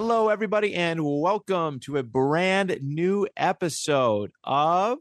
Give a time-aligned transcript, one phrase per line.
[0.00, 4.98] Hello, everybody, and welcome to a brand new episode of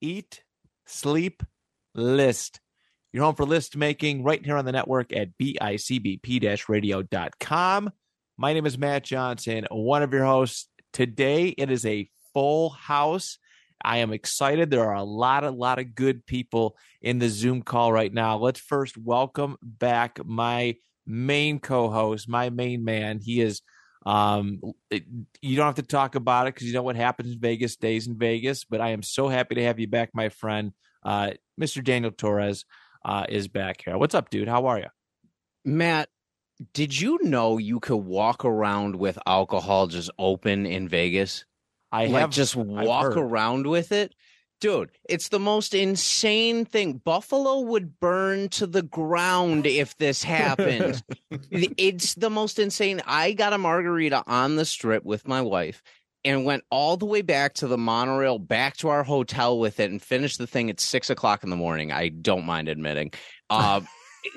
[0.00, 0.42] Eat,
[0.84, 1.44] Sleep,
[1.94, 2.58] List.
[3.12, 7.90] You're home for list making right here on the network at bicbp radio.com.
[8.36, 10.66] My name is Matt Johnson, one of your hosts.
[10.92, 13.38] Today, it is a full house.
[13.80, 14.70] I am excited.
[14.70, 18.38] There are a lot, a lot of good people in the Zoom call right now.
[18.38, 20.74] Let's first welcome back my
[21.06, 23.20] main co-host, my main man.
[23.22, 23.62] He is
[24.10, 25.04] um, it,
[25.40, 28.08] you don't have to talk about it because you know what happens in Vegas stays
[28.08, 28.64] in Vegas.
[28.64, 30.72] But I am so happy to have you back, my friend.
[31.04, 31.30] Uh,
[31.60, 31.82] Mr.
[31.82, 32.64] Daniel Torres
[33.04, 33.96] uh, is back here.
[33.96, 34.48] What's up, dude?
[34.48, 34.88] How are you,
[35.64, 36.08] Matt?
[36.74, 41.44] Did you know you could walk around with alcohol just open in Vegas?
[41.92, 44.12] I like have just walk around with it.
[44.60, 47.00] Dude, it's the most insane thing.
[47.02, 51.02] Buffalo would burn to the ground if this happened.
[51.50, 53.00] it's the most insane.
[53.06, 55.82] I got a margarita on the strip with my wife
[56.26, 59.90] and went all the way back to the monorail, back to our hotel with it,
[59.90, 61.90] and finished the thing at six o'clock in the morning.
[61.90, 63.12] I don't mind admitting.
[63.48, 63.80] Uh,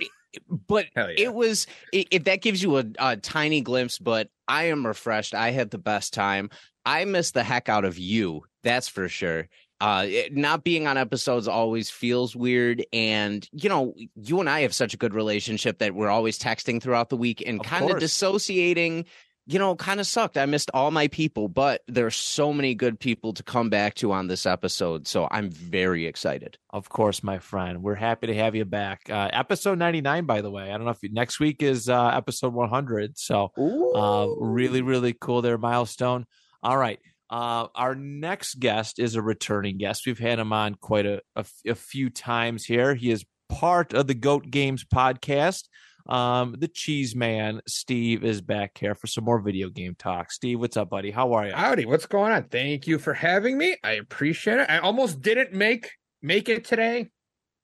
[0.68, 1.08] but yeah.
[1.18, 5.34] it was if that gives you a, a tiny glimpse, but I am refreshed.
[5.34, 6.50] I had the best time.
[6.86, 8.44] I missed the heck out of you.
[8.64, 9.50] That's for sure
[9.84, 12.86] uh it, not being on episodes always feels weird.
[12.94, 16.82] And you know you and i have such a good relationship that we're always texting
[16.82, 19.06] throughout the week and kind of dissociating
[19.46, 20.38] you know kind of sucked.
[20.38, 24.14] I missed all my people but there's so many good people to come back to
[24.14, 25.06] on this episode.
[25.06, 26.58] So i'm very excited.
[26.70, 27.84] Of course my friend.
[27.84, 29.10] We're happy to have you back.
[29.10, 30.72] Uh episode 99 by the way.
[30.72, 33.52] I don't know if you, next week is uh episode 100 so
[33.96, 36.26] uh really really cool there milestone.
[36.62, 40.06] All right uh, our next guest is a returning guest.
[40.06, 42.96] We've had him on quite a, a, a few times here.
[42.96, 45.64] He is part of the Goat Games podcast.
[46.06, 50.32] Um, the Cheese Man, Steve, is back here for some more video game talk.
[50.32, 51.12] Steve, what's up, buddy?
[51.12, 51.54] How are you?
[51.54, 52.44] Howdy, what's going on?
[52.44, 53.78] Thank you for having me.
[53.84, 54.70] I appreciate it.
[54.70, 55.92] I almost didn't make
[56.22, 57.10] make it today,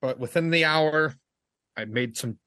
[0.01, 1.15] but within the hour,
[1.75, 2.37] I made some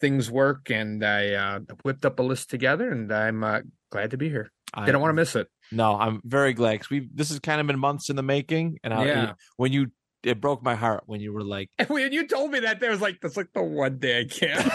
[0.00, 4.18] things work and I uh, whipped up a list together, and I'm uh, glad to
[4.18, 4.50] be here.
[4.74, 5.48] I didn't want to miss it.
[5.72, 8.78] No, I'm very glad because we this has kind of been months in the making,
[8.84, 9.32] and I, yeah.
[9.56, 9.88] when you
[10.22, 12.90] it broke my heart when you were like, and when you told me that, there
[12.90, 14.72] was like that's like the one day I can't.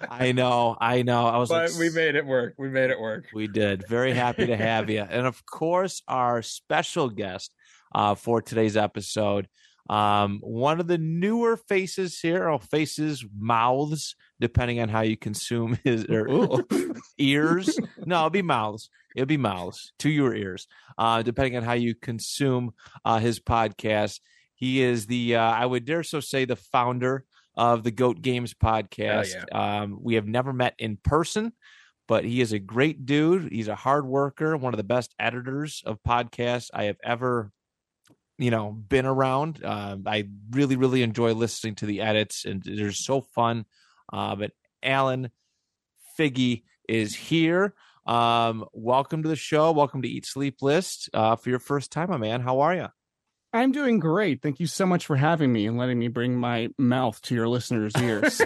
[0.10, 1.26] I know, I know.
[1.26, 2.54] I was, but like, we made it work.
[2.58, 3.26] We made it work.
[3.32, 3.86] We did.
[3.88, 7.54] Very happy to have you, and of course, our special guest
[7.94, 9.48] uh, for today's episode.
[9.90, 15.76] Um, one of the newer faces here, or faces, mouths, depending on how you consume
[15.84, 16.64] his or
[17.18, 17.76] ears.
[18.06, 18.88] No, it'll be mouths.
[19.16, 22.72] It'll be mouths to your ears, uh, depending on how you consume
[23.04, 24.20] uh, his podcast.
[24.54, 27.24] He is the, uh, I would dare so say, the founder
[27.56, 29.34] of the Goat Games podcast.
[29.34, 29.80] Yeah.
[29.80, 31.52] Um, we have never met in person,
[32.06, 33.50] but he is a great dude.
[33.50, 37.50] He's a hard worker, one of the best editors of podcasts I have ever
[38.40, 39.62] you know been around.
[39.62, 43.66] Uh, i really really enjoy listening to the edits and they're so fun.
[44.12, 44.52] Uh, but
[44.82, 45.30] alan
[46.18, 47.74] figgy is here.
[48.06, 49.70] Um, welcome to the show.
[49.72, 51.10] Welcome to eat sleep list.
[51.12, 52.88] Uh, for your first time my man how are you
[53.52, 54.42] I'm doing great.
[54.42, 57.48] Thank you so much for having me and letting me bring my mouth to your
[57.48, 58.40] listeners' ears.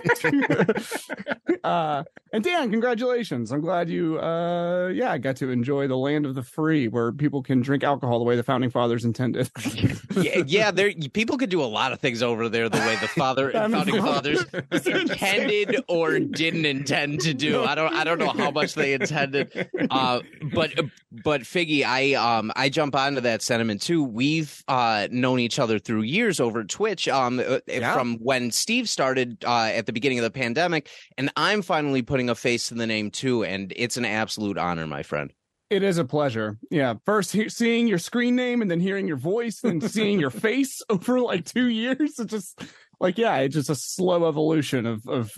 [1.65, 3.53] uh, and Dan, congratulations.
[3.53, 7.13] I'm glad you, uh, yeah, I got to enjoy the land of the free where
[7.13, 9.51] people can drink alcohol the way the founding fathers intended.
[10.17, 13.09] yeah, yeah, there people could do a lot of things over there the way the
[13.09, 14.45] father founding fathers
[14.87, 17.63] intended or didn't intend to do.
[17.63, 19.69] I don't I don't know how much they intended.
[19.91, 20.21] Uh,
[20.55, 20.73] but
[21.13, 24.03] but Figgy, I um I jump onto that sentiment too.
[24.03, 27.95] We've uh, known each other through years over Twitch um uh, yeah.
[27.95, 30.89] from when Steve started uh, at the beginning of the pandemic
[31.19, 34.87] and I'm finally putting a face to the name too and it's an absolute honor,
[34.87, 35.33] my friend.
[35.71, 36.59] It is a pleasure.
[36.71, 36.95] Yeah.
[37.07, 40.83] First he- seeing your screen name and then hearing your voice and seeing your face
[40.89, 42.19] over like two years.
[42.19, 42.63] It just
[43.01, 45.33] like yeah, it's just a slow evolution of of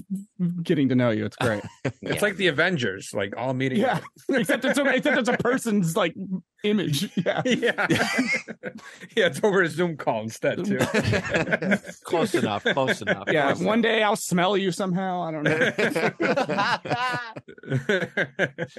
[0.63, 1.25] getting to know you.
[1.25, 1.63] It's great.
[1.85, 2.19] it's yeah.
[2.21, 3.79] like the Avengers, like all meeting.
[3.79, 6.15] Yeah, except it's a, except it's a person's like
[6.65, 7.11] image.
[7.17, 9.27] Yeah, yeah, yeah.
[9.27, 10.79] It's over a Zoom call instead too.
[12.05, 12.65] close enough.
[12.65, 13.25] Close enough.
[13.29, 13.53] Yeah.
[13.53, 13.93] Close one enough.
[13.93, 15.23] day I'll smell you somehow.
[15.23, 15.73] I don't know.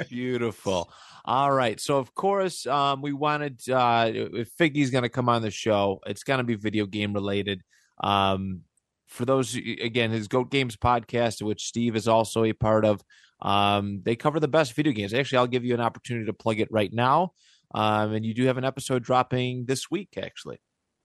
[0.10, 0.92] Beautiful.
[1.26, 1.80] All right.
[1.80, 6.00] So of course, um, we wanted uh, if Figgy's going to come on the show,
[6.06, 7.64] it's going to be video game related.
[8.00, 8.62] Um,
[9.08, 13.02] for those again, his Goat Games podcast, which Steve is also a part of,
[13.42, 15.14] um, they cover the best video games.
[15.14, 17.32] Actually, I'll give you an opportunity to plug it right now.
[17.74, 20.60] Um, and you do have an episode dropping this week, actually.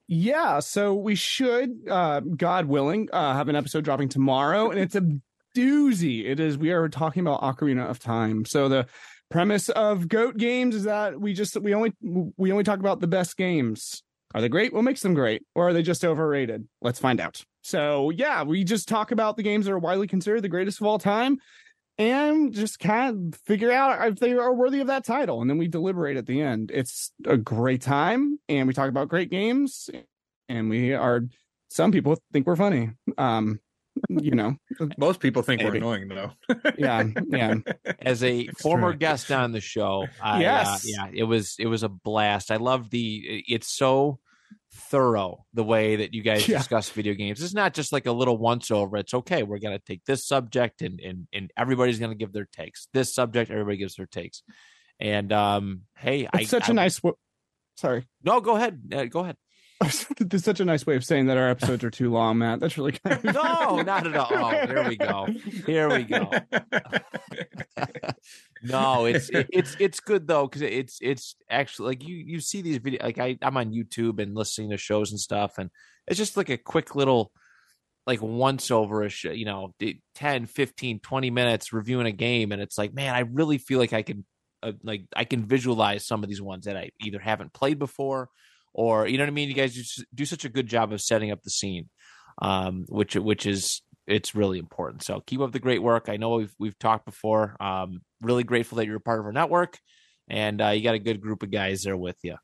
[0.09, 4.95] Yeah, so we should, uh, God willing, uh, have an episode dropping tomorrow, and it's
[4.95, 5.03] a
[5.57, 6.25] doozy.
[6.27, 6.59] It is.
[6.59, 8.45] We are talking about Ocarina of Time.
[8.45, 8.87] So the
[9.31, 11.93] premise of Goat Games is that we just we only
[12.37, 14.03] we only talk about the best games.
[14.35, 14.73] Are they great?
[14.73, 15.43] What makes them great?
[15.55, 16.67] Or are they just overrated?
[16.81, 17.45] Let's find out.
[17.63, 20.87] So, yeah, we just talk about the games that are widely considered the greatest of
[20.87, 21.39] all time
[21.97, 25.41] and just kind of figure out if they are worthy of that title.
[25.41, 26.71] And then we deliberate at the end.
[26.75, 28.39] It's a great time.
[28.49, 29.89] And we talk about great games.
[30.49, 31.23] And we are,
[31.71, 32.91] some people think we're funny.
[33.17, 33.61] Um,
[34.09, 34.57] you know
[34.99, 35.71] most people think Maybe.
[35.71, 36.33] we're annoying though
[36.79, 37.57] yeah yeah
[38.01, 38.99] as a it's former true.
[38.99, 42.51] guest on the show I, uh, yes uh, yeah it was it was a blast
[42.51, 44.19] i love the it's so
[44.91, 46.59] thorough the way that you guys yeah.
[46.59, 47.43] discuss video games.
[47.43, 48.97] It's not just like a little once over.
[48.97, 49.43] It's okay.
[49.43, 52.89] We're gonna take this subject and and and everybody's gonna give their takes.
[52.93, 54.43] This subject, everybody gives their takes.
[55.01, 57.01] And um, hey, it's I, such I, a nice.
[57.01, 57.17] W-
[57.77, 58.07] Sorry.
[58.23, 58.81] No, go ahead.
[58.93, 59.37] Uh, go ahead.
[60.19, 62.61] There's such a nice way of saying that our episodes are too long, Matt.
[62.61, 63.25] That's really kind of...
[63.35, 64.29] no, not at all.
[64.31, 65.27] Oh, here we go.
[65.67, 66.31] Here we go.
[68.63, 72.63] no, it's it, it's it's good though because it's it's actually like you you see
[72.63, 75.71] these videos like I I'm on YouTube and listening to shows and stuff and
[76.07, 77.33] it's just like a quick little
[78.07, 79.75] like once over a show, you know
[80.17, 83.93] 10 15 20 minutes reviewing a game and it's like man I really feel like
[83.93, 84.25] I can
[84.63, 88.29] uh, like I can visualize some of these ones that I either haven't played before
[88.75, 89.49] or you know what I mean.
[89.49, 91.89] You guys just do such a good job of setting up the scene,
[92.41, 95.03] um, which which is it's really important.
[95.03, 96.09] So keep up the great work.
[96.09, 97.57] I know we've we've talked before.
[97.61, 99.79] Um, really grateful that you're a part of our network,
[100.29, 102.37] and uh, you got a good group of guys there with you.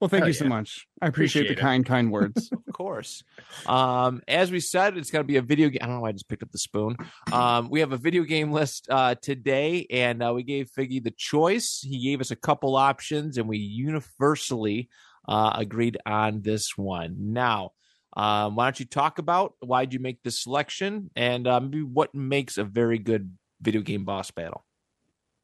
[0.00, 0.38] Well, thank you yeah.
[0.38, 0.86] so much.
[1.02, 2.50] I appreciate, appreciate the kind, kind words.
[2.66, 3.22] of course.
[3.66, 5.80] Um, as we said, it's going to be a video game.
[5.82, 6.96] I don't know why I just picked up the spoon.
[7.30, 11.10] Um, we have a video game list uh, today, and uh, we gave Figgy the
[11.10, 11.80] choice.
[11.82, 14.88] He gave us a couple options, and we universally
[15.28, 17.16] uh, agreed on this one.
[17.32, 17.72] Now,
[18.16, 21.82] um, why don't you talk about why did you make this selection and uh, maybe
[21.82, 24.64] what makes a very good video game boss battle?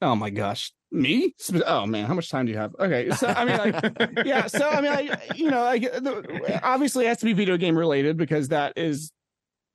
[0.03, 1.35] Oh my gosh, me?
[1.67, 2.75] Oh man, how much time do you have?
[2.79, 4.47] Okay, so I mean, like, yeah.
[4.47, 7.79] So I mean, I, you know, I, the, obviously it has to be video game
[7.79, 9.13] related because that is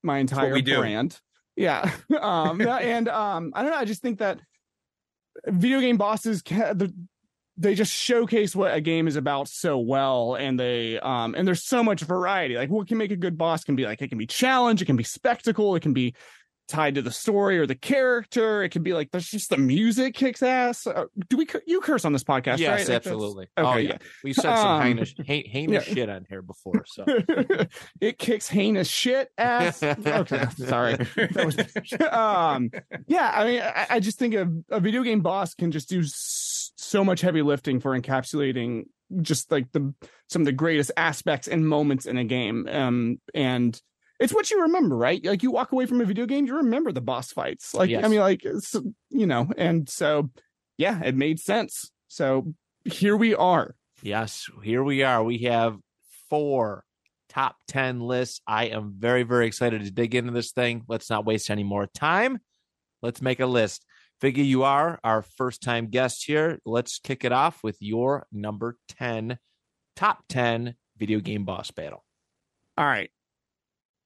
[0.03, 1.19] my entire brand.
[1.55, 1.89] Yeah,
[2.21, 3.77] um, and um, I don't know.
[3.77, 4.39] I just think that
[5.47, 6.93] video game bosses, can, the
[7.61, 11.63] they just showcase what a game is about so well and they um and there's
[11.63, 14.17] so much variety like what can make a good boss can be like it can
[14.17, 16.13] be challenge it can be spectacle it can be
[16.67, 20.15] tied to the story or the character it can be like there's just the music
[20.15, 22.95] kicks ass uh, do we you curse on this podcast yes right?
[22.95, 23.89] absolutely okay, oh yeah.
[23.89, 23.97] yeah.
[24.23, 25.93] we said some um, heinous, heinous yeah.
[25.93, 27.03] shit on here before so
[27.99, 30.95] it kicks heinous shit ass okay sorry
[31.35, 31.57] was,
[32.09, 32.71] um
[33.05, 36.03] yeah i mean I, I, just think a, a video game boss can just do
[36.03, 36.50] so
[37.03, 38.85] much heavy lifting for encapsulating
[39.21, 39.93] just like the
[40.29, 42.67] some of the greatest aspects and moments in a game.
[42.69, 43.79] Um, and
[44.19, 45.23] it's what you remember, right?
[45.23, 47.73] Like you walk away from a video game, you remember the boss fights.
[47.73, 48.05] Like yes.
[48.05, 48.43] I mean, like
[49.09, 50.29] you know, and so
[50.77, 51.91] yeah, it made sense.
[52.07, 52.53] So
[52.85, 53.75] here we are.
[54.01, 55.23] Yes, here we are.
[55.23, 55.77] We have
[56.29, 56.83] four
[57.29, 58.41] top 10 lists.
[58.45, 60.83] I am very, very excited to dig into this thing.
[60.87, 62.39] Let's not waste any more time.
[63.01, 63.85] Let's make a list.
[64.21, 66.59] Figgy, you are our first time guest here.
[66.63, 69.39] Let's kick it off with your number 10,
[69.95, 72.05] top 10 video game boss battle.
[72.77, 73.09] All right.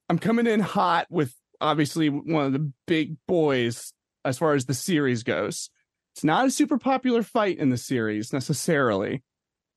[0.07, 3.91] I'm coming in hot with obviously one of the big boys
[4.23, 5.69] as far as the series goes.
[6.15, 9.21] It's not a super popular fight in the series necessarily,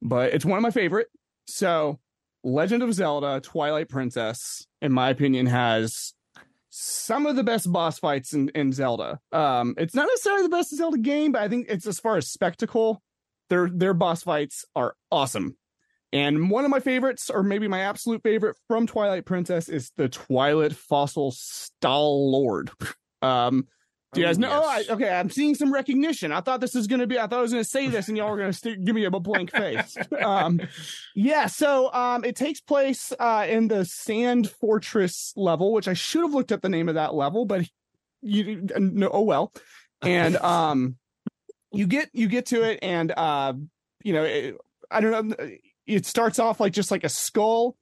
[0.00, 1.08] but it's one of my favorite.
[1.48, 1.98] So,
[2.44, 6.14] Legend of Zelda Twilight Princess, in my opinion, has
[6.70, 9.18] some of the best boss fights in, in Zelda.
[9.32, 12.28] Um, it's not necessarily the best Zelda game, but I think it's as far as
[12.28, 13.02] spectacle,
[13.50, 15.56] their their boss fights are awesome.
[16.12, 20.08] And one of my favorites, or maybe my absolute favorite from Twilight Princess, is the
[20.08, 22.70] Twilight Fossil Stallord.
[23.20, 23.66] Um,
[24.14, 24.48] do you guys know?
[24.50, 24.66] Oh.
[24.66, 26.32] I, okay, I'm seeing some recognition.
[26.32, 27.18] I thought this was going to be.
[27.18, 28.94] I thought I was going to say this, and y'all were going to st- give
[28.94, 29.96] me a blank face.
[30.22, 30.60] Um,
[31.14, 31.46] yeah.
[31.46, 36.34] So, um, it takes place uh in the Sand Fortress level, which I should have
[36.34, 37.68] looked up the name of that level, but
[38.22, 39.10] you no.
[39.12, 39.52] Oh well.
[40.02, 40.96] And um,
[41.72, 43.52] you get you get to it, and uh,
[44.02, 44.56] you know, it,
[44.90, 45.48] I don't know.
[45.86, 47.76] It starts off like just like a skull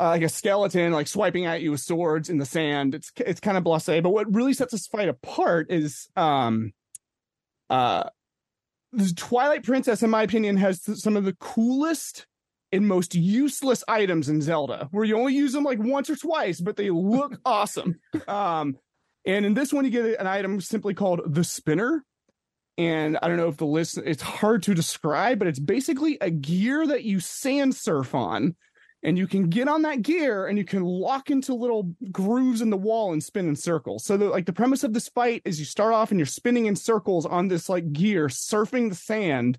[0.00, 2.94] uh, like a skeleton, like swiping at you with swords in the sand.
[2.94, 6.72] It's it's kind of blasé, but what really sets this fight apart is um,
[7.70, 8.04] uh,
[8.92, 12.26] the Twilight Princess, in my opinion, has some of the coolest
[12.72, 16.60] and most useless items in Zelda, where you only use them like once or twice,
[16.60, 18.00] but they look awesome.
[18.26, 18.76] Um,
[19.24, 22.04] and in this one, you get an item simply called the Spinner.
[22.76, 26.30] And I don't know if the list, it's hard to describe, but it's basically a
[26.30, 28.56] gear that you sand surf on
[29.04, 32.70] and you can get on that gear and you can lock into little grooves in
[32.70, 34.02] the wall and spin in circles.
[34.02, 36.64] So the, like the premise of this fight is you start off and you're spinning
[36.66, 39.58] in circles on this like gear, surfing the sand,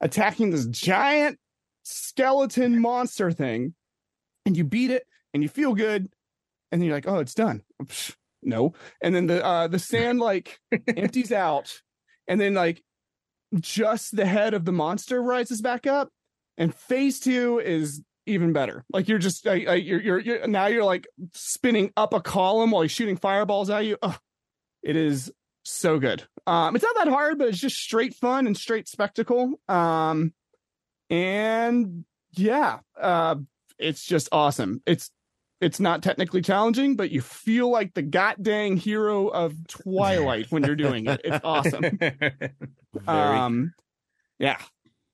[0.00, 1.38] attacking this giant
[1.82, 3.74] skeleton monster thing,
[4.46, 6.08] and you beat it and you feel good,
[6.70, 7.62] and then you're like, oh, it's done.
[7.82, 10.60] Psh, No, and then the uh the sand like
[10.96, 11.82] empties out,
[12.28, 12.84] and then like
[13.58, 16.10] just the head of the monster rises back up,
[16.56, 18.84] and phase two is even better.
[18.92, 22.70] Like you're just, I, I, you're, you're, you're, now you're like spinning up a column
[22.70, 23.96] while he's shooting fireballs at you.
[24.02, 24.18] Ugh,
[24.82, 25.32] it is
[25.64, 26.24] so good.
[26.46, 29.60] Um, it's not that hard, but it's just straight fun and straight spectacle.
[29.68, 30.32] Um,
[31.10, 33.36] and yeah, uh,
[33.78, 34.82] it's just awesome.
[34.86, 35.10] It's,
[35.60, 40.76] it's not technically challenging, but you feel like the goddamn hero of Twilight when you're
[40.76, 41.20] doing it.
[41.24, 41.82] It's awesome.
[41.98, 42.58] Very,
[43.06, 43.72] Um,
[44.38, 44.58] yeah.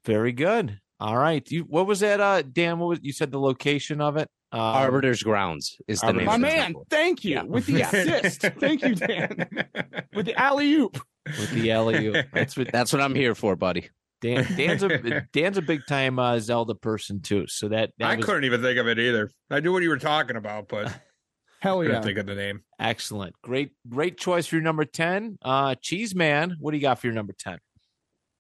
[0.04, 0.80] very good.
[1.02, 1.48] All right.
[1.50, 2.20] You what was that?
[2.20, 4.28] Uh, Dan, what was you said the location of it?
[4.52, 6.26] Um, Arbiter's Grounds is the Arbiter's name.
[6.26, 6.86] My of man, temple.
[6.90, 7.34] thank you.
[7.34, 7.42] Yeah.
[7.42, 8.42] With the assist.
[8.60, 9.48] Thank you, Dan.
[10.14, 11.00] With the alley oop.
[11.26, 12.22] with the LEU.
[12.32, 13.88] That's what That's what I'm here for, buddy.
[14.20, 17.46] Dan, Dan's a Dan's a big time uh, Zelda person too.
[17.48, 19.28] So that, that I was couldn't even think of it either.
[19.50, 20.96] I knew what you were talking about, but
[21.60, 22.02] Hell couldn't yeah.
[22.02, 22.62] think of the name.
[22.78, 23.34] excellent.
[23.42, 25.38] Great, great choice for your number ten.
[25.42, 27.58] Uh, Cheese Man, what do you got for your number ten?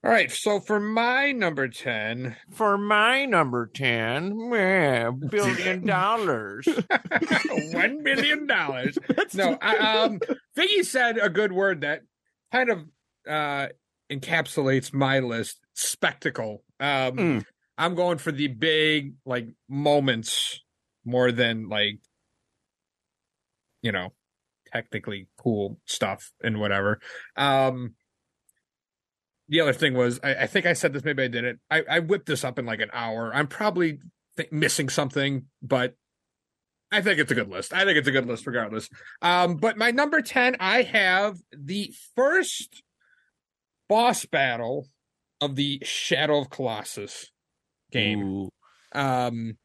[0.04, 6.66] All right, so for my number ten, For my number ten, yeah, billion dollars.
[7.72, 8.98] one million dollars.
[9.34, 10.20] No, I, um,
[10.58, 12.00] Figgy said a good word that
[12.50, 12.80] kind of
[13.28, 13.68] uh
[14.10, 16.64] encapsulates my list: spectacle.
[16.80, 17.44] Um, Mm.
[17.78, 20.60] I'm going for the big like moments
[21.04, 22.00] more than like
[23.82, 24.12] you know
[24.72, 26.98] technically cool stuff and whatever.
[27.36, 27.94] Um,
[29.52, 31.60] the other thing was, I, I think I said this, maybe I didn't.
[31.70, 33.30] I, I whipped this up in like an hour.
[33.34, 33.98] I'm probably
[34.38, 35.94] th- missing something, but
[36.90, 37.74] I think it's a good list.
[37.74, 38.88] I think it's a good list regardless.
[39.20, 42.82] Um, but my number 10, I have the first
[43.90, 44.88] boss battle
[45.42, 47.30] of the Shadow of Colossus
[47.90, 48.50] game Ooh,
[48.94, 49.58] um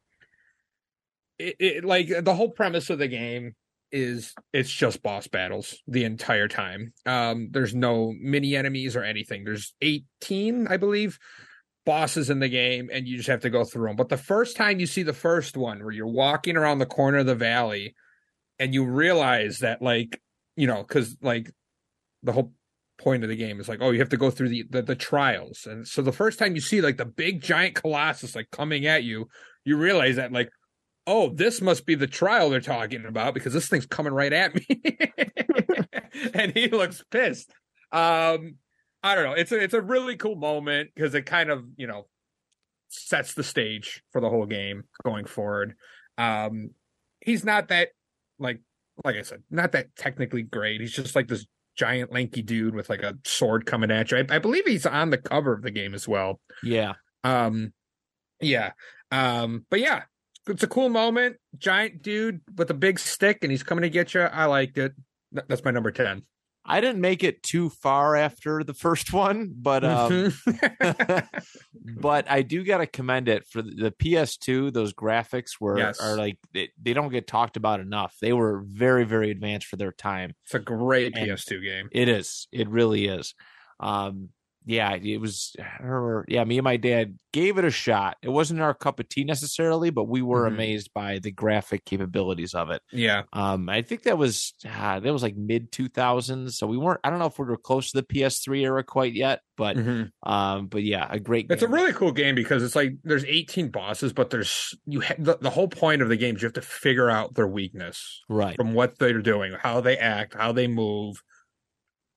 [1.38, 3.54] it, it like the whole premise of the game
[3.90, 6.92] is it's just boss battles the entire time.
[7.06, 9.44] Um there's no mini enemies or anything.
[9.44, 11.18] There's 18 i believe
[11.86, 14.58] bosses in the game and you just have to go through them but the first
[14.58, 17.94] time you see the first one where you're walking around the corner of the valley
[18.58, 20.20] and you realize that like
[20.56, 21.50] you know because like
[22.22, 22.52] the whole
[22.98, 24.96] point of the game is like oh you have to go through the, the the
[24.96, 25.66] trials.
[25.66, 29.04] And so the first time you see like the big giant colossus like coming at
[29.04, 29.28] you
[29.64, 30.50] you realize that like
[31.08, 34.54] oh this must be the trial they're talking about because this thing's coming right at
[34.54, 34.66] me.
[36.34, 37.50] And he looks pissed.
[37.92, 38.56] Um
[39.02, 39.32] i don't know.
[39.32, 42.06] It's a it's a really cool moment because it kind of you know
[42.88, 45.74] sets the stage for the whole game going forward.
[46.16, 46.70] Um
[47.20, 47.88] he's not that
[48.38, 48.60] like
[49.04, 50.80] like i said not that technically great.
[50.80, 51.46] He's just like this
[51.76, 54.18] giant lanky dude with like a sword coming at you.
[54.18, 56.40] I, I believe he's on the cover of the game as well.
[56.62, 56.94] Yeah.
[57.22, 57.72] um,
[58.40, 58.72] yeah.
[59.10, 60.02] Um, but yeah,
[60.48, 61.36] it's a cool moment.
[61.56, 64.22] Giant dude with a big stick, and he's coming to get you.
[64.22, 64.92] I liked it.
[65.32, 66.22] That's my number ten.
[66.70, 70.34] I didn't make it too far after the first one, but um,
[72.00, 74.72] but I do got to commend it for the, the PS2.
[74.72, 76.00] Those graphics were Yes.
[76.00, 78.16] are like they, they don't get talked about enough.
[78.20, 80.34] They were very very advanced for their time.
[80.44, 81.88] it's a great And- PS2 game.
[81.92, 82.48] It is.
[82.52, 83.34] It really is.
[83.80, 84.30] Um,
[84.68, 85.56] yeah, it was.
[85.58, 88.18] I remember, yeah, me and my dad gave it a shot.
[88.22, 90.54] It wasn't our cup of tea necessarily, but we were Mhm.
[90.54, 92.82] amazed by the graphic capabilities of it.
[92.92, 93.22] Yeah.
[93.32, 97.00] Um, I think that was ah, that was like mid two thousands, so we weren't.
[97.02, 100.10] I don't know if we were close to the PS3 era quite yet, but Mhm.
[100.22, 101.46] um, but yeah, a great.
[101.48, 105.14] It's a really cool game because it's like there's 18 bosses, but there's you ha-
[105.18, 108.22] the, the whole point of the game is you have to figure out their weakness
[108.28, 108.56] right.
[108.56, 111.22] from what they're doing, how they act, how they move.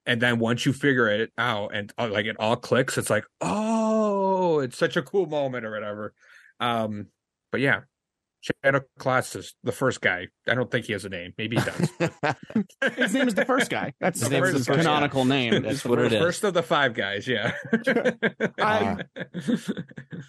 [0.06, 3.24] And then once you figure it out and uh, like it all clicks, it's like,
[3.40, 6.12] oh, it's such a cool moment or whatever.
[6.58, 7.06] Um,
[7.52, 7.82] but yeah,
[8.40, 10.26] Shadow Colossus, the first guy.
[10.48, 11.32] I don't think he has a name.
[11.38, 11.90] Maybe he does.
[12.96, 13.94] His name is the first guy.
[14.00, 14.76] That's His his, name is the first guy.
[14.82, 15.62] canonical name.
[15.62, 16.18] That's The what it is.
[16.20, 17.52] First of the five guys, yeah.
[18.58, 18.96] Uh,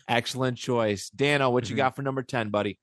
[0.07, 1.49] Excellent choice, Dano.
[1.49, 1.77] What you Mhm.
[1.77, 2.77] got for number ten, buddy?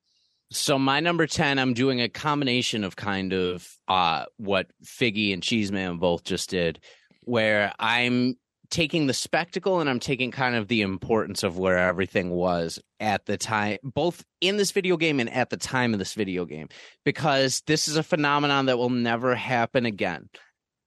[0.53, 5.43] So my number 10, I'm doing a combination of kind of uh what Figgy and
[5.43, 6.81] Cheeseman both just did,
[7.23, 8.37] where I'm
[8.71, 13.27] taking the spectacle and I'm taking kind of the importance of where everything was at
[13.27, 16.69] the time, both in this video game and at the time of this video game,
[17.05, 20.29] because this is a phenomenon that will never happen again.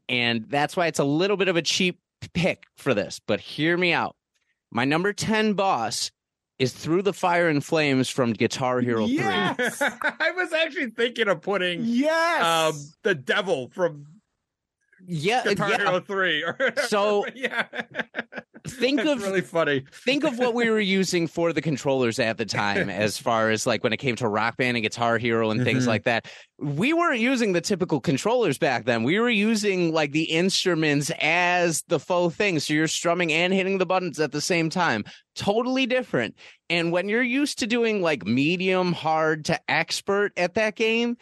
[0.10, 2.00] And that's why it's a little bit of a cheap
[2.34, 3.20] pick for this.
[3.26, 4.16] But hear me out.
[4.72, 6.12] My number 10 boss
[6.60, 9.16] is Through the Fire and Flames from Guitar Hero 3.
[9.16, 9.82] Yes.
[10.02, 12.44] I was actually thinking of putting Yes.
[12.44, 14.06] um the devil from
[15.06, 15.78] Yeah, Guitar yeah.
[15.78, 16.74] Hero 3 or.
[16.88, 17.66] So, yeah
[18.68, 22.38] think That's of really funny think of what we were using for the controllers at
[22.38, 25.50] the time as far as like when it came to rock band and guitar hero
[25.52, 25.88] and things Mhm.
[25.88, 26.28] like that
[26.60, 31.84] we weren't using the typical controllers back then we were using like the instruments as
[31.90, 35.04] the faux thing so you're strumming and hitting the buttons at the same time
[35.36, 36.34] totally different
[36.70, 41.18] and when you're used to doing like medium hard to expert at that game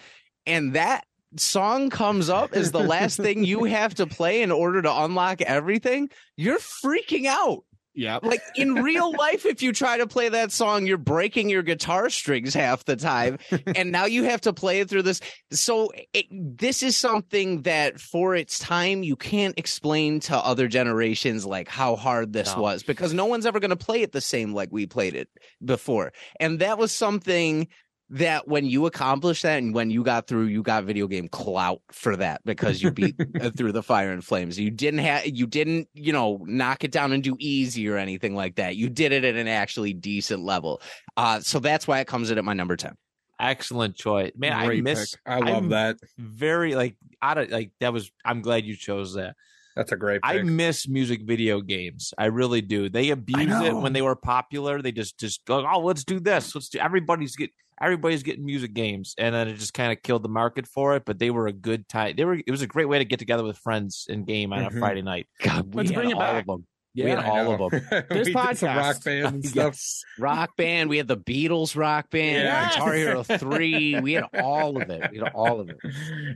[0.45, 1.05] and that
[1.37, 5.41] song comes up as the last thing you have to play in order to unlock
[5.41, 8.19] everything you're freaking out Yeah.
[8.21, 12.09] like in real life if you try to play that song you're breaking your guitar
[12.09, 13.37] strings half the time
[13.75, 15.21] and now you have to play it through this
[15.51, 21.45] so it, this is something that for its time you can't explain to other generations
[21.45, 22.61] like how hard this No.
[22.61, 25.29] was because no one's ever going to play it the same like we played it
[25.63, 27.67] before and that was something
[28.11, 31.81] that when you accomplished that and when you got through you got video game clout
[31.91, 35.47] for that because you beat uh, through the fire and flames you didn't have you
[35.47, 39.13] didn't you know knock it down and do easy or anything like that you did
[39.13, 40.81] it at an actually decent level
[41.15, 42.93] uh so that's why it comes in at my number 10
[43.41, 44.53] Excellent choice, man.
[44.53, 45.15] I Great miss.
[45.25, 48.11] I love I'm that Very like out of like that was.
[48.23, 49.35] I'm glad you chose that.
[49.75, 52.13] that's a great I miss music video games.
[52.19, 52.87] I really do.
[52.87, 54.79] They abuse it when they were popular.
[54.83, 56.53] They just just go, oh, let's do this.
[56.53, 56.77] Let's do.
[56.77, 57.49] Everybody's get
[57.81, 61.03] everybody's getting music games, and then it just kind of killed the market for it.
[61.05, 62.15] But they were a good time.
[62.15, 62.35] They were.
[62.45, 64.75] It was a great way to get together with friends and game on Mhm.
[64.75, 65.27] a Friday night.
[65.41, 66.45] god we Let's bring it back.
[66.95, 67.63] Of them Yeah, we had I all know.
[67.65, 70.03] of them This we did some rock band and stuff Yes.
[70.19, 72.75] rock band we had the beatles rock band Yes.
[72.75, 75.77] guitar hero 3 we had all of it we had all of it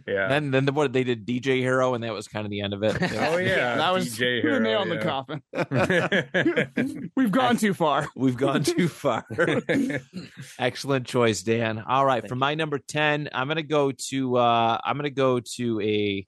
[0.07, 2.61] yeah Then then the, what they did DJ Hero, and that was kind of the
[2.61, 2.95] end of it.
[3.01, 5.41] oh yeah that was DJ the Hero, nail in the coffin.
[7.15, 8.07] We've gone too far.
[8.15, 9.25] We've gone too far.
[10.59, 11.83] Excellent choice, Dan.
[11.87, 15.03] All right, Thank for my number 10, I'm going to go to uh I'm going
[15.03, 16.27] to go to a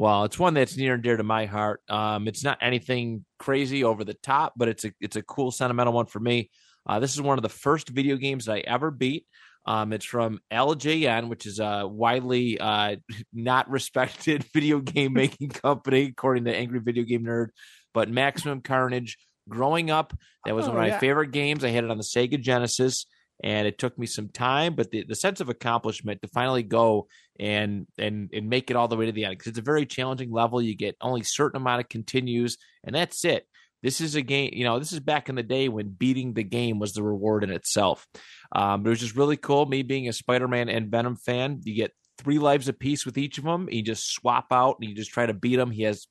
[0.00, 1.82] well, it's one that's near and dear to my heart.
[1.90, 5.92] Um it's not anything crazy over the top, but it's a it's a cool sentimental
[5.92, 6.50] one for me.
[6.88, 9.26] Uh this is one of the first video games that I ever beat.
[9.66, 12.96] Um it's from LJN, which is a widely uh
[13.34, 17.48] not respected video game making company according to Angry Video Game Nerd,
[17.92, 19.18] but Maximum Carnage
[19.50, 20.14] growing up
[20.46, 20.98] that was Oh, one of my yeah.
[20.98, 21.62] favorite games.
[21.62, 23.04] I had it on the Sega Genesis,
[23.42, 27.08] and it took me some time, but the, the sense of accomplishment to finally go
[27.38, 29.86] and and and make it all the way to the end because it's a very
[29.86, 30.60] challenging level.
[30.60, 33.46] You get only certain amount of continues, and that's it.
[33.82, 34.78] This is a game, you know.
[34.78, 38.06] This is back in the day when beating the game was the reward in itself.
[38.52, 39.64] Um, but it was just really cool.
[39.64, 43.44] Me being a Spider-Man and Venom fan, you get three lives apiece with each of
[43.44, 43.68] them.
[43.70, 45.70] You just swap out and you just try to beat him.
[45.70, 46.06] He has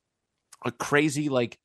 [0.64, 1.58] a crazy like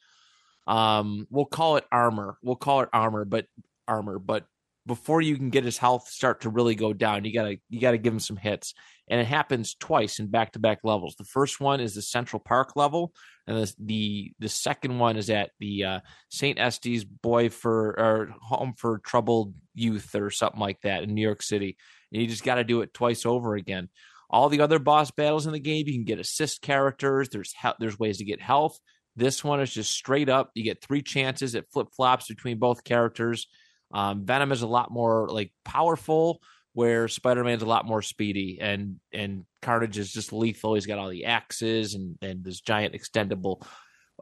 [0.68, 3.46] um we'll call it armor we'll call it armor but
[3.88, 4.46] armor but
[4.86, 7.98] before you can get his health start to really go down you gotta you gotta
[7.98, 8.74] give him some hits
[9.08, 13.14] and it happens twice in back-to-back levels the first one is the central park level
[13.48, 18.36] and the the, the second one is at the uh, st estes boy for or
[18.42, 21.78] home for troubled youth or something like that in new york city
[22.12, 23.90] and you just got to do it twice over again
[24.30, 27.30] all the other boss battles in the game, you can get assist characters.
[27.30, 28.80] There's he- there's ways to get health.
[29.16, 30.52] This one is just straight up.
[30.56, 31.56] You get three chances.
[31.56, 33.48] It flip flops between both characters.
[33.96, 36.42] Um, Venom is a lot more like powerful,
[36.74, 40.74] where Spider Man's a lot more speedy, and and Carnage is just lethal.
[40.74, 43.66] He's got all the axes and and this giant extendable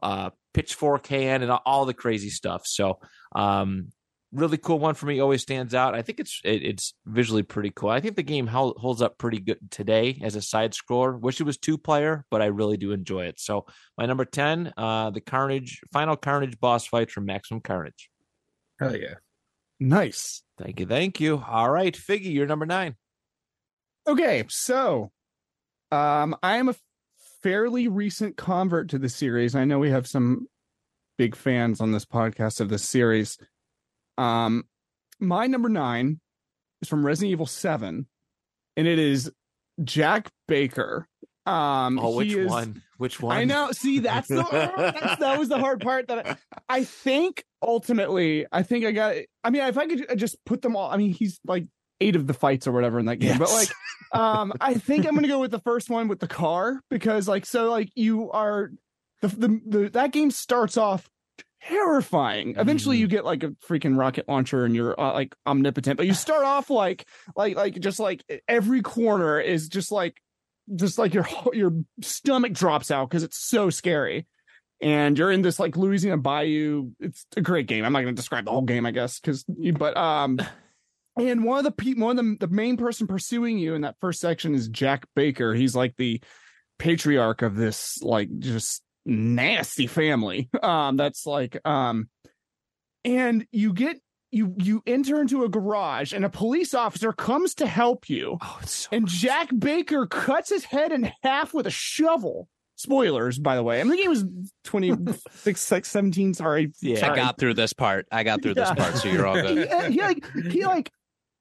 [0.00, 2.66] uh, pitchfork hand and all the crazy stuff.
[2.66, 3.00] So
[3.34, 3.88] um,
[4.30, 5.18] really cool one for me.
[5.18, 5.96] Always stands out.
[5.96, 7.90] I think it's it, it's visually pretty cool.
[7.90, 11.18] I think the game holds up pretty good today as a side scroller.
[11.18, 13.40] Wish it was two player, but I really do enjoy it.
[13.40, 13.66] So
[13.98, 18.08] my number ten, uh, the Carnage final Carnage boss fight from Maximum Carnage.
[18.78, 19.14] Hell yeah.
[19.80, 20.42] Nice.
[20.58, 21.42] Thank you, thank you.
[21.46, 22.96] All right, Figgy, you're number nine.
[24.06, 25.10] Okay, so
[25.90, 26.74] um I am a
[27.42, 29.54] fairly recent convert to the series.
[29.54, 30.46] I know we have some
[31.18, 33.36] big fans on this podcast of this series.
[34.18, 34.64] Um
[35.20, 36.20] my number 9
[36.82, 38.06] is from Resident Evil 7
[38.76, 39.30] and it is
[39.82, 41.06] Jack Baker.
[41.46, 42.82] Um Oh, which is- one?
[42.96, 43.36] Which one?
[43.36, 43.70] I know.
[43.72, 44.36] See, that's the
[45.00, 46.06] that's, that was the hard part.
[46.08, 46.36] That I,
[46.68, 49.16] I think ultimately, I think I got.
[49.42, 50.90] I mean, if I could just put them all.
[50.90, 51.66] I mean, he's like
[52.00, 53.70] eight of the fights or whatever in that game, but like,
[54.12, 57.46] um, I think I'm gonna go with the first one with the car because like,
[57.46, 58.70] so like you are
[59.22, 61.08] the the, the that game starts off
[61.62, 62.54] terrifying.
[62.58, 63.00] Eventually, Mhm.
[63.00, 66.44] you get like a freaking rocket launcher and you're uh, like omnipotent, but you start
[66.44, 70.20] off like like like just like every corner is just like
[70.74, 71.72] just like your your
[72.02, 74.26] stomach drops out because it's so scary
[74.80, 76.90] and you're in this like louisiana bayou.
[77.00, 77.84] It's a great game.
[77.84, 79.44] I'm not going to describe the whole game i guess because
[79.78, 80.38] but um
[81.18, 83.96] and one of the pe- one of the, the main person pursuing you in that
[84.00, 85.54] first section is jack baker.
[85.54, 86.20] He's like the
[86.78, 90.48] patriarch of this like just nasty family.
[90.62, 92.08] Um that's like um
[93.04, 93.98] and you get
[94.34, 98.36] you you enter into a garage and a police officer comes to help you.
[98.42, 102.48] Oh, so and Jack Baker cuts his head in half with a shovel.
[102.76, 103.80] Spoilers, by the way.
[103.80, 104.24] I mean, the game was
[104.64, 106.34] 26, 6, 17.
[106.34, 106.72] Sorry.
[106.80, 107.10] Yeah.
[107.10, 108.06] I got through this part.
[108.10, 109.92] I got through this part, so you're all he, good.
[109.92, 110.90] he like he like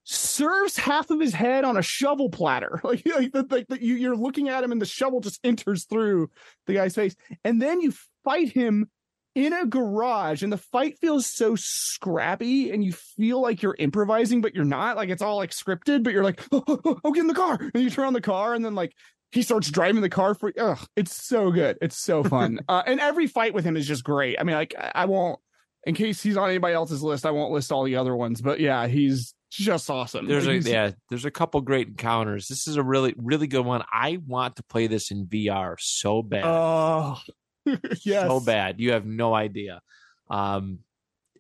[0.04, 2.82] serves half of his head on a shovel platter.
[2.84, 5.86] Like like, the, like the, you, you're looking at him and the shovel just enters
[5.86, 6.30] through
[6.68, 7.94] the guy's face, and then you
[8.24, 8.90] fight him
[9.36, 14.42] in a garage, and the fight feels so scrappy, and you feel like you're improvising,
[14.42, 14.98] but you're not.
[14.98, 17.34] Like it's all like scripted, but you're like, oh, oh, oh, oh, get in the
[17.34, 18.94] car, and you turn on the car, and then like.
[19.34, 20.54] He starts driving the car for.
[20.58, 21.78] Ugh, it's so good.
[21.82, 22.60] It's so fun.
[22.70, 24.38] uh, and every fight with him is just great.
[24.40, 25.40] I mean, like I I won't
[25.86, 28.60] in case he's on anybody else's list, I won't list all the other ones, but
[28.60, 30.28] yeah, he's just awesome.
[30.28, 32.48] There's a yeah, there's a couple great encounters.
[32.48, 33.84] This is a really really good one.
[33.92, 36.44] I want to play this in VR so bad.
[36.46, 37.20] Oh,
[38.04, 38.28] yes.
[38.28, 38.80] So bad.
[38.80, 39.82] You have no idea.
[40.30, 40.80] Um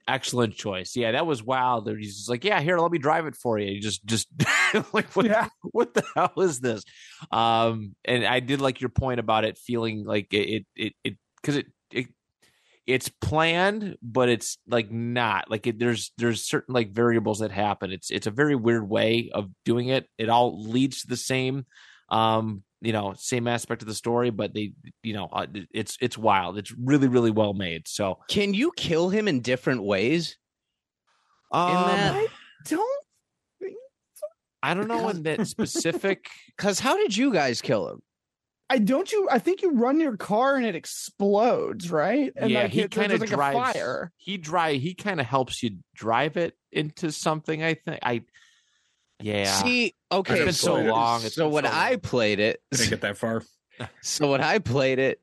[0.07, 0.95] excellent choice.
[0.95, 1.89] Yeah, that was wild.
[1.89, 4.27] He's just like, "Yeah, here, let me drive it for you." You just just
[4.93, 5.47] like what Yeah.
[5.71, 6.83] what the hell is this?
[7.31, 11.57] Um and I did like your point about it feeling like it it it cuz
[11.57, 12.07] it, it
[12.85, 17.91] it's planned but it's like not like it, there's there's certain like variables that happen
[17.91, 21.65] it's it's a very weird way of doing it it all leads to the same
[22.09, 26.17] um you know same aspect of the story but they you know uh, it's it's
[26.17, 30.37] wild it's really really well made so Can you kill him in different ways?
[31.51, 32.27] um, that- I
[32.69, 33.03] don't.
[34.61, 38.01] i don't know in that specific Because how did you guys kill him?
[38.69, 39.27] I don't you.
[39.29, 42.31] I think you run your car and it explodes, right?
[42.35, 44.11] And yeah like, he kind of like drives a fire.
[44.17, 48.21] he drive he kind of helps you drive it into something i think i
[49.21, 53.01] yeah See, okay, been so long, it's so when so I played it, Didn't get
[53.01, 53.43] that far.
[54.01, 55.19] so when I played it,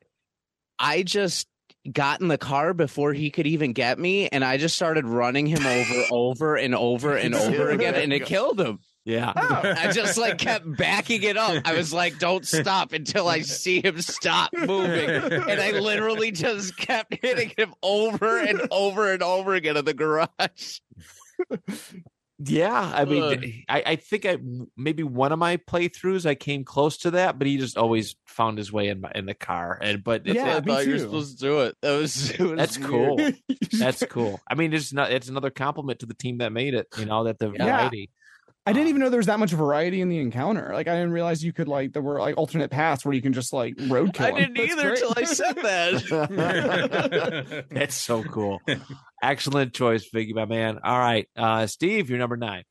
[0.79, 1.47] I just
[1.91, 5.47] got in the car before he could even get me, and I just started running
[5.47, 8.81] him over, over and over and over again, and it killed him.
[9.05, 9.75] yeah Oh.
[9.79, 11.63] I just like kept backing it up.
[11.65, 16.77] I was like, "Don't stop until I see him stop moving," and I literally just
[16.77, 20.81] kept hitting him over and over and over again in the garage.
[22.43, 24.39] Yeah, I mean, I, I think I
[24.75, 28.57] maybe one of my playthroughs I came close to that, but he just always found
[28.57, 29.79] his way in my, in the car.
[29.83, 31.77] And but Yeah, I me thought you were supposed to do it.
[31.83, 32.91] That was, it was that's weird.
[32.91, 33.31] cool.
[33.79, 34.41] That's cool.
[34.51, 35.13] I mean, it's not.
[35.13, 36.87] It's another compliment to the team that made it.
[36.97, 37.67] You know that the Yeah.
[37.67, 38.11] variety.
[38.67, 40.71] I didn't um, even know there was that much variety in the encounter.
[40.75, 43.33] Like I didn't realize you could like there were like alternate paths where you can
[43.33, 44.21] just like roadkill.
[44.27, 44.99] I didn't That's either great.
[44.99, 47.65] till I said that.
[47.71, 48.61] That's so cool.
[49.23, 50.79] Excellent choice, Figgy, my man.
[50.83, 52.65] All right, uh, Steve, you're number nine.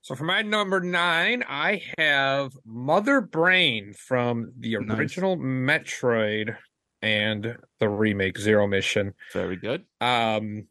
[0.00, 4.98] So for my number nine, I have Mother Brain from the Nice.
[4.98, 6.56] original Metroid
[7.02, 9.12] and the remake Zero Mission.
[9.34, 9.84] Very good.
[10.00, 10.68] Um,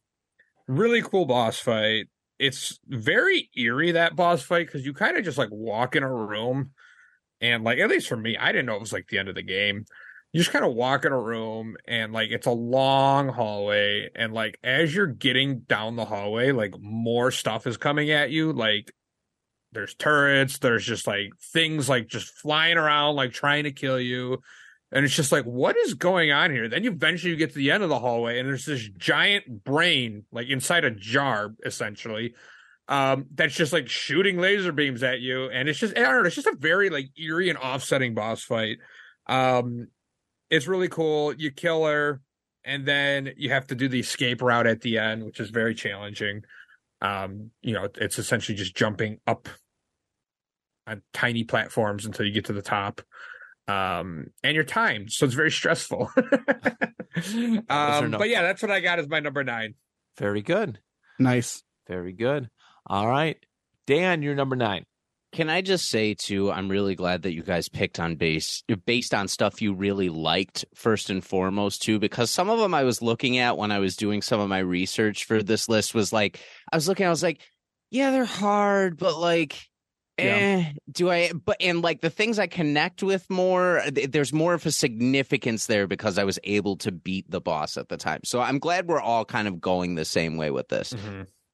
[0.67, 2.07] really cool boss fight.
[2.39, 6.12] It's very eerie that boss fight because you kind of just like walk in a
[6.13, 6.71] room
[7.39, 9.36] And like at least for me, I didn't know it was like the end of
[9.36, 9.86] the game.
[10.38, 14.34] You just kind of walk in a room and like it's a long hallway and
[14.34, 18.54] like as you're getting down the hallway, like more stuff is coming at you.
[18.54, 18.93] Like
[19.71, 24.38] there's turrets, there's just like things like just flying around, like trying to kill you.
[24.91, 26.69] And it's just like, what is going on here?
[26.69, 29.63] Then you eventually you get to the end of the hallway, and there's this giant
[29.63, 32.36] brain, like inside a jar, essentially,
[32.88, 35.50] um, that's just like shooting laser beams at you.
[35.50, 38.43] And it's just, I don't know, it's just a very like eerie and offsetting boss
[38.43, 38.78] fight.
[39.26, 39.88] Um,
[40.49, 41.33] it's really cool.
[41.33, 42.21] You kill her,
[42.63, 45.75] and then you have to do the escape route at the end, which is very
[45.75, 46.43] challenging.
[47.01, 49.47] Um, you know, it's essentially just jumping up
[50.88, 53.01] on tiny platforms until you get to the top.
[53.67, 56.10] Um, and you're timed, so it's very stressful.
[57.69, 59.75] um, no- but yeah, that's what I got as my number nine.
[60.17, 60.79] Very good.
[61.19, 61.63] Nice.
[61.88, 62.49] Very good.
[62.86, 63.38] All right.
[63.86, 64.86] Dan, you're number nine.
[65.38, 69.13] Can I just say too, I'm really glad that you guys picked on base based
[69.13, 73.04] on stuff you really liked first and foremost too, because some of them I was
[73.04, 76.39] looking at when I was doing some of my research for this list was like
[76.73, 77.39] I was looking, I was like,
[77.91, 79.69] yeah, they're hard, but like
[80.17, 81.32] Eh, do I?
[81.34, 85.67] But and like the things I connect with more, th- there's more of a significance
[85.67, 88.21] there because I was able to beat the boss at the time.
[88.23, 90.95] So I'm glad we're all kind of going the same way with this.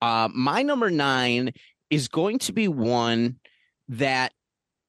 [0.02, 1.52] Uh, my number nine
[1.90, 3.40] is going to be one
[3.90, 4.34] that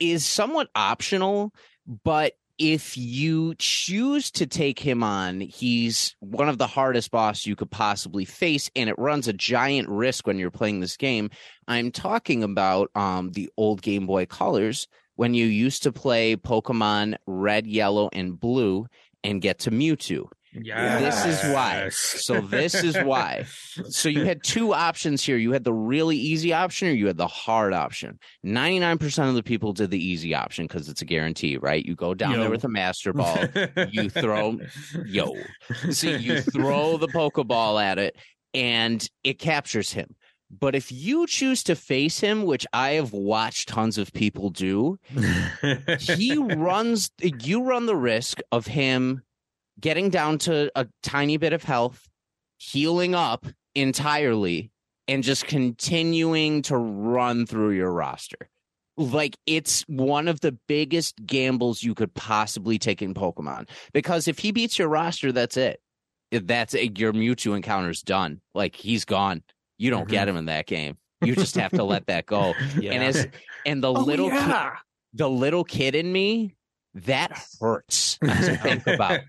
[0.00, 1.52] is somewhat optional,
[2.04, 7.56] but if you choose to take him on, he's one of the hardest boss you
[7.56, 11.30] could possibly face, and it runs a giant risk when you're playing this game.
[11.66, 17.16] I'm talking about um, the old Game Boy Colors when you used to play Pokemon
[17.26, 18.86] Red, Yellow, and Blue
[19.24, 20.28] and get to Mewtwo.
[20.60, 21.88] Yeah, This is why.
[21.90, 23.46] So this is why.
[23.88, 25.36] So you had two options here.
[25.36, 28.18] You had the really easy option or you had the hard option.
[28.46, 31.84] 99% of the people did the easy option because it's a guarantee, right?
[31.84, 32.40] You go down Yo.
[32.40, 33.38] there with a master ball,
[33.90, 34.58] you throw
[35.06, 35.34] yo.
[35.90, 38.16] So you throw the Pokeball at it
[38.52, 40.14] and it captures him.
[40.50, 44.98] But if you choose to face him, which I have watched tons of people do,
[45.98, 49.22] he runs you run the risk of him
[49.80, 52.08] getting down to a tiny bit of health,
[52.58, 54.70] healing up entirely,
[55.08, 58.48] and just continuing to run through your roster.
[58.96, 63.68] Like it's one of the biggest gambles you could possibly take in Pokemon.
[63.92, 65.80] Because if he beats your roster, that's it.
[66.30, 66.98] That's it.
[66.98, 68.40] Your Mewtwo encounter's done.
[68.54, 69.42] Like he's gone.
[69.78, 70.30] You don't get mm-hmm.
[70.30, 70.96] him in that game.
[71.22, 72.54] You just have to let that go.
[72.78, 72.92] Yeah.
[72.94, 73.26] And as
[73.66, 74.76] and the Oh, little kid, yeah.
[75.12, 76.54] the little kid in me,
[76.94, 79.20] that hurts to think about.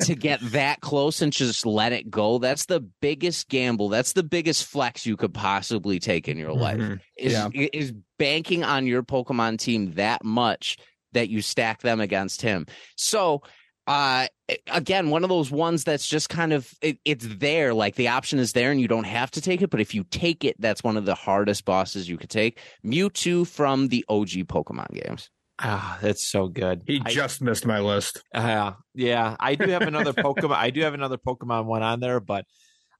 [0.00, 3.88] to get that close and just let it go, that's the biggest gamble.
[3.88, 6.78] That's the biggest flex you could possibly take in your life.
[6.78, 7.00] Mhm.
[7.16, 7.48] Is Yeah.
[7.52, 10.78] is banking on your Pokemon team that much
[11.12, 12.66] that you stack them against him.
[12.96, 13.42] So
[13.88, 14.28] uh
[14.72, 18.38] again one of those ones that's just kind of it, it's there like the option
[18.38, 20.84] is there and you don't have to take it but if you take it that's
[20.84, 25.98] one of the hardest bosses you could take mewtwo from the og pokemon games Ah,
[26.02, 26.82] that's so good.
[26.86, 28.22] He I- just missed my list.
[28.34, 30.56] Uh, yeah, I do have another Pokemon.
[30.56, 32.44] I do have another Pokemon one on there, but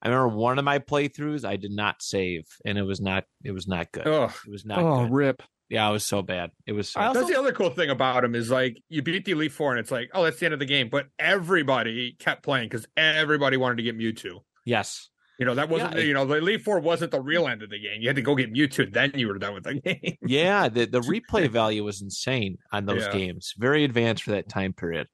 [0.02, 3.24] I remember one of my playthroughs I did not save, and it was not.
[3.44, 4.06] It was not good.
[4.06, 4.32] Ugh.
[4.46, 5.12] It was not Oh, good.
[5.12, 5.42] rip.
[5.70, 6.50] Yeah, it was so bad.
[6.66, 6.90] It was.
[6.90, 9.52] So also- That's the other cool thing about him is like you beat the Elite
[9.52, 10.88] Four and it's like, oh, that's the end of the game.
[10.90, 14.40] But everybody kept playing because everybody wanted to get Mewtwo.
[14.66, 15.08] yes.
[15.42, 17.70] You know, that wasn't, Yeah, you know, the Elite Four wasn't the real end of
[17.70, 18.00] the game.
[18.00, 20.16] You had to go get Mewtwo, then you were done with the game.
[20.24, 23.12] Yeah, the the replay value was insane on those Yeah.
[23.12, 23.52] games.
[23.58, 25.08] Very advanced for that time period.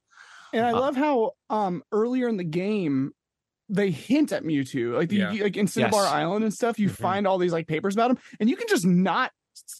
[0.52, 3.12] And I Uh, love how um earlier in the game
[3.70, 5.32] they hint at Mewtwo, like the, Yeah.
[5.32, 6.12] you- like in Cinnabar Yes.
[6.12, 6.78] Island and stuff.
[6.78, 6.96] You Mhm.
[6.96, 9.32] find all these like papers about him, and you can just not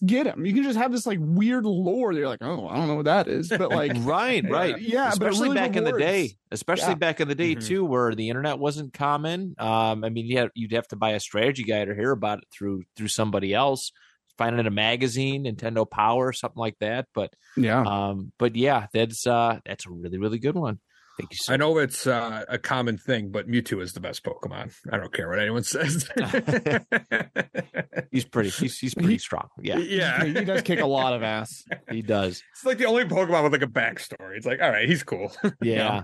[0.05, 0.45] get him.
[0.45, 2.13] You can just have this like weird lore.
[2.13, 4.77] That you're like, oh, I don't know what that is, but like, Right, right.
[4.79, 6.95] yeah, but it especially really back in the day especially Yeah.
[6.95, 7.61] back in the day Mhm.
[7.67, 11.19] too where the internet wasn't common um i mean yeah you'd have to buy a
[11.19, 13.91] strategy guide or hear about it through through somebody else
[14.37, 18.87] find it in a magazine nintendo power something like that but Yeah, um but yeah
[18.93, 20.79] that's uh that's a really really good one
[21.19, 24.23] thank you so I know it's uh, a common thing, but Mewtwo is the best
[24.23, 24.73] Pokemon.
[24.91, 26.09] I don't care what anyone says.
[28.11, 30.23] he's pretty he's, he's pretty strong yeah yeah.
[30.23, 31.63] he does kick a lot of ass.
[31.91, 34.37] he does It's like the only Pokemon with like a backstory.
[34.37, 35.31] It's like, all right, he's cool.
[35.61, 36.01] yeah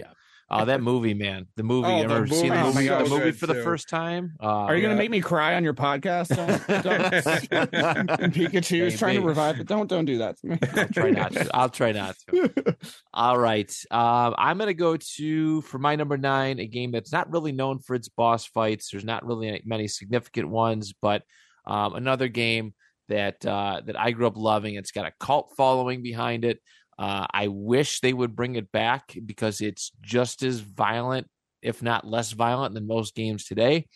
[0.48, 1.48] Oh, that movie, man!
[1.56, 1.88] The movie.
[1.88, 4.36] Oh, I the remember seeing the movie movie, was the movie for the first time.
[4.40, 5.00] Uh, Are you gonna yeah.
[5.00, 6.36] make me cry on your podcast?
[6.36, 9.68] Don't, don't, and Pikachu is trying to revive it.
[9.68, 10.60] Don't don't do that to me.
[10.76, 11.50] I'll try not to.
[11.52, 12.76] I'll try not to.
[13.12, 13.74] All right.
[13.90, 17.52] Um, I'm going to go to, for my number nine, a game that's not really
[17.52, 18.90] known for its boss fights.
[18.92, 21.24] There's not really many significant ones, but
[21.66, 22.76] um, another game
[23.08, 24.76] that uh, that I grew up loving.
[24.76, 26.60] It's got a cult following behind it.
[26.98, 31.28] Uh, I wish they would bring it back because it's just as violent,
[31.62, 33.88] if not less violent, than most games today.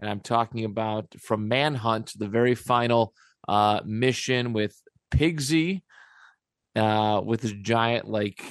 [0.00, 3.14] And I'm talking about from Manhunt, the very final
[3.48, 4.74] uh, mission with
[5.10, 5.82] Piggsy,
[6.74, 8.42] uh, with his giant like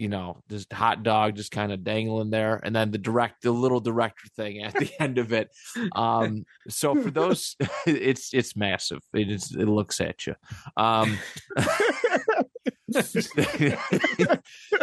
[0.00, 3.50] you know, just hot dog just kind of dangling there, and then the direct, the
[3.50, 5.50] little director thing at the end of it.
[5.94, 7.54] Um, so for those,
[7.86, 9.00] it's it's massive.
[9.12, 10.34] It is it looks at you.
[10.78, 11.18] Um,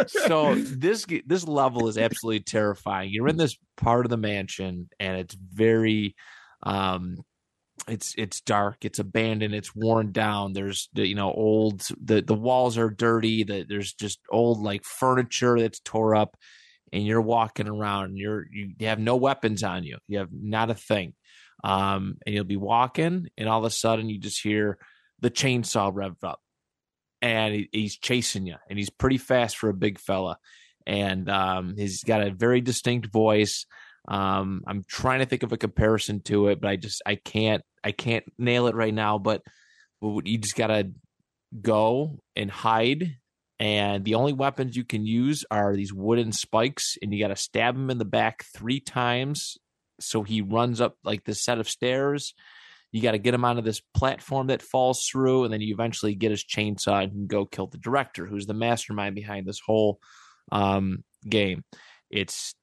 [0.06, 3.10] so this this level is absolutely terrifying.
[3.12, 6.14] You're in this part of the mansion, and it's very
[6.62, 7.16] um
[7.86, 10.52] it's it's dark it's abandoned it's worn down.
[10.52, 15.58] There's you know old the the walls are dirty the, there's just old like furniture
[15.58, 16.36] that's tore up
[16.92, 19.98] and you're walking around and you're you have no weapons on you.
[20.08, 21.14] You have not a thing.
[21.64, 24.78] Um and you'll be walking and all of a sudden you just hear
[25.20, 26.40] the chainsaw rev up
[27.20, 30.38] and he, he's chasing you and he's pretty fast for a big fella
[30.86, 33.66] and um he's got a very distinct voice
[34.08, 37.62] um, I'm trying to think of a comparison to it, but I just I can't
[37.84, 39.18] I can't nail it right now.
[39.18, 39.42] But
[40.02, 40.90] you just gotta
[41.60, 43.16] go and hide,
[43.60, 47.76] and the only weapons you can use are these wooden spikes, and you gotta stab
[47.76, 49.58] him in the back three times
[50.00, 52.32] so he runs up like this set of stairs.
[52.92, 56.14] You got to get him onto this platform that falls through, and then you eventually
[56.14, 60.00] get his chainsaw and go kill the director, who's the mastermind behind this whole
[60.50, 61.64] um, game.
[62.10, 62.54] It's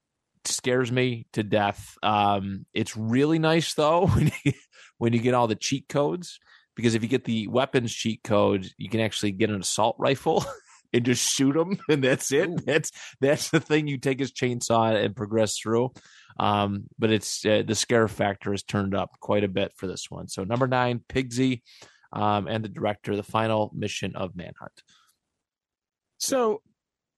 [0.46, 1.98] scares me to death.
[2.04, 4.54] Um, it's really nice though when you,
[4.98, 6.40] when you get all the cheat codes
[6.76, 10.46] because if you get the weapons cheat code, you can actually get an assault rifle
[10.94, 12.50] and just shoot them, and that's it.
[12.50, 12.58] Ooh.
[12.66, 13.88] That's that's the thing.
[13.88, 15.92] You take his chainsaw and progress through.
[16.38, 20.10] Um, but it's uh, the scare factor is turned up quite a bit for this
[20.10, 20.28] one.
[20.28, 21.62] So number nine, Piggsy,
[22.12, 24.84] um, and the director, the final mission of Manhunt.
[26.18, 26.62] So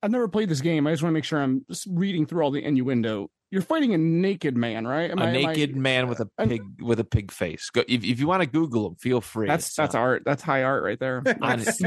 [0.03, 0.86] I've never played this game.
[0.86, 3.30] I just want to make sure I'm just reading through all the innuendo.
[3.49, 5.10] You're fighting a naked man, right?
[5.10, 7.69] Am a I, naked I, man with a pig I'm, with a pig face.
[7.69, 9.47] Go, if, if you want to Google him, feel free.
[9.47, 10.23] That's that's uh, art.
[10.25, 11.17] That's high art right there.
[11.25, 11.83] and a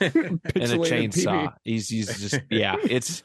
[0.00, 1.54] chainsaw.
[1.62, 2.76] He's he's just yeah.
[2.82, 3.22] It's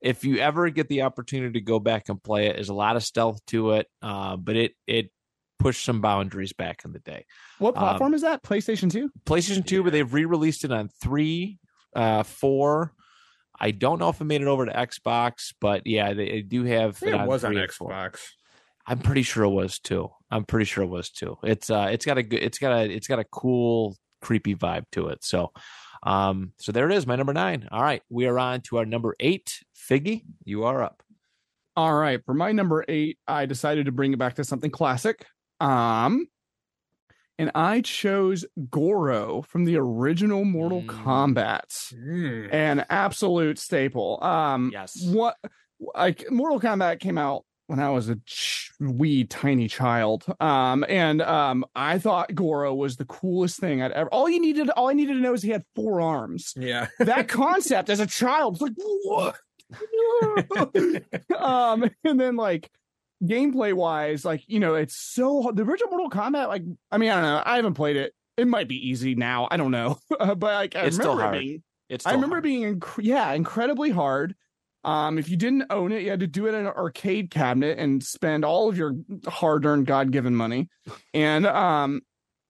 [0.00, 2.96] if you ever get the opportunity to go back and play it, there's a lot
[2.96, 5.10] of stealth to it, uh, but it it
[5.58, 7.26] pushed some boundaries back in the day.
[7.58, 8.42] What platform um, is that?
[8.42, 9.10] PlayStation Two.
[9.24, 9.82] PlayStation Two, yeah.
[9.82, 11.58] but they've re-released it on three
[11.94, 12.94] uh, four.
[13.60, 16.64] I don't know if it made it over to Xbox, but yeah, they, they do
[16.64, 18.20] have it, it was on Xbox.
[18.86, 20.10] I'm pretty sure it was too.
[20.30, 21.36] I'm pretty sure it was too.
[21.42, 24.84] It's uh, it's got a good, it's got a, it's got a cool, creepy vibe
[24.92, 25.22] to it.
[25.22, 25.52] So,
[26.02, 27.68] um, so there it is, my number nine.
[27.70, 29.60] All right, we are on to our number eight.
[29.76, 31.02] Figgy, you are up.
[31.76, 35.26] All right, for my number eight, I decided to bring it back to something classic.
[35.60, 36.26] Um,
[37.40, 40.88] and I chose Goro from the original Mortal mm.
[40.88, 42.52] Kombat, mm.
[42.52, 44.22] an absolute staple.
[44.22, 45.38] Um, yes, what
[45.94, 51.22] like Mortal Kombat came out when I was a ch- wee tiny child, um, and
[51.22, 54.10] um, I thought Goro was the coolest thing I'd ever.
[54.10, 56.52] All you needed, all I needed to know is he had four arms.
[56.58, 59.36] Yeah, that concept as a child was like what.
[61.40, 62.70] um, and then like
[63.24, 66.48] gameplay wise, like you know, it's so the original Mortal Kombat.
[66.48, 67.42] Like, I mean, I don't know.
[67.44, 68.14] I haven't played it.
[68.36, 69.48] It might be easy now.
[69.50, 71.62] I don't know, but like I it's remember still being.
[71.88, 72.44] It's I remember hard.
[72.44, 74.34] being inc- yeah incredibly hard.
[74.82, 77.78] Um, if you didn't own it, you had to do it in an arcade cabinet
[77.78, 78.94] and spend all of your
[79.26, 80.70] hard-earned, God-given money.
[81.12, 82.00] And um,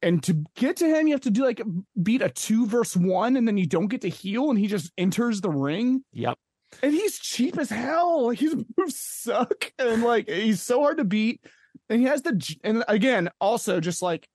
[0.00, 1.61] and to get to him, you have to do like
[2.00, 4.92] beat a two versus one, and then you don't get to heal, and he just
[4.96, 6.04] enters the ring.
[6.12, 6.38] Yep
[6.83, 8.26] and he's cheap as hell.
[8.26, 11.44] Like his moves suck, and like he's so hard to beat.
[11.88, 14.28] And he has the and again also just like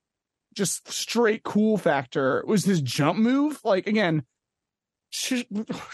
[0.53, 3.59] just straight cool factor was his jump move.
[3.63, 4.23] Like again,
[5.11, 5.45] ch-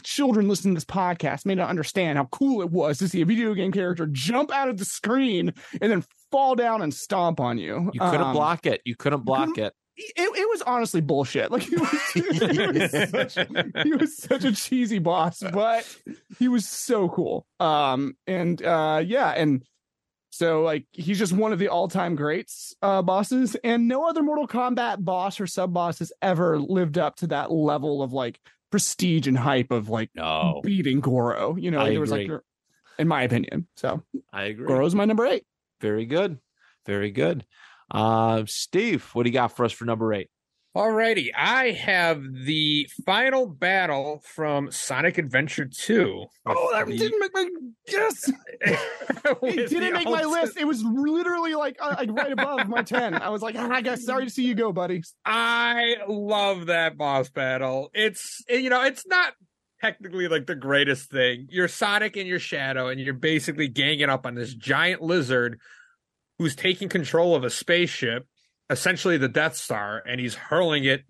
[0.03, 3.25] children listening to this podcast may not understand how cool it was to see a
[3.25, 7.57] video game character jump out of the screen and then fall down and stomp on
[7.57, 7.89] you.
[7.93, 8.81] You couldn't um, block it.
[8.85, 9.73] You couldn't block it
[10.15, 11.51] it, it was honestly bullshit.
[11.51, 13.47] Like he was, he, was such,
[13.83, 15.87] he was such a cheesy boss, but
[16.39, 17.45] he was so cool.
[17.59, 19.63] Um, and uh, yeah, and
[20.31, 24.47] so like he's just one of the all-time greats uh bosses, and no other Mortal
[24.47, 28.39] Kombat boss or sub boss has ever lived up to that level of like
[28.71, 30.61] prestige and hype of like no.
[30.63, 31.55] beating Goro.
[31.57, 32.29] You know, I there was like,
[32.97, 33.67] in my opinion.
[33.75, 34.67] So I agree.
[34.67, 35.45] Goro's my number eight.
[35.81, 36.39] Very good.
[36.85, 37.45] Very good.
[37.91, 40.29] Uh, Steve, what do you got for us for number eight?
[40.75, 46.25] Alrighty, I have the final battle from Sonic Adventure 2.
[46.45, 47.45] Oh, that The- didn't make my
[47.87, 48.31] guess.
[49.43, 50.57] It didn't the make my list.
[50.57, 53.13] It was literally like uh, like right above my ten.
[53.13, 55.03] I was like, ah, I guess sorry to see you go, buddy.
[55.25, 57.89] I love that boss battle.
[57.93, 59.33] It's you know, it's not
[59.81, 61.47] technically like the greatest thing.
[61.49, 65.59] You're Sonic and your Shadow, and you're basically ganging up on this giant lizard
[66.41, 68.25] who's taking control of a spaceship,
[68.67, 71.03] essentially the Death Star, and he's hurling it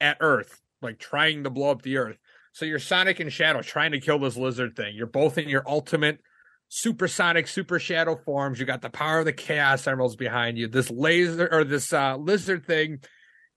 [0.00, 2.16] at Earth, like trying to blow up the Earth.
[2.50, 4.96] So you're Sonic and Shadow trying to kill this lizard thing.
[4.96, 6.18] You're both in your ultimate
[6.66, 8.58] supersonic, super shadow forms.
[8.58, 10.66] You got the power of the Chaos Emeralds behind you.
[10.66, 12.98] This laser or this uh, lizard thing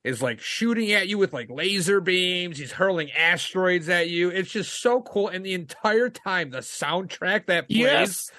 [0.04, 2.60] is like shooting at you with like laser beams.
[2.60, 4.30] He's hurling asteroids at you.
[4.30, 5.30] It's just so cool.
[5.30, 8.30] And the entire time, the soundtrack that plays,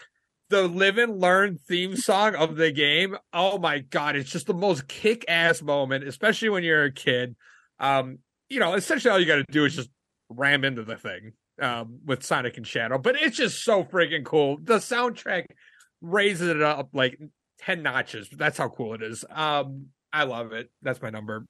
[0.49, 3.17] the live and learn theme song of the game.
[3.33, 7.37] Oh my god, it's just the most kick ass moment, especially when you're a kid.
[7.79, 8.19] Um,
[8.49, 9.91] you know, essentially all you got to do is just
[10.29, 14.59] ram into the thing um, with Sonic and Shadow, but it's just so freaking cool.
[14.63, 15.47] The soundtrack
[16.01, 17.19] raises it up like
[17.59, 18.29] ten notches.
[18.31, 19.25] That's how cool it is.
[19.31, 20.71] Um, I love it.
[20.83, 21.47] That's my number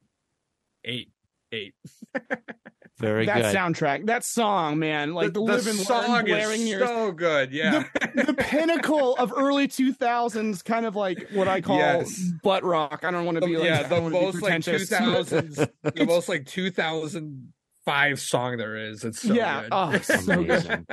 [0.83, 1.11] eight.
[1.51, 1.75] Eight.
[2.99, 3.55] Very that good.
[3.55, 6.83] soundtrack, that song, man, like the, live and learn song blaring is yours.
[6.87, 7.51] so good.
[7.51, 7.83] Yeah.
[8.15, 12.19] the pinnacle of early 2000s kind of like what i call Yes.
[12.43, 14.41] butt rock i don't want to be oh, like yeah, the don't wanna be most
[14.41, 14.89] like two pretentious.
[14.89, 17.53] thousands, the most like two thousand
[17.85, 19.05] five song there is.
[19.05, 19.69] It's so Yeah, good.
[19.71, 20.49] oh, so good.
[20.49, 20.85] Amazing.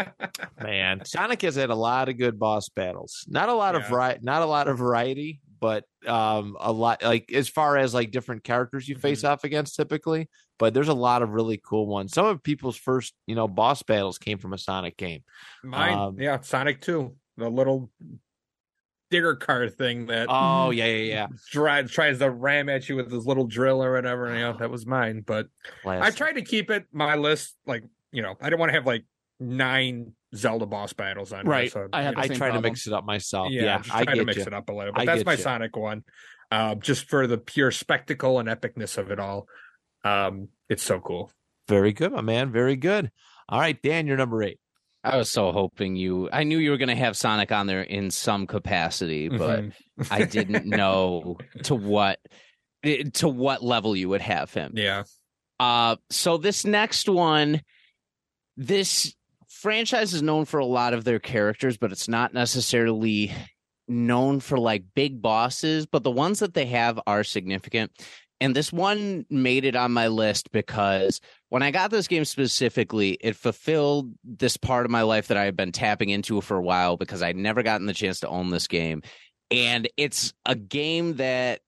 [0.63, 3.25] Man, Sonic has had a lot of good boss battles.
[3.29, 3.89] Not a lot of Yeah.
[3.91, 8.11] vari- not a lot of variety, but um a lot like as far as like
[8.11, 9.33] different characters you face Mm-hmm.
[9.33, 12.13] off against typically, but there's a lot of really cool ones.
[12.13, 15.23] Some of people's first, you know, boss battles came from a Sonic game.
[15.63, 17.91] Mine, Um, yeah, Sonic Two, the little
[19.11, 21.27] digger car thing that Oh, yeah, yeah, yeah.
[21.51, 24.35] dri- tries to ram at you with his little drill or whatever.
[24.35, 25.23] You know, that was mine.
[25.27, 26.17] But I Classic.
[26.17, 29.05] tried to keep it my list like you know I didn't want to have like
[29.41, 31.63] nine Zelda boss battles on Right.
[31.63, 33.53] Here, so, I had you know, I same try to mix it up myself.
[33.53, 34.43] yeah, Yeah, just I trying to mix you.
[34.45, 34.93] it up a little.
[34.93, 35.39] But I that's my you.
[35.39, 36.03] Sonic one,
[36.51, 39.47] uh, just for the pure spectacle and epicness of it all.
[40.05, 41.31] Um, it's so cool.
[41.69, 42.53] Very good, my man.
[42.53, 43.11] Very good.
[43.49, 44.59] All right, Dan, you're number eight.
[45.03, 46.31] I was so hoping you.
[46.33, 49.73] I knew you were going to have Sonic on there in some capacity, but Mhm.
[50.11, 52.21] I didn't know to what
[52.83, 54.73] eh, to what level you would have him.
[54.77, 55.03] yeah,
[55.61, 57.61] Uh, so this next one,
[58.57, 59.15] this
[59.65, 63.33] franchise is known for a lot of their characters, but it's not necessarily
[63.89, 65.87] known for like big bosses.
[65.87, 67.91] But the ones that they have are significant.
[68.43, 73.17] And this one made it on my list because when I got this game specifically,
[73.23, 76.63] it fulfilled this part of my life that I had been tapping into for a
[76.63, 79.01] while because I'd never gotten the chance to own this game.
[79.51, 81.61] And it's a game that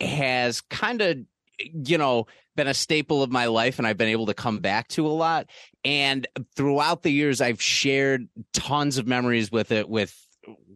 [0.00, 1.18] has kind of,
[1.58, 4.88] you know, been a staple of my life and I've been able to come back
[4.88, 5.46] to a lot.
[5.84, 6.26] And
[6.56, 10.14] throughout the years, I've shared tons of memories with it with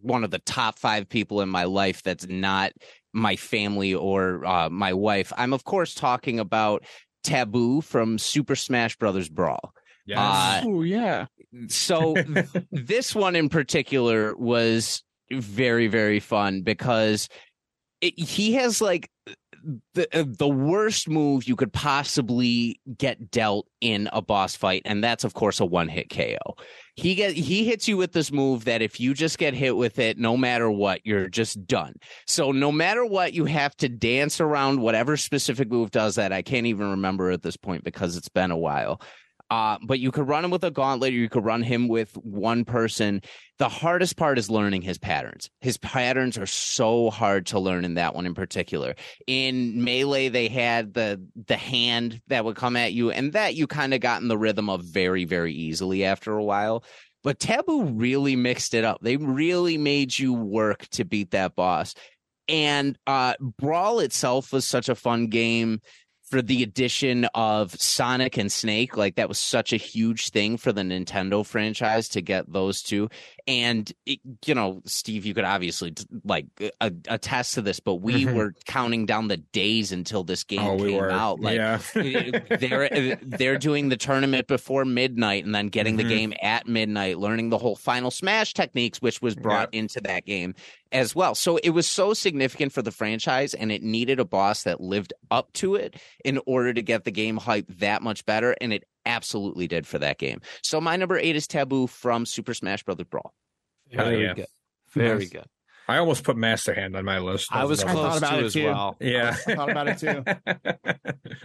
[0.01, 2.73] one of the top five people in my life that's not
[3.13, 5.33] my family or uh, my wife.
[5.37, 6.85] I'm, of course, talking about
[7.25, 9.73] Taboo from Super Smash Brothers Brawl.
[10.07, 10.19] yes.
[10.19, 11.27] Uh, oh yeah
[11.69, 12.15] So
[12.71, 15.03] this one in particular was
[15.33, 17.29] very very fun because
[18.01, 19.11] it, he has like
[19.95, 25.03] the uh, the worst move you could possibly get dealt in a boss fight and
[25.03, 26.57] that's of course a one hit KO.
[26.95, 29.99] He get he hits you with this move that if you just get hit with
[29.99, 31.95] it no matter what you're just done.
[32.27, 36.33] So no matter what you have to dance around whatever specific move does that.
[36.33, 39.01] I can't even remember at this point because it's been a while.
[39.49, 42.17] Uh, but you could run him with a gauntlet or you could run him with
[42.17, 43.23] one person.
[43.59, 45.51] The hardest part is learning his patterns.
[45.61, 48.97] His patterns are so hard to learn in that one in particular.
[49.27, 53.67] In Melee, they had the the hand that would come at you, and that you
[53.67, 56.85] kind of got in the rhythm of very, very easily after a while.
[57.23, 58.99] But Taboo really mixed it up.
[59.01, 61.95] They really made you work to beat that boss.
[62.49, 65.81] And uh, Brawl itself was such a fun game
[66.29, 68.97] for the addition of Sonic and Snake.
[68.97, 73.09] Like that was such a huge thing for the Nintendo franchise to get those two.
[73.47, 76.47] And it, you know, Steve, you could obviously like
[76.81, 78.35] a, attest to this, but we Mhm.
[78.35, 81.11] were counting down the days until this game oh, we came were.
[81.13, 81.39] out.
[81.41, 81.79] Like yeah,
[82.59, 85.99] they're they're doing the tournament before midnight and then getting Mhm.
[85.99, 90.27] the game at midnight, learning the whole final smash techniques, which was brought into that
[90.27, 90.55] game
[90.93, 91.35] as well.
[91.35, 95.13] So it was so significant for the franchise, and it needed a boss that lived
[95.31, 98.85] up to it in order to get the game hype that much better, and it
[99.05, 100.41] absolutely did for that game.
[100.63, 103.33] So my number eight is Taboo from Super Smash Brothers Brawl.
[103.93, 104.35] Hell Very yeah.
[104.35, 104.47] good.
[104.93, 105.29] Very Nice.
[105.31, 105.45] good.
[105.89, 107.49] I almost put Master Hand on my list.
[107.53, 108.65] I was I close thought about to it as too.
[108.65, 108.97] well.
[109.01, 110.25] Yeah, I thought about it too.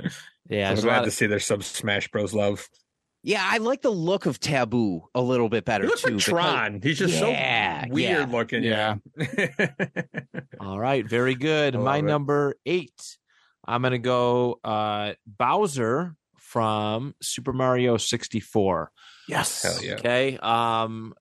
[0.49, 2.33] Yeah, I'm glad lot to see there's some Smash Bros.
[2.33, 2.67] love.
[3.23, 6.07] Yeah, I like the look of Taboo a little bit better He looks too.
[6.07, 6.79] like because- Tron.
[6.81, 8.35] He's just Yeah, so weird yeah.
[8.37, 8.63] looking.
[8.63, 8.95] Yeah.
[10.59, 11.75] All right, very good.
[11.75, 12.01] My it.
[12.03, 13.17] number eight.
[13.67, 18.91] I'm gonna go uh Bowser from Super Mario 64.
[19.27, 19.61] Yes.
[19.63, 19.93] Hell yeah.
[19.93, 20.37] Okay.
[20.41, 21.13] Um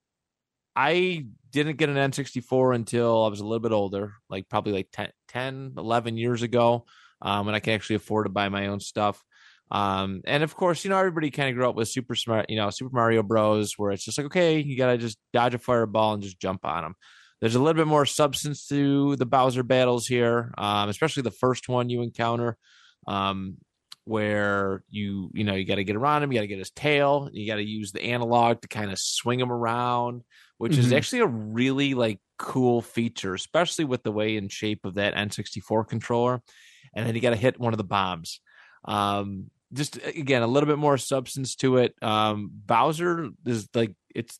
[0.74, 4.88] I didn't get an N64 until I was a little bit older, like probably like
[4.92, 6.86] 10, 10 11 years ago,
[7.20, 9.22] um, when I can actually afford to buy my own stuff.
[9.70, 12.56] Um, and of course, you know, everybody kind of grew up with Super Smart, you
[12.56, 15.58] know, Super Mario Bros, where it's just like, okay, you got to just dodge a
[15.58, 16.94] fireball and just jump on them.
[17.40, 21.68] There's a little bit more substance to the Bowser battles here, um, especially the first
[21.68, 22.58] one you encounter,
[23.06, 23.58] um,
[24.04, 26.70] where you, you know, you got to get around him, you got to get his
[26.70, 30.22] tail, you got to use the analog to kind of swing him around,
[30.58, 30.96] which is Mhm.
[30.96, 35.84] actually a really like cool feature, especially with the way and shape of that N64
[35.84, 36.42] controller.
[36.94, 38.40] And then you got to hit one of the bombs.
[38.84, 41.94] Um, just again, a little bit more substance to it.
[42.02, 44.38] Um, Bowser is like it's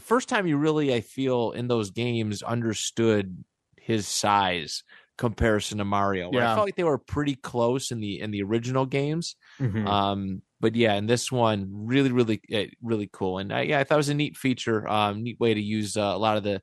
[0.00, 3.44] first time you really, I feel, in those games understood
[3.76, 4.82] his size
[5.16, 6.30] comparison to Mario.
[6.30, 9.34] where I felt like they were pretty close in the in the original games.
[9.60, 9.86] Mhm.
[9.86, 13.38] Um, but yeah, and this one really, really, uh, really cool.
[13.38, 15.96] And uh, yeah, I thought it was a neat feature, um, neat way to use
[15.96, 16.60] uh, a lot of the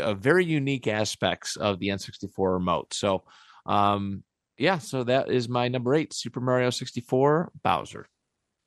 [0.00, 2.94] uh, very unique aspects of the N64 remote.
[2.94, 3.24] So,
[3.66, 4.24] um,
[4.56, 8.06] yeah, so that is my number eight, Super Mario 64 Bowser.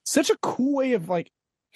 [0.03, 1.31] Such a cool way of like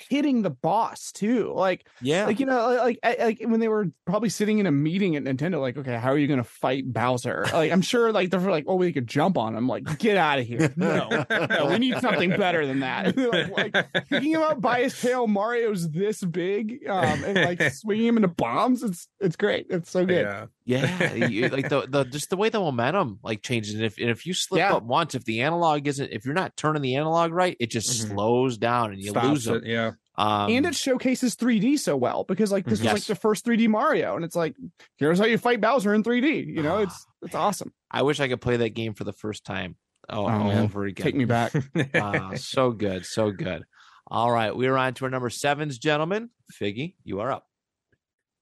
[0.09, 1.51] hitting the boss too.
[1.55, 5.15] Like Yeah, like you know like like when they were probably sitting in a meeting
[5.15, 8.29] at Nintendo like okay how are you going to fight Bowser like I'm sure like
[8.29, 11.67] they're like oh we could jump on him like get out of here no no
[11.69, 13.15] we need something better than that
[13.55, 18.07] like, like picking him up by his tail Mario's this big um and like swinging
[18.07, 20.45] him into bombs it's it's great it's so good Yeah.
[20.65, 23.73] yeah, you- like the the just the way the momentum like changes.
[23.75, 24.73] And if and if you slip Yeah.
[24.75, 27.89] up once, if the analog isn't, if you're not turning the analog right, it just
[28.05, 28.09] Mhm.
[28.11, 29.55] slows down and you Stops lose them.
[29.57, 29.90] it, Yeah.
[30.15, 33.67] Um, and it showcases 3D so well because like this was like the first 3D
[33.69, 34.55] Mario and it's like
[34.97, 38.27] here's how you fight Bowser in 3D you know it's it's awesome I wish I
[38.27, 39.77] could play that game for the first time
[40.09, 40.63] all, Oh, man.
[40.65, 41.03] over again.
[41.03, 41.53] take me back
[41.93, 43.63] Wow, so good, so good.
[44.07, 46.31] All right, we're on to our number sevens, gentlemen.
[46.61, 47.45] Figgy, you are up.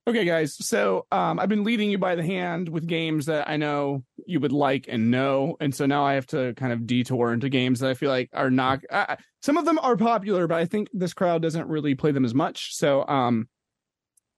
[0.10, 0.56] Okay, guys.
[0.66, 4.40] So um, I've been leading you by the hand with games that I know you
[4.40, 7.80] would like and know, and so now I have to kind of detour into games
[7.82, 8.80] that I feel like are not.
[8.90, 12.26] Uh, some of them are popular, but I think this crowd doesn't really play them
[12.26, 12.74] as much.
[12.74, 13.50] So um,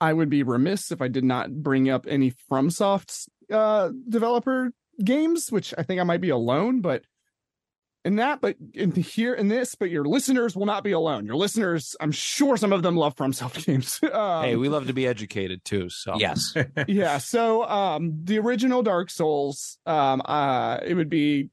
[0.02, 5.54] I would be remiss if I did not bring up any FromSoft uh, developer games,
[5.54, 7.04] which I think I might be alone, but
[8.04, 11.26] in that, but in here in this, but your listeners will not be alone.
[11.26, 14.00] Your listeners, I'm sure some of them love FromSoft games.
[14.12, 15.90] um, hey, we love to be educated too.
[15.90, 16.54] So Yes.
[16.88, 21.50] yeah so um the original dark souls um uh it would be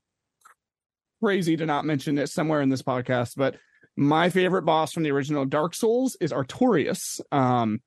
[1.23, 3.57] crazy to not mention it somewhere in this podcast but
[3.97, 7.81] my favorite boss from the original dark souls is artorias um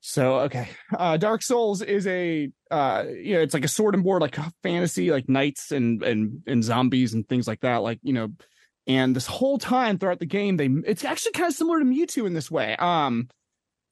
[0.00, 0.68] so okay.
[0.96, 4.36] Uh dark souls is a uh you know it's like a sword and board like
[4.62, 8.28] fantasy like knights and and and zombies and things like that like you know
[8.86, 12.26] and this whole time throughout the game they it's actually kind of similar to mewtwo
[12.26, 12.76] in this way.
[12.76, 13.28] Um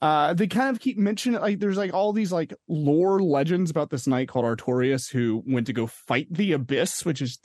[0.00, 3.90] uh they kind of keep mentioning like there's like all these like lore legends about
[3.90, 7.38] this knight called artorias who went to go fight the abyss which is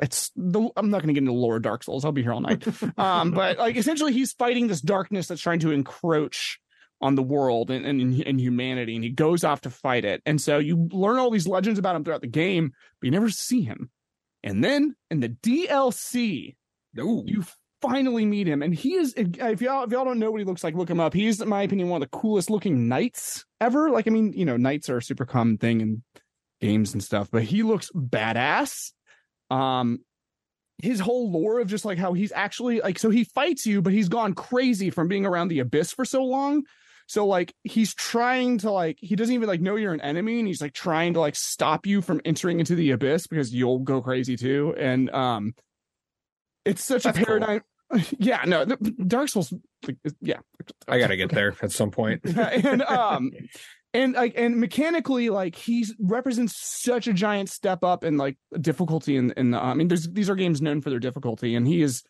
[0.00, 2.32] it's the i'm not going to get into lore of dark souls i'll be here
[2.32, 2.66] all night.
[2.98, 6.58] Um but like essentially he's fighting this darkness that's trying to encroach
[7.00, 10.22] on the world and, and and humanity and he goes off to fight it.
[10.26, 13.30] And so you learn all these legends about him throughout the game but you never
[13.30, 13.90] see him.
[14.42, 16.56] And then in the dlc
[16.98, 17.24] Ooh.
[17.26, 17.44] you
[17.80, 18.62] finally meet him.
[18.62, 21.00] And he is if y'all if y'all don't know what he looks like look him
[21.00, 21.14] up.
[21.14, 23.90] He's in my opinion one of the coolest looking knights ever.
[23.90, 26.02] Like i mean you know knights are a super common thing in
[26.60, 28.92] games and stuff but he looks badass.
[29.50, 30.00] Um
[30.82, 33.92] his whole lore of just like how he's actually like so he fights you but
[33.92, 36.62] he's gone crazy from being around the abyss for so long
[37.10, 40.46] so like he's trying to like he doesn't even like know you're an enemy and
[40.46, 44.00] he's like trying to like stop you from entering into the abyss because you'll go
[44.00, 45.52] crazy too and um
[46.64, 47.26] it's such That's a cool.
[47.40, 47.62] paradigm
[48.18, 48.76] yeah no the,
[49.08, 49.52] dark souls
[49.88, 50.38] like, yeah
[50.86, 52.24] I gotta get there at some point.
[52.24, 53.32] and um
[53.92, 59.16] and like and mechanically like he represents such a giant step up in like difficulty
[59.16, 61.82] in in the, i mean there's these are games known for their difficulty and he
[61.82, 62.04] is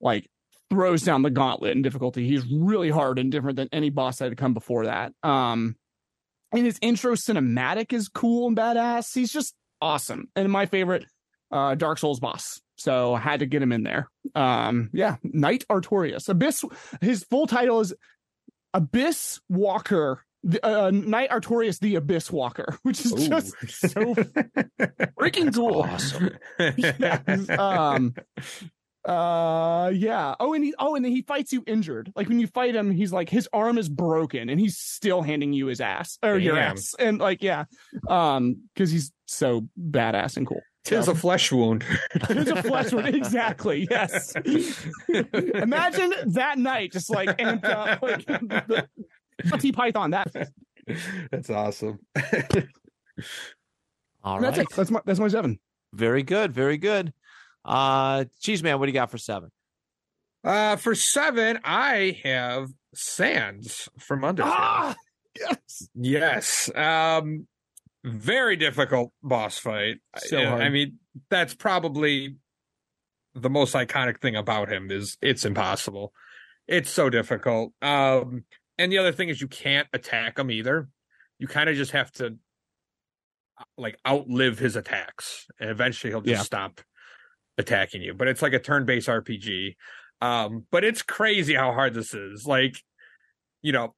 [0.00, 0.30] like
[0.70, 2.26] throws down the gauntlet in difficulty.
[2.26, 5.12] He's really hard and different than any boss that had come before that.
[5.22, 5.76] Um
[6.52, 9.14] and his intro cinematic is cool and badass.
[9.14, 11.04] He's just awesome and my favorite
[11.50, 12.60] uh dark souls boss.
[12.76, 14.08] So I had to get him in there.
[14.34, 16.28] Um yeah knight artorias.
[16.28, 16.64] Abyss
[17.00, 17.94] his full title is
[18.72, 20.24] Abyss Walker.
[20.46, 23.28] The, uh, Knight Artorias the Abyss Walker, which is Ooh.
[23.28, 24.14] just so
[25.18, 25.82] freaking cool.
[25.82, 26.36] Awesome.
[26.76, 28.14] Yes, um
[29.04, 30.34] uh yeah.
[30.40, 32.12] Oh and he oh and then he fights you injured.
[32.16, 35.52] Like when you fight him he's like his arm is broken and he's still handing
[35.52, 36.94] you his ass or your ass.
[36.98, 37.64] And like yeah.
[38.08, 40.62] Um because he's so badass and cool.
[40.84, 41.84] Tis a flesh wound.
[42.14, 43.08] it's a flesh wound.
[43.14, 43.86] Exactly.
[43.90, 44.34] Yes.
[45.08, 48.88] Imagine that night just like amped up like the
[49.46, 50.28] Monty Python that
[51.30, 51.98] That's awesome.
[54.22, 54.66] All that's right.
[54.66, 55.58] it that's my that's my seven.
[55.92, 56.52] Very good.
[56.52, 57.12] Very good.
[57.64, 59.50] Uh, Cheese Man, what do you got for seven?
[60.42, 64.42] Uh, for seven, I have Sans from Under.
[64.44, 64.94] ah
[65.38, 66.70] yes Yes.
[66.76, 67.46] Um
[68.04, 69.96] very difficult boss fight.
[70.18, 70.62] So I, hard.
[70.62, 70.98] I mean,
[71.30, 72.36] that's probably
[73.34, 76.12] the most iconic thing about him is it's impossible.
[76.68, 77.72] It's so difficult.
[77.80, 78.44] Um
[78.78, 80.88] and the other thing is you can't attack him either.
[81.38, 82.36] You kind of just have to
[83.78, 86.42] like outlive his attacks and eventually he'll just Yeah.
[86.42, 86.80] stop
[87.58, 88.14] attacking you.
[88.14, 89.76] But it's like a turn-based RPG.
[90.20, 92.46] Um but it's crazy how hard this is.
[92.46, 92.76] Like
[93.62, 93.94] you know,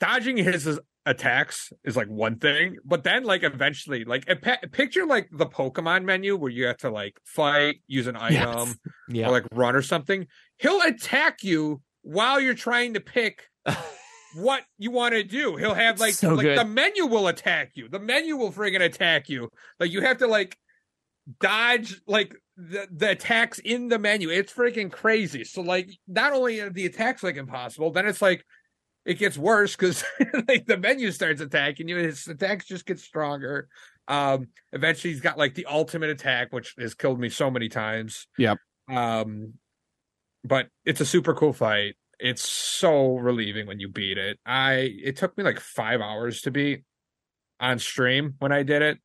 [0.00, 5.06] dodging his attacks is like one thing, but then like eventually, like a pa- picture
[5.06, 8.46] like the Pokemon menu where you have to like fight, use an Yes.
[8.56, 8.74] item,
[9.08, 9.28] Yeah.
[9.28, 10.26] or like run or something.
[10.58, 13.44] He'll attack you while you're trying to pick
[14.34, 15.56] what you want to do.
[15.56, 16.58] He'll have like So like good.
[16.58, 17.88] the menu will attack you.
[17.88, 19.48] The menu will friggin' attack you.
[19.78, 20.56] Like you have to like
[21.40, 24.30] dodge like the, the attacks in the menu.
[24.30, 25.44] It's freaking crazy.
[25.44, 28.44] So like not only are the attacks like impossible, then it's like
[29.04, 30.04] it gets worse because
[30.48, 31.96] like the menu starts attacking you.
[31.96, 33.68] His attacks just get stronger.
[34.08, 38.26] Um eventually he's got like the ultimate attack, which has killed me so many times.
[38.38, 38.58] Yep.
[38.88, 39.54] Um
[40.44, 41.96] but it's a super cool fight.
[42.18, 44.38] It's so relieving when you beat it.
[44.46, 46.84] I it took me like five hours to beat
[47.58, 48.98] on stream when I did it.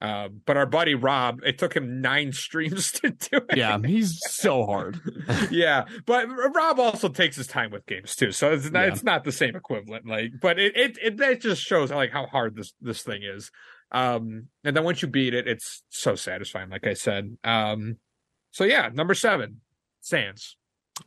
[0.00, 3.56] Uh, but our buddy Rob, it took him nine streams to do it.
[3.56, 4.98] yeah he's so hard
[5.50, 8.92] yeah, but Rob also takes his time with games too, so it's not Yeah.
[8.92, 10.06] it's not the same equivalent.
[10.06, 13.50] Like, but it it it that just shows like how hard this this thing is.
[13.92, 16.70] Um, and then once you beat it, it's so satisfying.
[16.70, 17.36] Like I said.
[17.44, 17.96] Um,
[18.52, 19.60] so yeah, number seven,
[20.00, 20.56] Sans.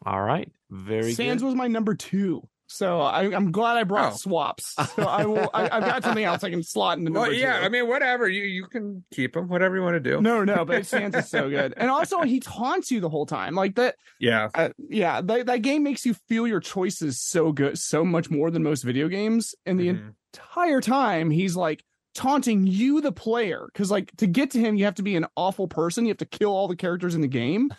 [0.06, 0.52] All right.
[0.70, 1.46] Very Sans good.
[1.48, 2.48] was my number two.
[2.74, 4.18] So I, I'm glad I brought Oh.
[4.18, 4.76] swaps.
[4.96, 5.50] So I will.
[5.54, 7.66] I, I've got something else I can slot in the Well, yeah, two.
[7.66, 10.22] I mean, whatever you you can keep them, whatever you want to do.
[10.22, 13.54] no, no, but Sans is so good, and also he taunts you the whole time.
[13.56, 13.96] Like that.
[14.20, 18.30] Yeah, Uh, yeah, that, that game makes you feel your choices so good, so much
[18.32, 19.54] more than most video games.
[19.66, 20.14] And the Mhm.
[20.34, 21.84] entire time, he's like
[22.16, 25.26] taunting you, the player, because like to get to him, you have to be an
[25.36, 26.06] awful person.
[26.06, 27.72] You have to kill all the characters in the game.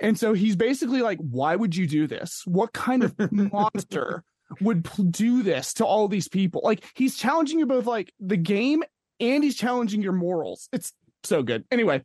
[0.00, 2.42] And so he's basically like, "Why would you do this?
[2.46, 4.22] What kind of monster
[4.60, 8.36] would pl- do this to all these people?" Like he's challenging you both, like the
[8.36, 8.82] game,
[9.20, 10.68] and he's challenging your morals.
[10.72, 10.92] It's
[11.24, 11.64] so good.
[11.70, 12.02] Anyway,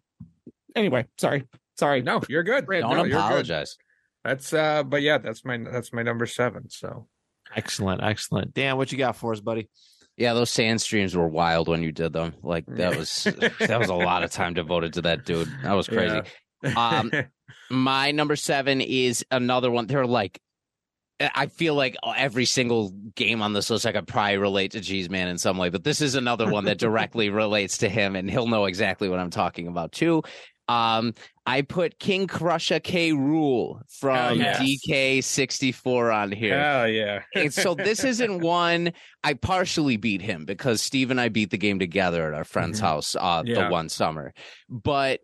[0.75, 1.45] anyway, sorry,
[1.77, 2.01] sorry.
[2.01, 2.65] no, you're good.
[2.65, 3.17] Brad, Don't No, you're good.
[3.17, 3.77] apologize.
[4.23, 6.69] That's uh, but yeah, that's my that's my number seven.
[6.69, 7.07] So
[7.55, 8.01] Excellent.
[8.01, 8.53] Excellent.
[8.53, 9.69] Dan, what you got for us, buddy?
[10.17, 12.33] Yeah, those Sans streams were wild when you did them.
[12.41, 13.23] Like that was
[13.59, 15.49] that was a lot of time devoted to that dude.
[15.63, 16.21] That was crazy.
[16.75, 17.11] Um,
[17.69, 19.87] My number seven is another one.
[19.87, 20.39] They're like,
[21.19, 25.09] I feel like every single game on this list I could probably relate to Cheese
[25.09, 28.29] Man in some way, but this is another one that directly relates to him, and
[28.29, 30.23] he'll know exactly what I'm talking about too.
[30.69, 31.13] Um,
[31.45, 33.11] I put King Crusher K.
[33.11, 34.61] Rool from yes.
[34.61, 36.57] DK64 on here.
[36.57, 37.23] Hell yeah.
[37.35, 38.93] And so this isn't one
[39.23, 42.79] I partially beat him because Steve and I beat the game together at our friend's
[42.79, 42.83] Mhm.
[42.83, 43.65] house uh, Yeah.
[43.65, 44.33] the one summer.
[44.69, 45.19] But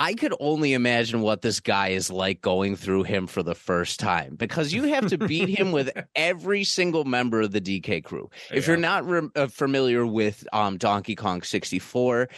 [0.00, 4.00] I could only imagine what this guy is like going through him for the first
[4.00, 8.30] time because you have to beat him with every single member of the DK crew.
[8.50, 12.30] If you're not re- uh, familiar with um, Donkey Kong 64,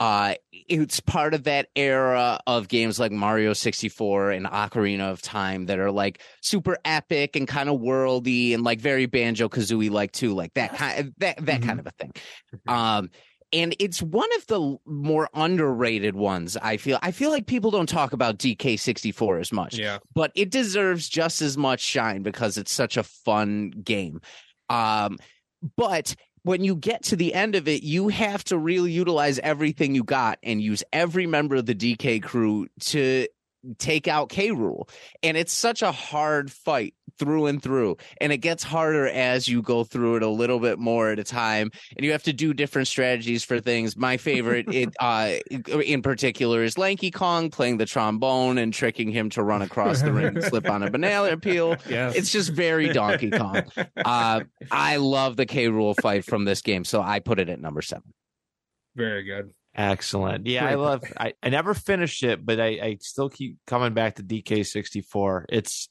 [0.00, 5.66] uh, it's part of that era of games like Mario 64 and Ocarina of Time
[5.66, 10.12] that are like super epic and kind of worldy and like very Banjo Kazooie like
[10.12, 12.12] too, like that kind that that kind of a thing.
[12.66, 13.10] Um,
[13.52, 16.56] and it's one of the more underrated ones.
[16.56, 16.98] I feel.
[17.02, 19.98] I feel like people don't talk about DK64 as much yeah.
[20.14, 24.20] but it deserves just as much shine because it's such a fun game.
[24.68, 25.18] Um,
[25.76, 29.94] but when you get to the end of it, you have to really utilize everything
[29.94, 33.26] you got and use every member of the DK crew to
[33.78, 34.50] take out K.
[34.50, 34.88] Rool.
[35.22, 39.60] and it's such a hard fight through and through, and it gets harder as you
[39.60, 42.54] go through it a little bit more at a time, and you have to do
[42.54, 43.96] different strategies for things.
[43.96, 45.34] My favorite, it uh,
[45.84, 50.12] in particular, is Lanky Kong playing the trombone and tricking him to run across the
[50.12, 51.76] ring and slip on a banana peel.
[51.88, 52.16] Yes.
[52.16, 53.62] It's just very Donkey Kong.
[53.96, 54.40] Uh,
[54.70, 55.66] I love the K.
[55.66, 58.14] Rool fight from this game, so I put it at number seven.
[58.96, 59.52] Very good.
[59.74, 60.46] Excellent.
[60.46, 61.02] Yeah, I love.
[61.16, 65.00] I, I never finished it, but I, I still keep coming back to DK sixty
[65.00, 65.46] four.
[65.48, 65.88] It's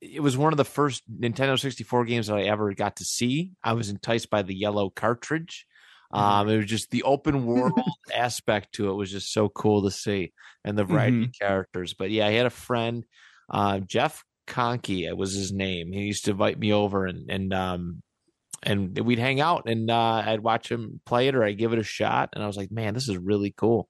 [0.00, 3.04] it was one of the first Nintendo sixty four games that I ever got to
[3.04, 3.52] see.
[3.62, 5.66] I was enticed by the yellow cartridge.
[6.12, 7.72] Um, it was just the open world
[8.14, 10.32] aspect to it was just so cool to see,
[10.64, 11.94] and the variety of characters.
[11.94, 13.04] But yeah, I had a friend,
[13.50, 15.90] uh, Jeff Conkey, it was his name.
[15.90, 18.02] He used to invite me over and and um
[18.64, 21.78] and we'd hang out and uh, I'd watch him play it or I'd give it
[21.78, 22.30] a shot.
[22.32, 23.88] And I was like, man, this is really cool.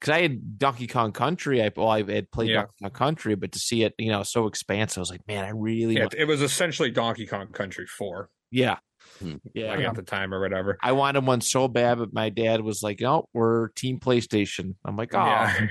[0.00, 1.62] Because I had Donkey Kong Country.
[1.62, 2.56] I, well, I had played Yeah.
[2.62, 5.44] Donkey Kong Country, but to see it, you know, so expansive, I was like, man,
[5.44, 8.78] I really, Yeah, want, it was essentially Donkey Kong Country 4, yeah,
[9.20, 9.34] Hmm.
[9.54, 9.74] yeah.
[9.74, 10.76] like at the time or whatever.
[10.82, 14.74] I wanted one so bad, but my dad was like, no, we're Team PlayStation.
[14.84, 15.24] I'm like, oh,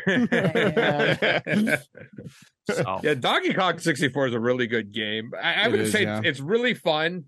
[0.08, 1.40] Yeah.
[2.72, 3.00] so.
[3.04, 5.32] yeah, Donkey Kong 64 is a really good game.
[5.42, 6.20] I, I would is, say yeah.
[6.20, 7.26] it's, it's really fun,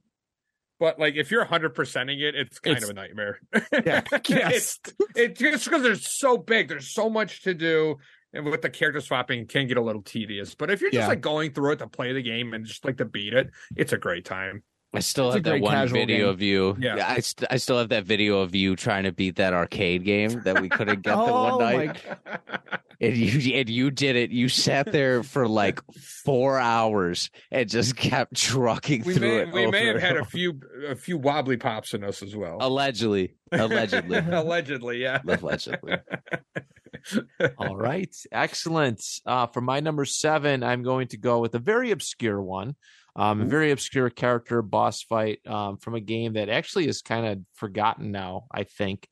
[0.79, 3.39] but like if you're 100%ing it, it's kind It's- of a nightmare.
[3.85, 4.01] Yeah.
[4.13, 4.79] It's,
[5.15, 7.97] it's just because there's so big, there's so much to do.
[8.33, 10.55] And with the character swapping, it can get a little tedious.
[10.55, 11.07] But if you're just Yeah.
[11.07, 13.93] like going through it to play the game and just like to beat it, it's
[13.93, 14.63] a great time.
[14.95, 16.27] I still It's have that one video game.
[16.27, 16.75] of you.
[16.79, 17.05] Yeah.
[17.07, 20.41] I, st- I still have that video of you trying to beat that arcade game
[20.43, 22.01] that we couldn't get the one night.
[23.01, 24.31] And you and you did it.
[24.31, 25.81] You sat there for like
[26.23, 29.53] four hours and just kept trucking we through may, it.
[29.53, 32.57] we may have had a few a few wobbly pops in us as well.
[32.61, 35.19] allegedly, allegedly, Allegedly, yeah.
[35.27, 35.97] allegedly.
[37.57, 38.15] All right.
[38.31, 39.03] Excellent.
[39.25, 42.75] Uh, for my number seven, I'm going to go with a very obscure one.
[43.15, 47.25] Um, a very obscure character boss fight um, from a game that actually is kind
[47.25, 49.07] of forgotten now, I think.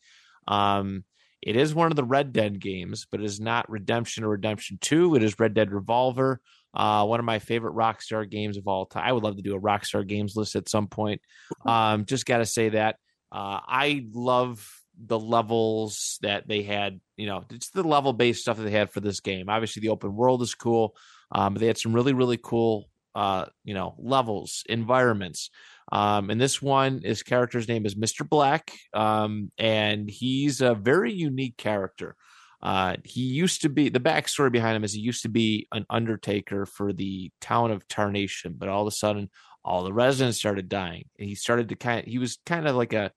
[0.47, 1.06] Um,
[1.41, 4.78] it is one of the Red Dead games, but it is not Redemption or Redemption
[4.82, 5.16] 2.
[5.16, 6.39] It is Red Dead Revolver,
[6.74, 9.04] uh, one of my favorite Rockstar games of all time.
[9.06, 11.22] I would love to do a Rockstar games list at some point.
[11.66, 12.97] Um, just got to say that.
[13.32, 16.99] Uh, I love the levels that they had.
[17.16, 19.49] You know, it's the level based stuff that they had for this game.
[19.49, 20.95] Obviously, the open world is cool,
[21.32, 25.49] um, but they had some really, really cool, uh, you know, levels, environments.
[25.91, 28.28] Um, and this one, his character's name is Mr.
[28.28, 32.16] Black, um, and he's a very unique character.
[32.61, 35.86] Uh, he used to be the backstory behind him is he used to be an
[35.89, 39.30] undertaker for the town of Tarnation, but all of a sudden,
[39.66, 41.99] all the residents started dying, and he started to kind.
[41.99, 43.11] Of, he was kind of like a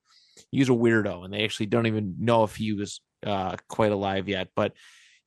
[0.50, 3.92] he was a weirdo, and they actually don't even know if he was uh, quite
[3.92, 4.48] alive yet.
[4.56, 4.72] But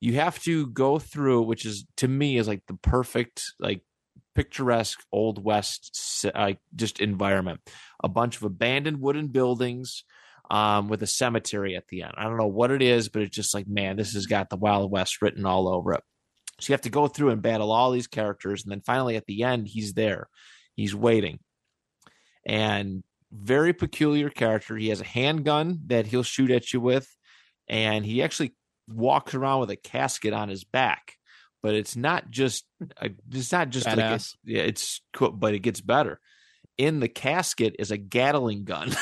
[0.00, 3.82] you have to go through, which is to me is like the perfect like
[4.34, 7.60] picturesque old west uh, just environment.
[8.02, 10.04] A bunch of abandoned wooden buildings
[10.50, 12.14] um, with a cemetery at the end.
[12.16, 14.56] I don't know what it is, but it's just like man, this has got the
[14.56, 16.02] Wild West written all over it.
[16.60, 19.26] So you have to go through and battle all these characters, and then finally at
[19.26, 20.28] the end, he's there.
[20.74, 21.38] He's waiting,
[22.46, 23.02] and
[23.32, 24.76] very peculiar character.
[24.76, 27.08] He has a handgun that he'll shoot at you with,
[27.68, 28.54] and he actually
[28.88, 31.14] walks around with a casket on his back.
[31.62, 32.64] But it's not just
[33.00, 36.20] a, it's not just like a, yeah, it's cool, but it gets better.
[36.78, 38.94] In the casket is a Gatling gun.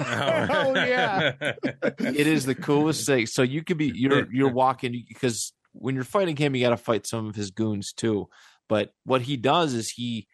[0.00, 1.32] Oh, yeah.
[1.82, 3.26] it is the coolest thing.
[3.26, 6.76] So you could be you're you're walking because when you're fighting him, you got to
[6.76, 8.28] fight some of his goons too.
[8.68, 10.28] But what he does is he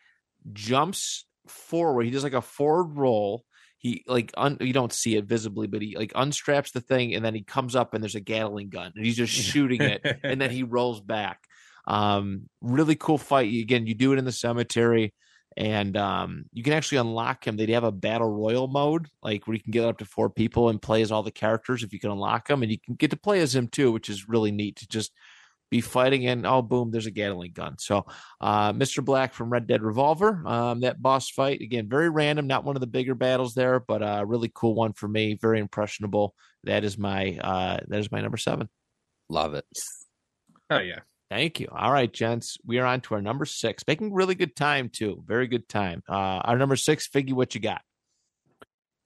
[0.53, 2.05] jumps forward.
[2.05, 3.45] He does like a forward roll.
[3.79, 7.25] He like un, you don't see it visibly, but he like unstraps the thing and
[7.25, 10.41] then he comes up and there's a Gatling gun and he's just shooting it and
[10.41, 11.47] then he rolls back.
[11.87, 13.53] Um, really cool fight.
[13.53, 15.13] Again, you do it in the cemetery,
[15.57, 17.57] and um, you can actually unlock him.
[17.57, 20.69] They have a battle royal mode, like where you can get up to four people
[20.69, 23.11] and play as all the characters if you can unlock them, and you can get
[23.11, 25.13] to play as him too, which is really neat to just
[25.75, 27.77] be fighting and oh boom, there's a Gatling gun.
[27.79, 28.07] So,
[28.41, 29.05] uh, Mr.
[29.05, 32.81] Black from Red Dead Revolver, um, that boss fight again, very random, not one of
[32.81, 36.35] the bigger battles there, but a uh, really cool one for me, very impressionable.
[36.63, 38.69] That is my uh, that is my number seven.
[39.29, 39.65] Love it.
[40.71, 41.01] Oh yeah.
[41.35, 41.67] Thank you.
[41.77, 42.59] All right, gents.
[42.65, 43.83] We are on to our number six.
[43.89, 45.25] Making really good time, too.
[45.27, 46.01] Very good time.
[46.09, 47.81] Uh, our number six, Figgy, what you got?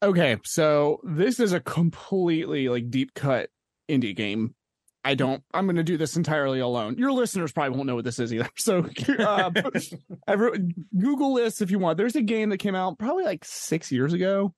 [0.03, 3.49] Okay, so this is a completely like deep cut
[3.89, 4.55] indie game.
[5.03, 5.43] I don't.
[5.55, 6.97] I'm going to do this entirely alone.
[6.99, 8.51] Your listeners probably won't know what this is either.
[8.59, 8.87] So,
[9.19, 9.51] uh,
[10.29, 11.97] every, Google this if you want.
[11.97, 14.53] There's a game that came out probably like six years ago.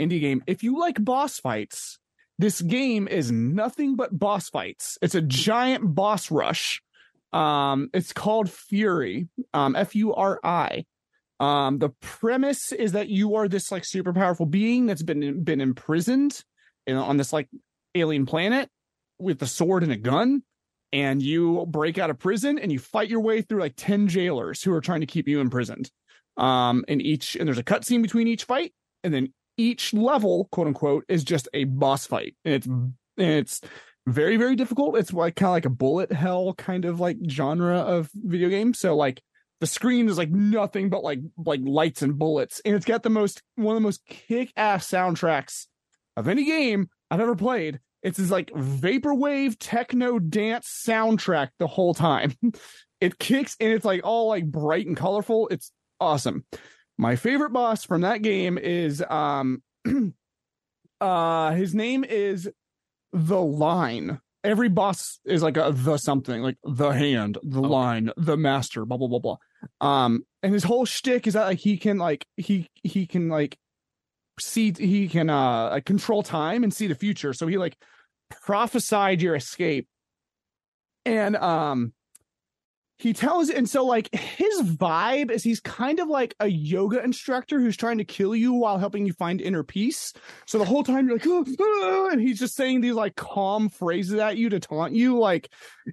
[0.00, 0.42] Indie game.
[0.48, 2.00] If you like boss fights,
[2.40, 4.98] this game is nothing but boss fights.
[5.00, 6.82] It's a giant boss rush
[7.32, 9.28] Um, it's called Furi.
[9.54, 10.84] Um, F U R I.
[11.40, 15.60] Um, the premise is that you are this like super powerful being that's been been
[15.60, 16.40] imprisoned
[16.86, 17.48] in, on this like
[17.94, 18.68] alien planet
[19.18, 20.42] with a sword and a gun,
[20.92, 24.62] and you break out of prison and you fight your way through like ten jailers
[24.62, 25.90] who are trying to keep you imprisoned.
[26.36, 28.72] Um, and each and there's a cutscene between each fight,
[29.02, 33.60] and then each level, quote unquote, is just a boss fight, and it's and it's
[34.06, 34.96] very very difficult.
[34.96, 38.74] It's like kind of like a bullet hell kind of like genre of video game.
[38.74, 39.22] So like
[39.60, 43.10] the screen is like nothing but like like lights and bullets, and it's got the
[43.10, 45.66] most one of the most kick ass soundtracks
[46.16, 47.78] of any game I've ever played.
[48.02, 52.34] It's this like vaporwave techno dance soundtrack the whole time.
[53.00, 55.48] it kicks and it's like all like bright and colorful.
[55.48, 56.44] It's awesome.
[56.98, 59.62] My favorite boss from that game is um
[61.00, 62.50] uh his name is
[63.12, 64.20] the line.
[64.44, 67.68] Every boss is like a the something, like the hand, the Okay.
[67.68, 69.36] line, the master, blah blah blah blah.
[69.80, 73.56] Um, and his whole shtick is that like he can like he he can like
[74.40, 77.32] see he can uh like, control time and see the future.
[77.32, 77.76] So he like
[78.30, 79.86] prophesied your escape,
[81.04, 81.92] and um
[82.98, 87.60] he tells and so like his vibe is he's kind of like a yoga instructor
[87.60, 90.12] who's trying to kill you while helping you find inner peace.
[90.46, 93.68] So the whole time you're like "Oh, oh," and he's just saying these like calm
[93.68, 95.50] phrases at you to taunt you like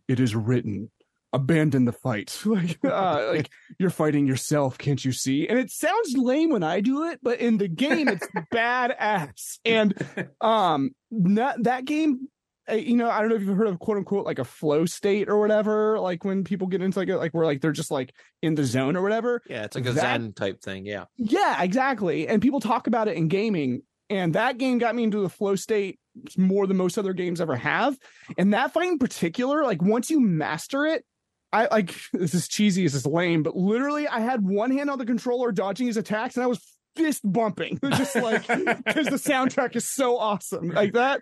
[0.07, 0.91] it is written.
[1.31, 2.35] Abandon the fight.
[2.45, 5.47] Like uh, like you're fighting yourself can't you see?
[5.47, 9.59] And it sounds lame when i do it but in the game it's badass.
[9.65, 9.93] And
[10.41, 12.27] um that that game
[12.75, 15.29] you know, I don't know if you've heard of quote unquote like a flow state
[15.29, 18.13] or whatever, like when people get into like a, like where like they're just like
[18.41, 19.41] in the zone or whatever.
[19.49, 20.85] Yeah, it's like a That- Zen type thing.
[20.85, 21.05] Yeah.
[21.17, 22.27] Yeah, exactly.
[22.27, 23.81] And people talk about it in gaming.
[24.09, 25.99] And that game got me into the flow state
[26.35, 27.95] more than most other games ever have.
[28.37, 31.05] And that fight in particular, like once you master it,
[31.53, 34.97] I like this is cheesy, this is lame, but literally I had one hand on
[34.97, 36.59] the controller dodging his attacks and I was
[36.95, 37.79] fist bumping.
[37.91, 40.69] Just like because the soundtrack is so awesome.
[40.69, 41.21] Like that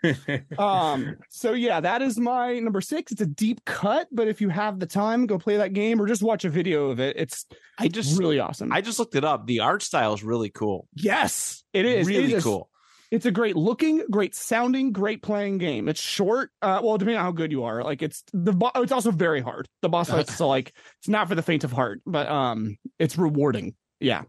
[0.57, 4.49] um so yeah that is my number six it's a deep cut but if you
[4.49, 7.45] have the time go play that game or just watch a video of it it's
[7.78, 9.45] I just really awesome I just looked it up.
[9.45, 10.88] The art style is really cool.
[10.93, 12.70] yes it is really is- cool.
[13.11, 17.24] it's a great looking great sounding great playing game it's short uh well depending on
[17.26, 20.36] how good you are like it's the bo- it's also very hard the boss fights
[20.38, 24.24] so like it's not for the faint of heart but um it's rewarding yeah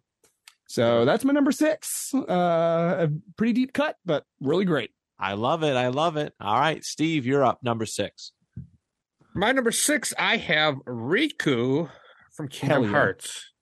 [0.68, 5.64] so that's my number six uh a pretty deep cut but really great I love
[5.64, 5.74] it.
[5.74, 6.32] I love it.
[6.40, 7.62] All right, Steve, you're up.
[7.62, 8.32] Number six.
[9.34, 11.90] My number six, I have Riku
[12.32, 12.90] from Kingdom yeah.
[12.90, 13.52] Hearts.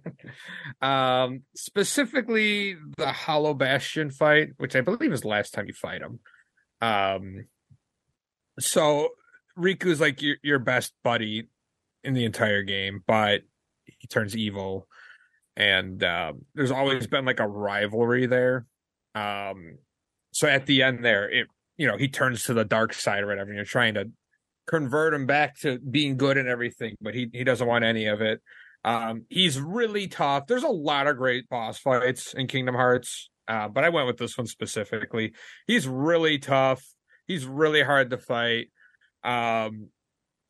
[0.82, 6.00] um, specifically the Hollow Bastion fight, which I believe is the last time you fight
[6.00, 6.20] him.
[6.80, 7.46] Um,
[8.58, 9.10] so
[9.58, 11.48] Riku's like your your best buddy
[12.02, 13.42] in the entire game, but
[13.84, 14.88] he turns evil,
[15.56, 18.66] and um, there's always been like a rivalry there.
[19.14, 19.78] Um,
[20.32, 21.46] so at the end there, it
[21.76, 24.10] you know he turns to the dark side or whatever, and you're trying to
[24.66, 28.20] convert him back to being good and everything, but he he doesn't want any of
[28.20, 28.40] it.
[28.84, 30.46] Um, he's really tough.
[30.46, 34.16] There's a lot of great boss fights in Kingdom Hearts, uh, but I went with
[34.16, 35.32] this one specifically.
[35.66, 36.84] He's really tough.
[37.26, 38.70] He's really hard to fight,
[39.22, 39.88] um,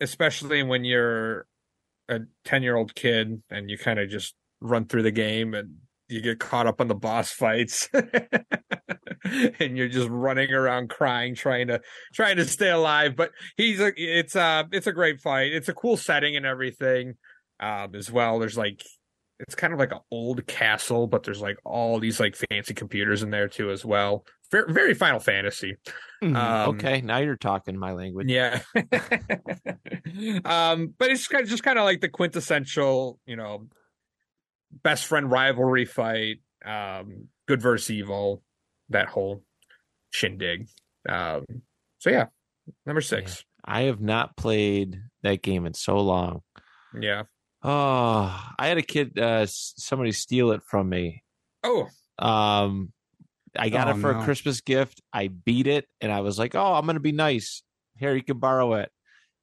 [0.00, 1.46] especially when you're
[2.08, 5.76] a ten year old kid and you kind of just run through the game and
[6.08, 7.88] you get caught up on the boss fights
[9.24, 11.80] and you're just running around crying trying to
[12.12, 13.16] trying to stay alive.
[13.16, 15.52] But he's a it's a it's a great fight.
[15.52, 17.14] It's a cool setting and everything
[17.60, 18.38] um as well.
[18.38, 18.82] There's like
[19.38, 23.22] it's kind of like an old castle but there's like all these like fancy computers
[23.22, 24.24] in there too as well.
[24.50, 25.76] Very, very final fantasy.
[26.20, 28.28] Um, okay, now you're talking my language.
[28.28, 28.60] yeah.
[30.44, 33.66] um, but it's just kind of like the quintessential, you know,
[34.82, 38.42] best friend rivalry fight, um, good versus evil,
[38.88, 39.42] that whole
[40.10, 40.68] shindig.
[41.08, 41.44] Um,
[41.98, 42.26] so yeah,
[42.86, 43.44] number six.
[43.64, 46.42] I have not played that game in so long.
[47.00, 47.22] Yeah.
[47.62, 51.22] Oh, I had a kid, uh, somebody steal it from me.
[51.62, 52.92] Oh, Um,
[53.56, 54.20] I got Oh, it for no.
[54.20, 55.00] a Christmas gift.
[55.12, 57.62] I beat it, and I was like, "Oh, I'm going to be nice.
[57.96, 58.90] Here, you can borrow it."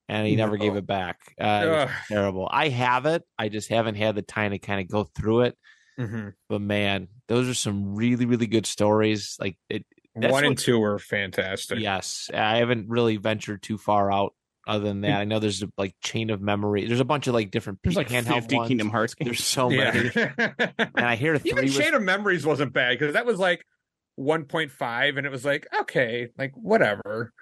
[0.10, 1.20] And he never gave it back.
[1.40, 2.50] Uh, it terrible.
[2.52, 3.24] I have it.
[3.38, 5.58] I just haven't had the time to kind of go through it.
[6.00, 6.34] mhm.
[6.50, 9.38] But man, those are some really, really good stories.
[9.40, 9.86] Like it.
[10.16, 11.80] That's one and what- two were fantastic.
[11.80, 14.34] Yes, I haven't really ventured too far out.
[14.68, 16.86] Other than that, I know there's a, like chain of memory.
[16.86, 18.68] There's a bunch of like different there's like handheld 50 ones.
[18.68, 20.32] kingdom hearts games There's so many, Yeah.
[20.78, 23.64] and I hear three Even was Chain of Memories wasn't bad because that was like
[24.20, 27.34] 1.5 and it was like, okay, like whatever.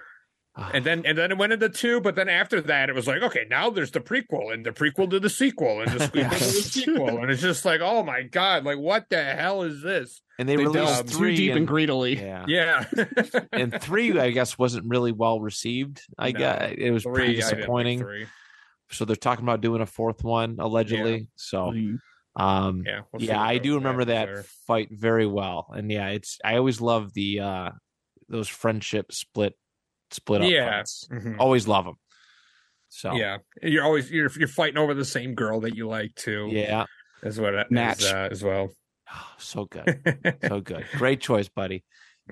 [0.74, 3.22] And then and then it went into two, but then after that, it was like,
[3.22, 6.30] okay, now there's the prequel and the prequel to the sequel and the sequel to
[6.30, 10.22] the sequel, and it's just like, oh my god, like what the hell is this?
[10.40, 12.18] and they, They released delved too three deep and and, greedily.
[12.20, 12.46] yeah.
[12.48, 12.86] Yeah,
[13.52, 16.02] and three I guess wasn't really well received.
[16.18, 16.40] I No.
[16.40, 18.00] guess it was pretty Three, I didn't like disappointing.
[18.00, 18.28] three.
[18.92, 21.28] So they're talking about doing a fourth one allegedly.
[21.36, 21.74] So
[22.36, 24.44] um Yeah, we'll yeah, I do remember that there.
[24.68, 25.68] fight very well.
[25.76, 27.70] And yeah, it's I always love the uh
[28.30, 29.56] those friendship split
[30.12, 30.70] split up Yeah.
[30.80, 31.08] fights.
[31.12, 31.38] Mhm.
[31.40, 31.96] Always love them.
[32.90, 36.48] So Yeah, you're always you're you're fighting over the same girl that you like too.
[36.52, 36.86] yeah,
[37.22, 38.00] as what it Match.
[38.00, 38.70] is, uh, as well.
[39.38, 40.02] so good,
[40.48, 40.86] so good.
[40.94, 41.84] Great choice, buddy.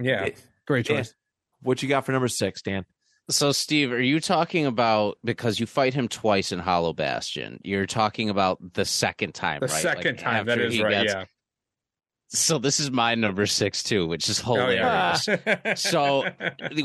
[0.01, 0.29] yeah,
[0.65, 1.13] Great Dan, choice.
[1.61, 2.85] what you got for number six, Dan?
[3.29, 7.59] So, Steve, are you talking about because you fight him twice in Hollow Bastion?
[7.63, 9.81] You're talking about the second time, the right?
[9.81, 10.91] second Like, time that after is he right.
[10.91, 11.25] gets- Yeah.
[12.37, 15.27] So this is my number six too, which is Oh, hilarious.
[15.27, 15.73] yeah.
[15.75, 16.25] So,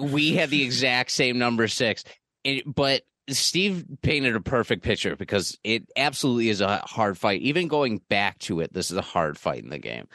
[0.00, 2.04] we had the exact same number six,
[2.44, 7.42] It- but Steve painted a perfect picture because it absolutely is a hard fight.
[7.42, 10.08] Even going back to it, this is a hard fight in the game.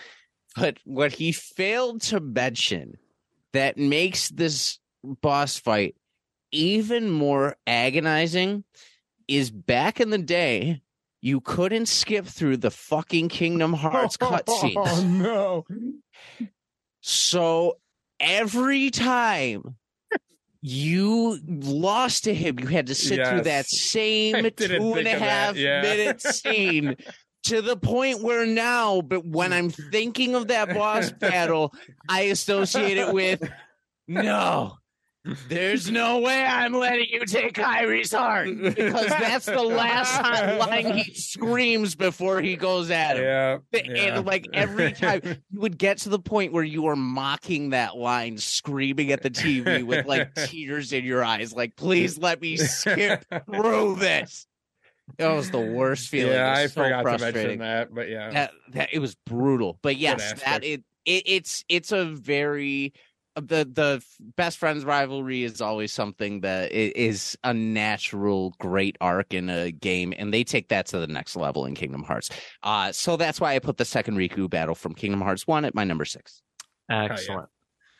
[0.55, 2.97] But what he failed to mention
[3.53, 5.95] that makes this boss fight
[6.51, 8.63] even more agonizing
[9.27, 10.81] is back in the day,
[11.25, 14.75] you couldn't skip through the fucking Kingdom Hearts cutscenes.
[14.77, 15.65] Oh no.
[17.01, 17.79] So
[18.19, 19.75] every time
[20.61, 25.55] you lost to him, you had to sit through that same two and a half
[25.55, 25.81] yeah.
[25.81, 26.95] minute scene
[27.45, 31.73] to the point where now, but when I'm thinking of that boss battle,
[32.07, 33.41] I associate it with
[34.07, 34.77] no.
[35.47, 40.97] There's no way I'm letting you take Kairi's heart because that's the last time line
[40.97, 43.23] he screams before he goes at him.
[43.23, 43.57] yeah,
[44.13, 47.97] And like every time you would get to the point where you were mocking that
[47.97, 52.57] line, screaming at the TV with like tears in your eyes, like, please let me
[52.57, 54.45] skip through this.
[55.17, 56.33] That was the worst feeling.
[56.33, 59.77] Yeah, I so forgot to mention that, but yeah, That, that it was brutal.
[59.81, 62.93] But yes, that it, it it's it's a very
[63.35, 64.03] the the
[64.35, 70.13] best friends rivalry is always something that is a natural great arc in a game
[70.17, 72.29] and they take that to the next level in kingdom hearts
[72.63, 75.75] uh so that's why i put the second riku battle from kingdom hearts 1 at
[75.75, 76.41] my number 6
[76.89, 77.49] Excellent.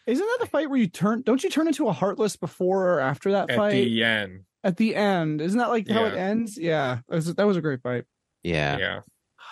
[0.08, 1.24] Isn't that the fight where you turn?
[1.24, 3.72] Don't you turn into a heartless before or after that at fight?
[3.72, 6.58] the end, At the end, isn't that like how it ends?
[6.58, 8.04] Yeah, that was, that was a great fight.
[8.44, 9.00] yeah, yeah,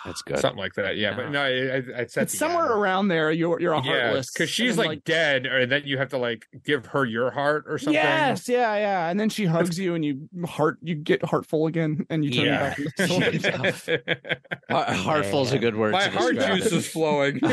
[0.04, 0.96] that's good something like that.
[0.96, 3.30] Yeah, but no, I, I, I said It's somewhere around there.
[3.32, 6.18] You're you're a Yeah, heartless because she's and, like, dead, or then you have to
[6.18, 7.94] like give her your heart or something.
[7.94, 12.06] Yes, yeah, yeah, and then she hugs you, and you heart you get heartful again,
[12.10, 12.68] and you turn Yeah.
[12.70, 14.02] back into sword.
[14.70, 16.72] Heart- heartful's a good word My to heart juice it.
[16.72, 17.38] is flowing.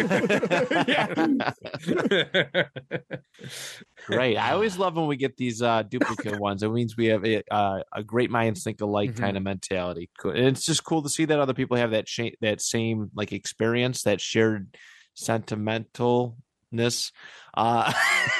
[4.07, 4.37] Great.
[4.37, 6.63] I always love when we get these uh, duplicate ones.
[6.63, 9.17] It means we have a, uh, a great minds think alike Mhm.
[9.17, 10.09] kind of mentality.
[10.19, 10.31] Cool.
[10.31, 13.31] And it's just cool to see that other people have that sh- that same like
[13.31, 14.75] experience, that shared
[15.15, 17.11] sentimentalness.
[17.53, 17.91] Uh,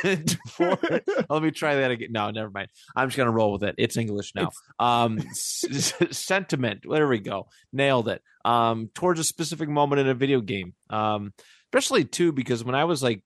[0.50, 0.78] for,
[1.30, 2.10] let me try that again.
[2.12, 2.70] No, never mind.
[2.96, 3.76] I'm just gonna roll with it.
[3.78, 4.50] It's English now.
[4.80, 6.84] Um, s- sentiment.
[6.90, 7.48] There we go.
[7.72, 8.22] Nailed it.
[8.44, 10.74] Um, towards a specific moment in a video game.
[10.90, 11.34] Um,
[11.72, 13.24] especially too because when I was like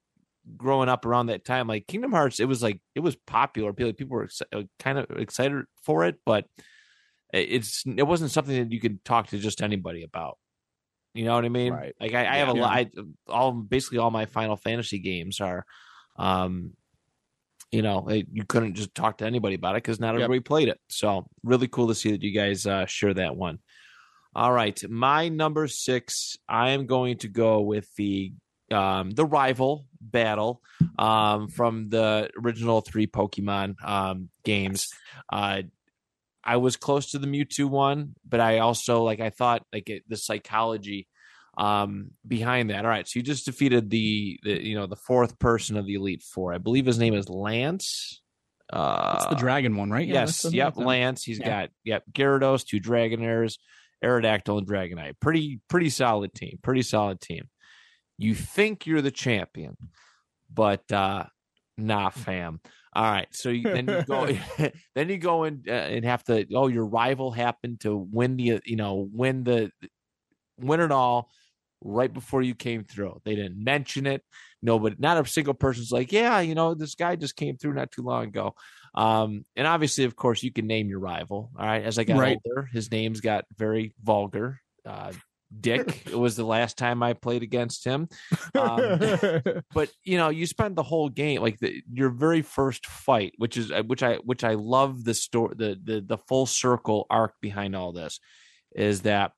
[0.58, 3.74] growing up around that time, like Kingdom Hearts, it was like it was popular.
[3.74, 6.46] People people were exci- kind of excited for it, but
[7.34, 10.38] it's it wasn't something that you could talk to just anybody about.
[11.16, 11.74] You know what I mean?
[11.74, 11.96] Right.
[12.00, 12.72] Like I, I have a lot.
[12.72, 12.90] I,
[13.28, 15.66] all basically all my Final Fantasy games are,
[16.18, 16.74] um,
[17.72, 20.24] you know, it- you couldn't just talk to anybody about it because not Yep.
[20.24, 20.80] everybody played it.
[20.90, 23.60] So really cool to see that you guys uh, share that one.
[24.36, 26.36] All right, my number six.
[26.50, 28.34] I am going to go with the
[28.72, 30.62] um, the rival battle
[31.00, 34.90] um, from the original three Pokemon um, games.
[35.32, 35.62] Uh,
[36.46, 40.04] I was close to the Mewtwo one, but I also like I thought like it,
[40.08, 41.08] the psychology
[41.58, 42.84] um behind that.
[42.86, 45.96] All right, so you just defeated the, the you know the fourth person of the
[45.96, 46.54] Elite Four.
[46.54, 48.22] I believe his name is Lance.
[48.72, 50.08] Uh, That's the dragon one, right?
[50.08, 50.86] Yeah, yes, yep, like.
[50.86, 51.24] Lance.
[51.24, 51.46] He's Yeah.
[51.62, 53.58] got yep Gyarados, two Dragonairs,
[54.04, 55.14] Aerodactyl, and Dragonite.
[55.20, 56.60] Pretty pretty solid team.
[56.62, 57.50] Pretty solid team.
[58.18, 59.78] You think you're the champion,
[60.54, 61.26] but uh
[61.78, 62.60] nah, fam.
[62.94, 64.28] All right, so you, then you go,
[64.96, 66.46] then you go in uh, and have to.
[66.54, 69.72] Oh, your rival happened to win the, you know, win the,
[70.60, 71.30] win it all
[71.82, 73.22] right before you came through.
[73.26, 74.24] They didn't mention it.
[74.62, 77.92] Nobody, not a single person's like, yeah, you know, this guy just came through not
[77.92, 78.56] too long ago.
[78.96, 81.52] Um, and obviously, of course, you can name your rival.
[81.58, 82.40] All right, as I got Right.
[82.46, 84.62] older, his names got very vulgar.
[84.86, 85.12] Uh,
[85.60, 86.04] dick.
[86.08, 88.08] it was the last time I played against him.
[88.54, 89.00] Um,
[89.74, 93.58] but you know, you spend the whole game like the, your very first fight, which
[93.58, 97.76] is which I which I love the story, the the the full circle arc behind
[97.76, 98.20] all this,
[98.74, 99.32] is that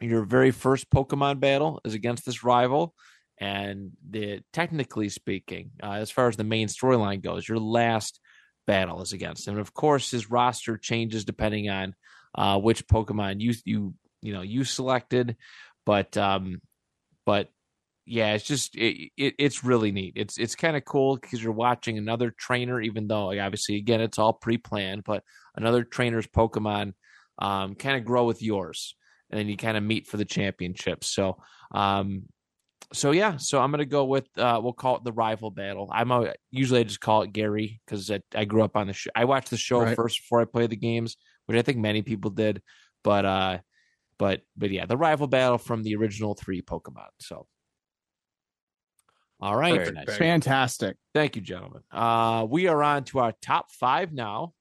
[0.00, 2.94] your very first Pokemon battle is against this rival.
[3.38, 8.20] And the technically speaking, uh, as far as the main storyline goes, your last
[8.66, 9.54] battle is against him.
[9.54, 11.94] And of course, his roster changes depending on
[12.34, 13.94] uh, which Pokemon you you
[14.24, 15.36] you know you selected.
[15.86, 16.60] But um,
[17.26, 17.50] but
[18.06, 20.14] yeah, it's just it, it it's really neat.
[20.16, 24.18] It's it's kind of cool because you're watching another trainer, even though obviously again it's
[24.18, 25.22] all pre-planned, but
[25.56, 26.94] another trainer's Pokemon
[27.38, 28.96] um, kind of grow with yours,
[29.30, 31.04] and then you kind of meet for the championship.
[31.04, 31.36] So
[31.72, 32.24] um,
[32.92, 35.90] so yeah, so I'm gonna go with uh, we'll call it the rival battle.
[35.92, 38.92] I'm a, usually I just call it Gary because I, I, grew up on the
[38.92, 39.10] show.
[39.14, 39.96] I watched the show right.
[39.96, 41.16] first before I played the games,
[41.46, 42.62] which I think many people did.
[43.02, 43.58] But uh,
[44.18, 47.08] but but yeah, the rival battle from the original three Pokemon.
[47.20, 47.46] So
[49.40, 50.16] all right, nice.
[50.16, 50.96] fantastic.
[51.12, 51.82] Thank you, gentlemen.
[51.92, 54.54] Uh, we are on to our top five now.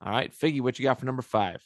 [0.00, 1.62] All right, Figgy, what you got for number five?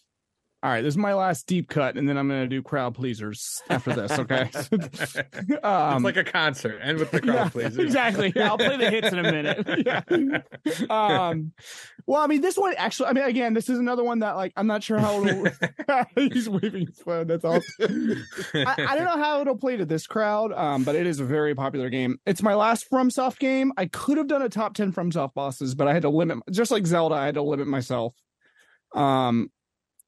[0.60, 2.96] All right, this is my last deep cut, and then I'm going to do crowd
[2.96, 4.18] pleasers after this.
[4.18, 4.40] Okay,
[5.62, 7.78] um, it's like a concert, and with the crowd yeah, pleasers.
[7.78, 8.32] Exactly.
[8.34, 9.64] Yeah, I'll play the hits in a minute.
[9.86, 10.42] Yeah.
[10.90, 11.52] Um,
[12.08, 13.10] well, I mean, this one actually.
[13.10, 15.46] I mean, again, this is another one that like I'm not sure how it'll.
[16.16, 17.28] he's waving his phone.
[17.28, 17.60] That's all.
[17.80, 21.24] I, I, don't know how it'll play to this crowd, um, but it is a
[21.24, 22.18] very popular game.
[22.26, 23.72] It's my last FromSoft game.
[23.76, 26.72] I could have done a top ten FromSoft bosses, but I had to limit, just
[26.72, 27.14] like Zelda.
[27.14, 28.16] I had to limit myself.
[28.92, 29.50] Um,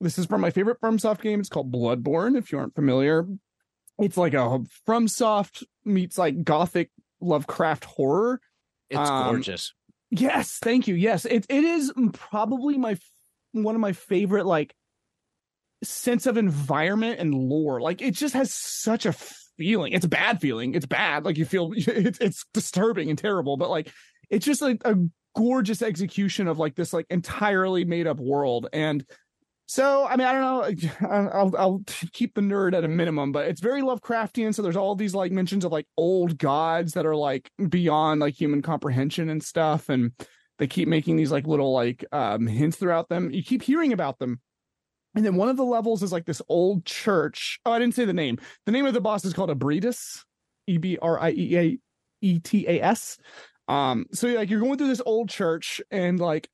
[0.01, 1.40] this is from my favorite FromSoft game.
[1.40, 2.36] It's called Bloodborne.
[2.36, 3.26] If you aren't familiar,
[3.98, 6.90] it's like a FromSoft meets like gothic
[7.20, 8.40] Lovecraft horror.
[8.88, 9.74] It's um, gorgeous.
[10.11, 10.94] Yes, thank you.
[10.94, 12.96] Yes, it it is probably my
[13.53, 14.74] one of my favorite like
[15.82, 17.80] sense of environment and lore.
[17.80, 19.14] Like it just has such a
[19.59, 19.92] feeling.
[19.92, 20.74] It's a bad feeling.
[20.74, 21.24] It's bad.
[21.24, 23.92] Like you feel it's it's disturbing and terrible, but like
[24.30, 24.96] it's just like a
[25.36, 29.05] gorgeous execution of like this like entirely made up world and
[29.71, 31.09] so, I mean, I don't know.
[31.33, 34.53] I'll, I'll keep the nerd at a minimum, but it's very Lovecraftian.
[34.53, 38.35] So there's all these like mentions of like old gods that are like beyond like
[38.35, 39.89] human comprehension and stuff.
[39.89, 40.11] And
[40.59, 43.31] they keep making these like little like um, hints throughout them.
[43.31, 44.41] You keep hearing about them.
[45.14, 47.61] And then one of the levels is like this old church.
[47.64, 48.39] Oh, I didn't say the name.
[48.66, 50.25] The name of the boss is called Ebrietas,
[50.66, 51.79] E B R I E A
[52.23, 53.18] E T A S.
[53.68, 56.49] Um, so like you're going through this old church and like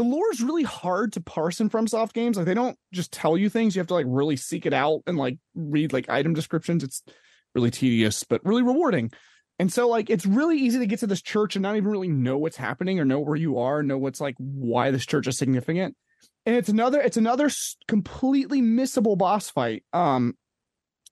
[0.00, 2.38] the lore is really hard to parse in FromSoft games.
[2.38, 5.02] Like they don't just tell you things; you have to like really seek it out
[5.06, 6.82] and like read like item descriptions.
[6.82, 7.02] It's
[7.54, 9.10] really tedious, but really rewarding.
[9.58, 12.08] And so like it's really easy to get to this church and not even really
[12.08, 15.36] know what's happening or know where you are, know what's like why this church is
[15.36, 15.94] significant.
[16.46, 17.50] And it's another it's another
[17.86, 19.84] completely missable boss fight.
[19.92, 20.32] Um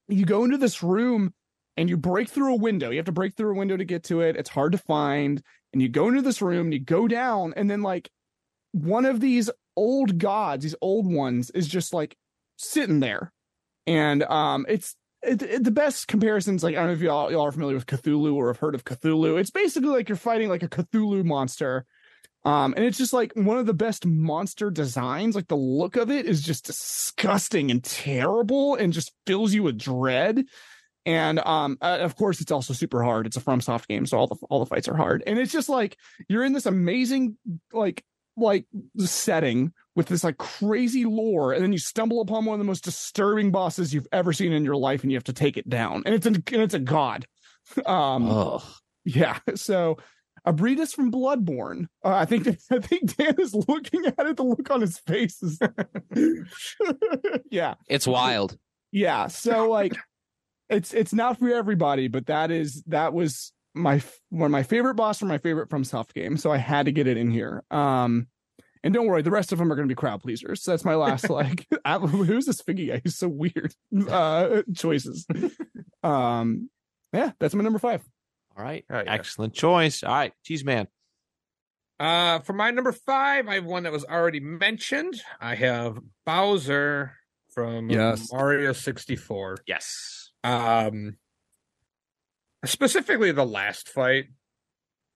[0.09, 1.35] you go into this room
[1.77, 2.89] and you break through a window.
[2.89, 4.37] You have to break through a window to get to it.
[4.37, 5.43] It's hard to find.
[5.75, 8.11] And you go into this room and you go down and then like
[8.73, 12.17] one of these old gods, these old ones, is just like
[12.57, 13.33] sitting there,
[13.87, 16.63] and um, it's it, it, the best comparisons.
[16.63, 18.85] Like I don't know if y'all y'all are familiar with Cthulhu or have heard of
[18.85, 19.39] Cthulhu.
[19.39, 21.87] It's basically like you're fighting like a Cthulhu monster.
[22.45, 25.35] Um, and it's just like one of the best monster designs.
[25.35, 29.77] Like the look of it is just disgusting and terrible and just fills you with
[29.77, 30.45] dread.
[31.05, 33.27] And um, uh, of course, it's also super hard.
[33.27, 35.23] It's a FromSoft game, so all the all the fights are hard.
[35.27, 35.97] And it's just like
[36.29, 37.37] you're in this amazing
[37.73, 38.05] like
[38.39, 38.67] like
[38.99, 42.85] setting with this like crazy lore and then you stumble upon one of the most
[42.85, 46.03] disturbing bosses you've ever seen in your life and you have to take it down
[46.07, 47.27] and it's a, and it's a god
[47.87, 48.63] um oh.
[49.05, 49.99] yeah so
[50.47, 51.87] Ebrietas from Bloodborne.
[52.03, 54.37] Uh, I think I think Dan is looking at it.
[54.37, 55.59] The look on his face is,
[57.51, 58.57] yeah, it's wild.
[58.91, 59.95] Yeah, so like,
[60.71, 64.95] it's it's not for everybody, but that is that was my one of my favorite
[64.95, 67.65] boss from my favorite from soft game, so I had to get it in here.
[67.71, 68.27] Um,
[68.85, 70.63] and don't worry, the rest of them are going to be crowd pleasers.
[70.63, 71.67] So that's my last like.
[71.87, 73.01] who's this Figgy guy?
[73.03, 73.75] He's so weird.
[74.09, 75.27] Uh, choices.
[76.03, 76.71] Um,
[77.13, 78.03] yeah, that's my number five.
[78.57, 79.13] All right, oh, yeah.
[79.13, 80.03] excellent choice.
[80.03, 80.89] All right, cheese man.
[82.01, 85.21] Uh, for my number five, I have one that was already mentioned.
[85.41, 87.13] I have Bowser
[87.51, 88.33] from yes.
[88.33, 89.59] Mario 64.
[89.67, 90.31] Yes.
[90.45, 91.17] Um,
[92.65, 94.25] specifically the last fight.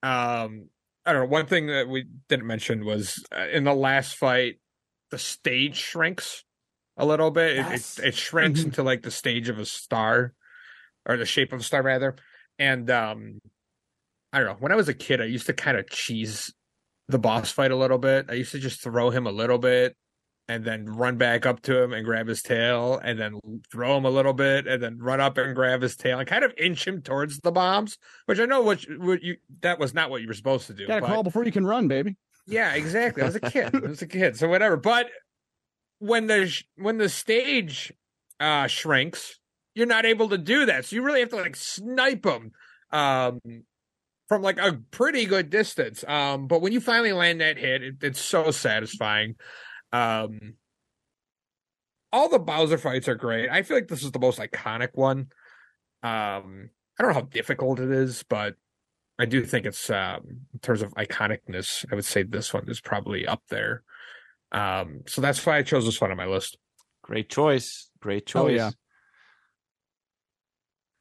[0.01, 0.69] Um,
[1.05, 1.29] I don't know.
[1.29, 4.55] One thing that we didn't mention was uh, in the last fight,
[5.11, 6.43] the stage shrinks
[6.97, 7.57] a little bit.
[7.57, 7.99] Yes.
[7.99, 8.69] It, it, it, shrinks mm-hmm.
[8.69, 10.33] into like the stage of a star,
[11.05, 12.15] or the shape of a star rather.
[12.57, 13.39] And um,
[14.31, 14.57] I don't know.
[14.59, 16.53] When I was a kid, I used to kind of cheese
[17.07, 18.27] the boss fight a little bit.
[18.29, 19.95] I used to just throw him a little bit
[20.49, 23.39] and then run back up to him and grab his tail and then
[23.71, 26.43] throw him a little bit and then run up and grab his tail and kind
[26.43, 29.93] of inch him towards the bombs, which I know what, you, what you that was
[29.93, 30.85] not what you were supposed to do.
[30.87, 32.17] Gotta but- crawl before you can run, baby.
[32.45, 33.23] yeah, exactly.
[33.23, 33.73] I was a kid.
[33.73, 34.37] I was a kid.
[34.37, 34.75] So whatever.
[34.75, 35.07] But
[35.99, 37.93] when the when the stage
[38.39, 39.39] uh shrinks,
[39.75, 40.85] you're not able to do that.
[40.85, 42.51] So you really have to like snipe them
[42.91, 43.39] um
[44.27, 46.03] from like a pretty good distance.
[46.05, 49.35] Um but when you finally land that hit, it, it's so satisfying.
[49.93, 50.55] Um
[52.11, 53.49] all the Bowser fights are great.
[53.49, 55.31] I feel like this is the most iconic one.
[56.03, 58.55] Um I don't know how difficult it is, but
[59.17, 61.85] I do think it's um, in terms of iconicness.
[61.91, 63.83] I would say this one is probably up there.
[64.51, 66.57] Um, so that's why I chose this one on my list.
[67.03, 67.89] Great choice.
[67.99, 68.41] Great choice.
[68.43, 68.71] Oh, yeah.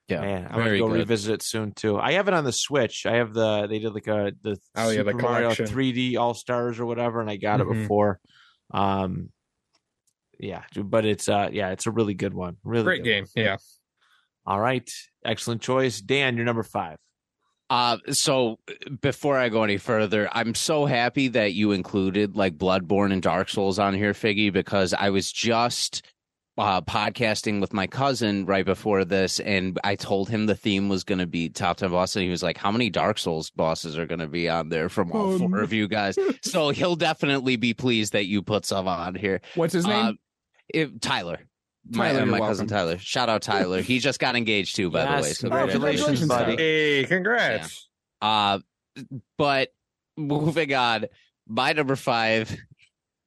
[0.08, 0.98] Yeah, Man, I'm gonna go good.
[0.98, 1.98] revisit it soon too.
[1.98, 3.06] I have it on the Switch.
[3.06, 6.78] I have the they did like a the Oh, yeah, the Mario 3D All Stars
[6.80, 7.82] or whatever, and I got it Mhm.
[7.82, 8.20] before.
[8.72, 9.30] Um,
[10.38, 12.56] yeah, but it's uh yeah, it's a really good one.
[12.64, 13.26] Really Great good game.
[13.34, 13.44] one.
[13.44, 13.56] Yeah.
[14.44, 14.90] All right,
[15.24, 16.36] excellent choice, Dan.
[16.36, 16.98] You're number five.
[17.70, 18.58] Uh, so
[19.00, 23.48] before I go any further, I'm so happy that you included like Bloodborne and Dark
[23.48, 26.02] Souls on here, Figgy, because I was just
[26.58, 31.02] uh, podcasting with my cousin right before this, and I told him the theme was
[31.04, 33.96] going to be top ten bosses, and he was like, "How many Dark Souls bosses
[33.96, 35.58] are going to be on there from all Oh, four no.
[35.58, 39.40] of you guys?" So he'll definitely be pleased that you put some on here.
[39.54, 40.06] What's his name?
[40.06, 40.12] Uh,
[40.68, 41.38] it- Tyler.
[41.92, 42.66] Tyler, uh, you're my cousin welcome.
[42.68, 42.98] Tyler.
[42.98, 43.80] Shout out Tyler.
[43.82, 45.32] He just got engaged too, by the way.
[45.32, 46.56] So congratulations, congratulations, buddy.
[46.56, 47.88] Hey, congrats.
[48.20, 48.60] Uh,
[49.36, 49.70] but
[50.16, 51.06] moving on,
[51.48, 52.56] my number five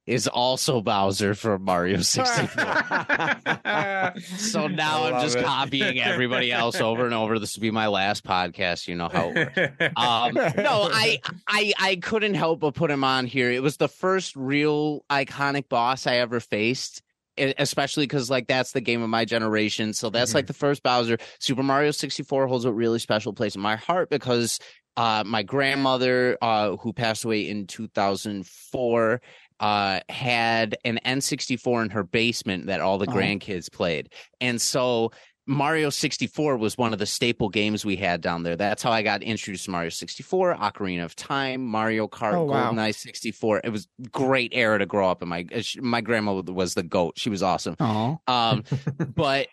[0.06, 2.64] is also Bowser from Mario 64.
[4.38, 5.44] so now I'm just it.
[5.44, 7.40] copying everybody else over and over.
[7.40, 8.86] This will be my last podcast.
[8.86, 9.56] You know how it works.
[9.96, 13.50] Um, no, I, I, I couldn't help but put him on here.
[13.50, 17.02] It was the first real iconic boss I ever faced.
[17.38, 21.18] Especially because like that's the game of my generation, so that's like the first Bowser.
[21.38, 24.58] Super Mario 64 holds a really special place in my heart because
[24.96, 29.20] uh, my grandmother, uh, who passed away in 2004,
[29.60, 33.12] uh, had an N64 in her basement that all the Oh.
[33.14, 34.10] grandkids played,
[34.40, 35.12] and so
[35.48, 38.56] Mario 64 was one of the staple games we had down there.
[38.56, 42.72] That's how I got introduced to Mario 64, Ocarina of Time, Mario Kart, Oh, wow.
[42.72, 43.60] GoldenEye 64.
[43.62, 45.28] It was great era to grow up in.
[45.28, 47.14] My uh, my grandma was the goat.
[47.16, 47.76] She was awesome.
[47.80, 48.64] Um,
[49.14, 49.46] but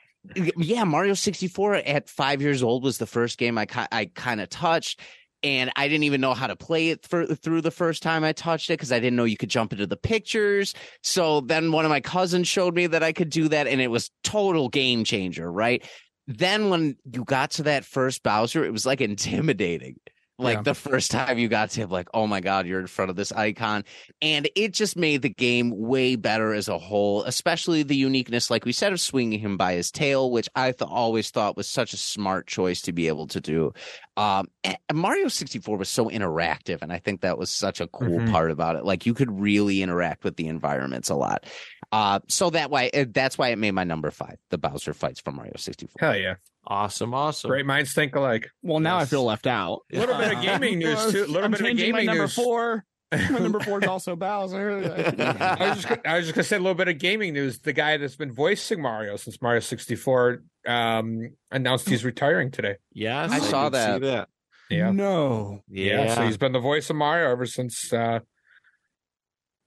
[0.57, 4.49] yeah, Mario 64 at five years old was the first game I I kind of
[4.49, 4.99] touched.
[5.43, 8.69] And I didn't even know how to play it through the first time I touched
[8.69, 10.73] it because I didn't know you could jump into the pictures.
[11.01, 13.89] So then one of my cousins showed me that I could do that, and it
[13.89, 15.83] was total game changer, right?
[16.27, 19.97] Then when you got to that first Bowser, it was like intimidating.
[20.43, 20.61] Like Yeah.
[20.63, 23.15] the first time you got to him, like, oh my God, you're in front of
[23.15, 23.83] this icon.
[24.21, 28.65] And it just made the game way better as a whole, especially the uniqueness, like
[28.65, 31.93] we said, of swinging him by his tail, which I th- always thought was such
[31.93, 33.73] a smart choice to be able to do.
[34.17, 34.47] Um,
[34.93, 38.31] Mario 64 was so interactive, and I think that was such a cool Mhm.
[38.31, 38.85] part about it.
[38.85, 41.45] Like you could really interact with the environments a lot.
[41.91, 45.35] Uh, so that why that's why it made my number five, the Bowser fights from
[45.35, 45.93] Mario 64.
[45.99, 46.35] Hell yeah.
[46.65, 47.49] Awesome, awesome.
[47.49, 48.49] Great minds think alike.
[48.61, 49.81] well, now I feel left out.
[49.91, 51.23] A little bit of gaming news, too.
[51.23, 52.33] A little I'm bit of gaming my gaming number news.
[52.33, 52.85] four.
[53.11, 54.77] My number four is also Bowser.
[55.39, 57.59] I was just gonna- I was just gonna say a little bit of gaming news.
[57.59, 62.77] The guy that's been voicing Mario since Mario 64 um announced he's retiring today.
[62.93, 64.01] Yes, I saw that.
[64.01, 64.29] that.
[64.69, 64.89] Yeah.
[64.91, 65.59] No.
[65.69, 68.19] Yeah, So he's been the voice of Mario ever since uh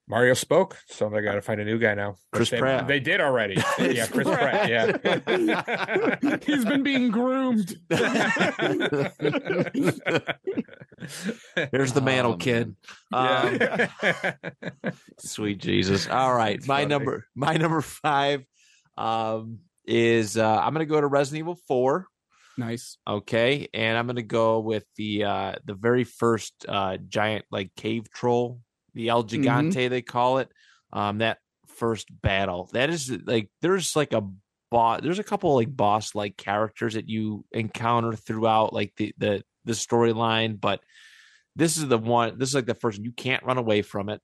[0.09, 0.79] Mario spoke.
[0.89, 2.17] So they gotta find a new guy now.
[2.33, 2.87] Chris they, Pratt.
[2.87, 3.55] They did already.
[3.79, 6.39] yeah, Chris Pratt, yeah.
[6.47, 7.77] He's been being groomed.
[11.73, 12.77] Here's the mantle Oh, kid.
[13.13, 14.35] Um, Yeah.
[15.19, 16.09] Sweet Jesus.
[16.09, 16.57] All right.
[16.59, 16.89] That's my funny.
[16.89, 18.45] number my number five
[18.97, 22.07] um is uh I'm gonna go to Resident Evil 4.
[22.59, 22.99] nice.
[23.07, 23.69] Okay.
[23.75, 28.61] And I'm gonna go with the uh the very first uh giant like cave troll,
[28.97, 30.51] the El Gigante they call it.
[30.93, 32.69] Um that first battle.
[32.73, 34.23] That is like there's like a
[34.71, 39.45] boss there's a couple like boss like characters that you encounter throughout like the the
[39.65, 40.81] the storyline, but
[41.55, 44.21] this is the one this is like the first you can't run away from it.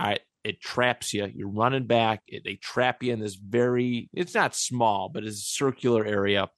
[0.00, 1.30] All right, it traps you.
[1.34, 2.22] You're running back.
[2.28, 4.08] It, they trap you in this very.
[4.12, 6.48] It's not small, but it's a circular area.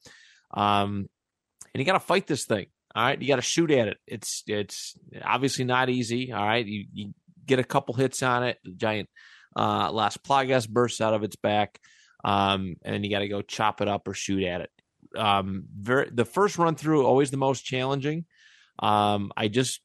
[0.53, 1.09] Um,
[1.73, 2.67] and you got to fight this thing.
[2.93, 3.97] All right, you got to shoot at it.
[4.05, 6.31] It's it's obviously not easy.
[6.31, 7.13] All right, you you
[7.45, 8.57] get a couple hits on it.
[8.63, 9.09] The giant
[9.55, 11.79] uh, Las Plagas bursts out of its back,
[12.23, 14.69] um, and then you got to go chop it up or shoot at it.
[15.15, 18.25] Um, very the first run through always the most challenging.
[18.79, 19.81] Um, I just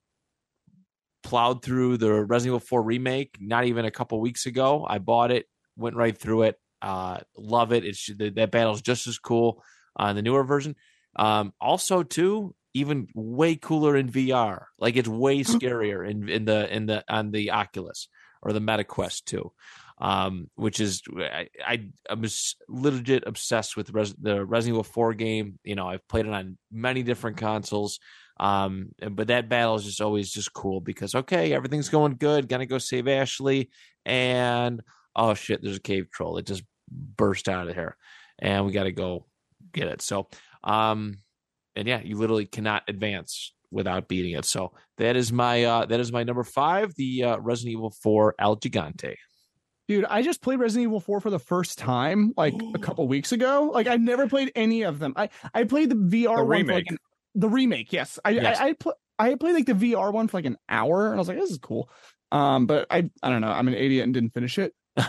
[1.23, 4.87] plowed through the Resident Evil 4 remake not even a couple weeks ago.
[4.89, 5.47] I bought it
[5.77, 6.57] went right through it.
[6.83, 7.85] Uh, love it.
[7.85, 9.63] It's that battle's just as cool
[9.97, 10.77] on the newer version.
[11.15, 14.67] Um, also, too, even way cooler in VR.
[14.79, 18.09] Like it's way scarier in in the in the on the Oculus
[18.43, 19.51] or the Meta Quest 2
[19.99, 22.25] um, which is I, I am
[22.69, 25.59] legit obsessed with Res, the Resident Evil 4 game.
[25.65, 27.99] You know, I've played it on many different consoles.
[28.39, 32.49] Um, but that battle is just always just cool because okay, everything's going good.
[32.49, 33.71] Gonna go save Ashley,
[34.05, 34.83] and
[35.15, 36.37] oh shit, there's a cave troll.
[36.37, 37.97] It just burst out of here,
[38.39, 39.25] and we got to go
[39.73, 40.03] get it.
[40.03, 40.29] So,
[40.63, 41.15] um,
[41.77, 44.45] and yeah, you literally cannot advance without beating it.
[44.45, 48.35] So that is my uh that is my number five, the uh, Resident Evil 4
[48.39, 49.17] El Gigante.
[49.89, 53.33] Dude, I just played Resident Evil 4 for the first time like a couple weeks
[53.33, 53.71] ago.
[53.73, 55.13] Like I never played any of them.
[55.17, 56.91] I I played the VR The one for, like, remake.
[56.91, 56.99] an-
[57.35, 58.19] the remake, yes.
[58.25, 58.59] I Yes.
[58.59, 61.19] I I, pl- I played like the VR one for like an hour and I
[61.19, 61.91] was like this is cool.
[62.33, 64.73] Um but I I don't know, I'm an idiot and didn't finish it.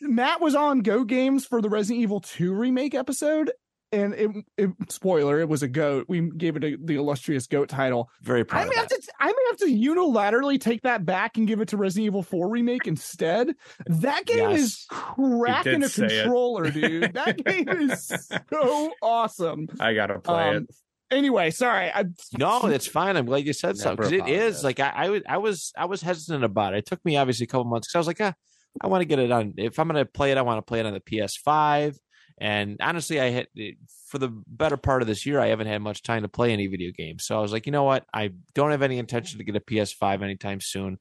[0.00, 3.50] Matt was on Go Games for the Resident Evil 2 remake episode
[3.94, 6.06] and it, it spoiler, it was a goat.
[6.08, 8.10] We gave it a, the illustrious goat title.
[8.22, 9.02] Very proud I of may have that.
[9.02, 12.22] to I may have to unilaterally take that back and give it to Resident Evil
[12.22, 13.54] 4 remake instead.
[13.86, 14.60] That game Yes.
[14.60, 17.12] is cracking a controller, dude.
[17.14, 18.12] That game is
[18.50, 19.68] so awesome.
[19.80, 20.74] I gotta play Um, it.
[21.10, 21.90] Anyway, sorry.
[21.94, 22.04] I
[22.38, 23.16] No, it's fine.
[23.16, 25.72] I'm glad you said so Never because it is like I, I was I was
[25.76, 26.78] I was hesitant about it.
[26.78, 28.34] It took me obviously a couple months because I was like, ah,
[28.80, 29.54] I want to get it on.
[29.56, 31.96] If I'm going to play it, I want to play it on the PS5.
[32.44, 33.70] And honestly, I had eh,
[34.08, 36.66] for the better part of this year, I haven't had much time to play any
[36.66, 37.24] video games.
[37.24, 38.04] So I was like, you know what?
[38.12, 40.98] I don't have any intention to get a PS5 anytime soon.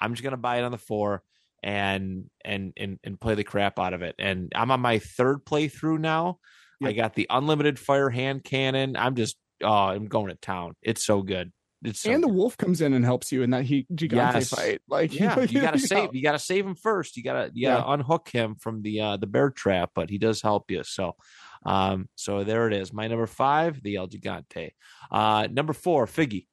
[0.00, 1.22] I'm just going to buy it on the four
[1.62, 4.14] and and and and play the crap out of it.
[4.18, 6.38] And I'm on my third playthrough now.
[6.82, 8.96] I got the unlimited fire hand cannon.
[8.96, 10.76] I'm just oh, I'm going to town.
[10.80, 11.52] It's so good.
[11.84, 14.48] It's so and the wolf comes in and helps you in that El Gigante Yes.
[14.48, 14.80] fight.
[14.88, 16.14] Like yeah, you gotta save.
[16.14, 17.16] You gotta save him first.
[17.16, 20.40] You gotta you gotta unhook him from the uh the bear trap, but he does
[20.40, 20.82] help you.
[20.84, 21.16] So,
[21.64, 22.92] um, so there it is.
[22.92, 24.70] My number five, the El Gigante.
[25.10, 26.46] Uh, number four, Figgy.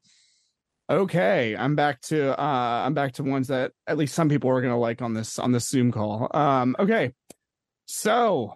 [0.89, 4.61] Okay, I'm back to uh I'm back to ones that at least some people are
[4.61, 6.27] gonna like on this on this Zoom call.
[6.31, 7.13] Um okay.
[7.85, 8.55] So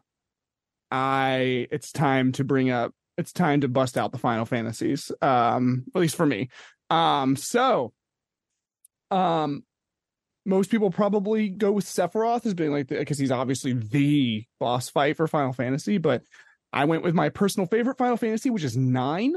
[0.91, 5.11] I it's time to bring up it's time to bust out the Final Fantasies.
[5.21, 6.49] Um at least for me.
[6.89, 7.93] Um so
[9.11, 9.63] um
[10.45, 15.17] most people probably go with Sephiroth as being like because he's obviously the boss fight
[15.17, 16.23] for Final Fantasy, but
[16.71, 19.35] I went with my personal favorite Final Fantasy, which is nine.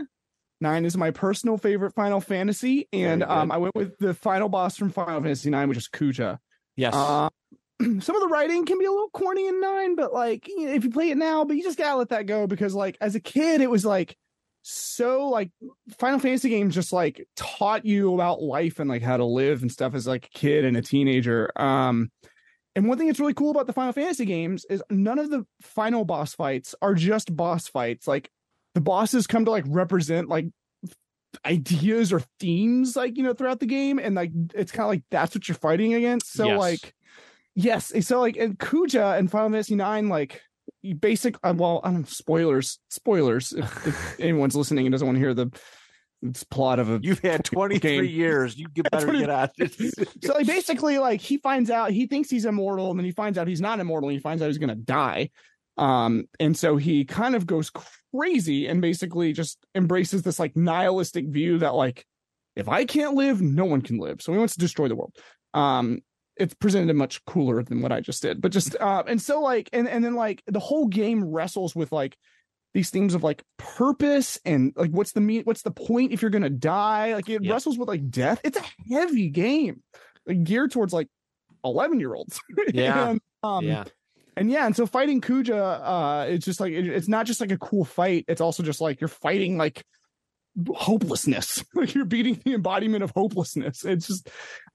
[0.61, 4.77] Nine is my personal favorite Final Fantasy, and um, I went with the final boss
[4.77, 6.39] from Final Fantasy Nine, which is Kuja.
[6.77, 6.95] Yes.
[6.95, 7.31] Uh,
[8.01, 10.73] some of the writing can be a little corny in nine, but like you know,
[10.73, 13.15] if you play it now, but you just gotta let that go because like as
[13.15, 14.17] a kid, it was like
[14.63, 15.51] so like
[15.99, 19.73] Final Fantasy games just like taught you about life and like how to live and
[19.73, 21.51] stuff as like a kid and a teenager.
[21.57, 22.11] Um,
[22.77, 25.47] and one thing that's really cool about the Final Fantasy games is none of the
[25.63, 28.07] final boss fights are just boss fights.
[28.07, 28.31] Like
[28.75, 30.47] the bosses come to like represent like
[31.47, 35.03] ideas or themes like you know throughout the game and like it's kind of like
[35.13, 36.59] that's what you're fighting against so Yes.
[36.59, 36.95] like
[37.55, 40.41] yes so like in kuja and final fantasy 9 like
[40.99, 45.17] basic uh, well i don't know spoilers spoilers if, if anyone's listening and doesn't want
[45.17, 45.51] to hear the
[46.51, 48.05] plot of a You've had 23 game.
[48.05, 48.57] years.
[48.59, 49.51] You get better 20 get out.
[50.23, 53.39] so like basically like he finds out he thinks he's immortal and then he finds
[53.39, 55.31] out he's not immortal and he finds out he's gonna die
[55.79, 57.71] um and so he kind of goes
[58.15, 62.05] crazy and basically just embraces this like nihilistic view that like
[62.57, 65.15] if i can't live no one can live so he wants to destroy the world
[65.55, 66.01] um
[66.41, 69.69] it's presented much cooler than what i just did but just uh and so like
[69.73, 72.17] and and then like the whole game wrestles with like
[72.75, 76.31] these themes of like purpose and like what's the mean what's the point if you're
[76.31, 77.53] gonna die like it Yeah.
[77.53, 78.65] wrestles with like death it's a
[78.95, 79.83] heavy game
[80.27, 81.09] like, geared towards like
[81.65, 82.41] 11 year olds
[82.73, 83.11] Yeah.
[83.11, 83.85] and, um, yeah.
[84.37, 87.51] and yeah and so fighting kuja uh it's just like it- it's not just like
[87.53, 89.85] a cool fight it's also just like you're fighting like
[90.75, 94.29] hopelessness like you're beating the embodiment of hopelessness it's just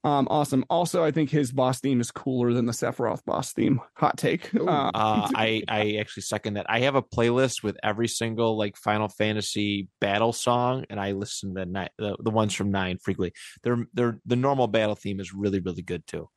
[0.06, 3.82] um awesome also i think his boss theme is cooler than the sephiroth boss theme
[3.96, 4.60] hot take uh,
[4.94, 6.66] Uh, I I actually second that.
[6.70, 11.54] I have a playlist with every single like Final Fantasy battle song, and I listen
[11.56, 13.34] to ni- the the ones from nine frequently.
[13.64, 16.30] They're they're the normal battle theme is really really good too.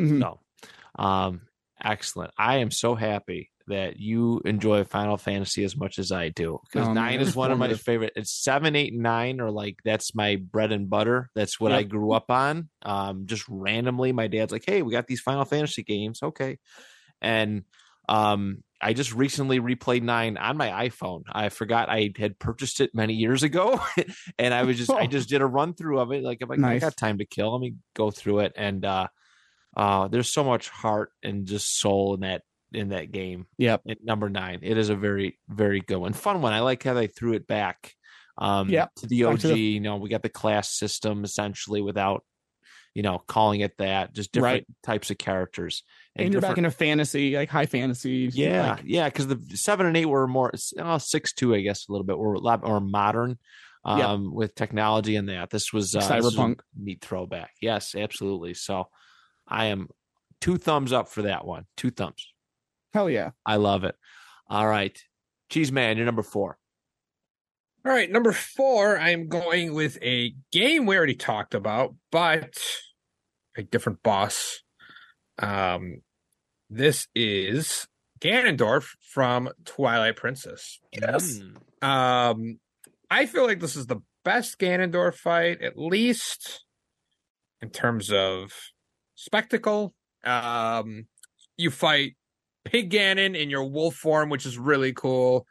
[0.00, 0.20] mhm.
[0.20, 0.40] So,
[1.02, 1.42] um,
[1.82, 2.32] excellent.
[2.38, 6.86] I am so happy that you enjoy Final Fantasy as much as I do because
[6.86, 8.12] Oh, man, nine is one of my favorite.
[8.14, 11.30] It's seven, eight, and nine are like that's my bread and butter.
[11.34, 12.68] That's what I grew up on.
[12.82, 16.58] Um, just randomly, my dad's like, "Hey, we got these Final Fantasy games, okay,"
[17.20, 17.64] and
[18.08, 18.62] um.
[18.82, 21.24] I just recently replayed nine on my iPhone.
[21.30, 23.78] I forgot I had purchased it many years ago,
[24.38, 26.24] and I was just I just did a run through of it.
[26.24, 27.52] Like, I'm like, I got time to kill.
[27.52, 29.08] Let me go through it, and uh,
[29.76, 32.40] Uh, there's so much heart and just soul in that
[32.72, 33.46] in that game.
[33.58, 33.82] Yep.
[33.88, 36.52] At number nine, it is a very very good one, fun one.
[36.52, 37.94] I like how they threw it back.
[38.38, 38.94] Um, Yep.
[38.96, 39.40] to the OG.
[39.40, 42.24] to the- you know, we got the class system essentially without,
[42.94, 44.14] you know, calling it that.
[44.14, 44.66] Just different Right.
[44.82, 45.82] types of characters
[46.16, 48.30] And, you're back different- into fantasy, like high fantasy.
[48.32, 51.86] yeah, like- yeah, because the seven and eight were more oh, six two, I guess,
[51.88, 52.18] a little bit.
[52.18, 53.38] Were a lot more modern
[53.84, 54.32] um, Yep.
[54.34, 55.50] with technology and that.
[55.50, 56.60] This was uh, this was a Cyberpunk.
[56.76, 57.52] neat throwback.
[57.62, 58.54] Yes, absolutely.
[58.54, 58.88] So
[59.46, 59.88] I am
[60.40, 61.66] two thumbs up for that one.
[61.76, 62.29] Two thumbs.
[62.92, 63.30] Hell yeah.
[63.44, 63.94] I love it.
[64.48, 64.98] All right,
[65.48, 66.58] Cheese Man, you're number four.
[67.84, 72.58] All right, number four, I'm going with a game we already talked about, but
[73.56, 74.62] a different boss.
[75.38, 76.02] Um,
[76.68, 77.88] this is
[78.20, 80.78] Ganondorf from Twilight Princess.
[80.94, 81.56] Mm.
[81.82, 82.58] Um,
[83.10, 86.64] I feel like this is the best Ganondorf fight, at least
[87.62, 88.52] in terms of
[89.14, 89.94] spectacle.
[90.22, 91.06] Um,
[91.56, 92.16] you fight
[92.70, 95.44] Pig Ganon in your wolf form, which is really cool.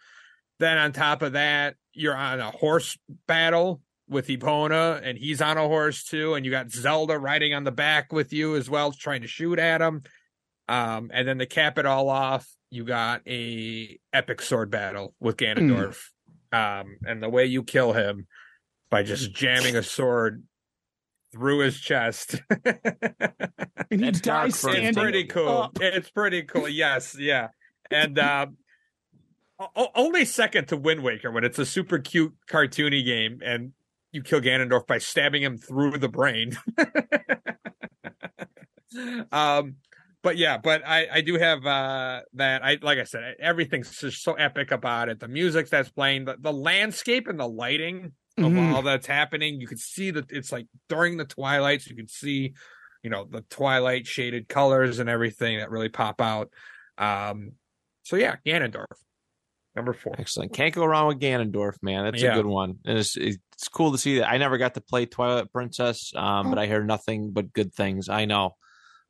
[0.60, 2.98] Then on top of that, you're on a horse
[3.28, 7.66] battle with Epona, and he's on a horse too, and you got Zelda riding on
[7.66, 10.04] the back with you as well, trying to shoot at him.
[10.70, 15.36] Um, and then to cap it all off, you got a epic sword battle with
[15.38, 16.02] Ganondorf.
[16.52, 18.28] Um, and the way you kill him
[18.90, 20.44] by just jamming a sword
[21.32, 22.42] through his chest.
[23.92, 25.64] And he That's dies for it's standing pretty cool.
[25.64, 25.80] up.
[25.82, 26.70] It's pretty cool.
[26.70, 27.48] Yes, yeah.
[27.90, 28.58] And um
[29.60, 33.72] o- o- only second to Wind Waker when it's a super cute cartoony game and
[34.12, 36.56] you kill Ganondorf by stabbing him through the brain.
[39.32, 39.76] um
[40.22, 44.22] but yeah, but I I do have uh that I like I said everything's just
[44.22, 45.20] so epic about it.
[45.20, 48.12] The music that's playing, the, the landscape and the lighting
[48.44, 48.74] of Mhm.
[48.74, 49.60] all that's happening.
[49.62, 52.54] You can see that it's like during the twilights, you can see,
[53.04, 56.50] you know, the twilight shaded colors and everything that really pop out.
[56.98, 57.54] Um,
[58.04, 58.86] so yeah, Ganondorf,
[59.76, 60.16] number four.
[60.18, 60.54] Excellent.
[60.54, 62.04] Can't go wrong with Ganondorf, man.
[62.06, 62.34] That's Yeah.
[62.34, 62.80] a good one.
[62.86, 64.30] And it's it's cool to see that.
[64.30, 68.10] I never got to play Twilight Princess, um, but I hear nothing but good things.
[68.10, 68.56] I know.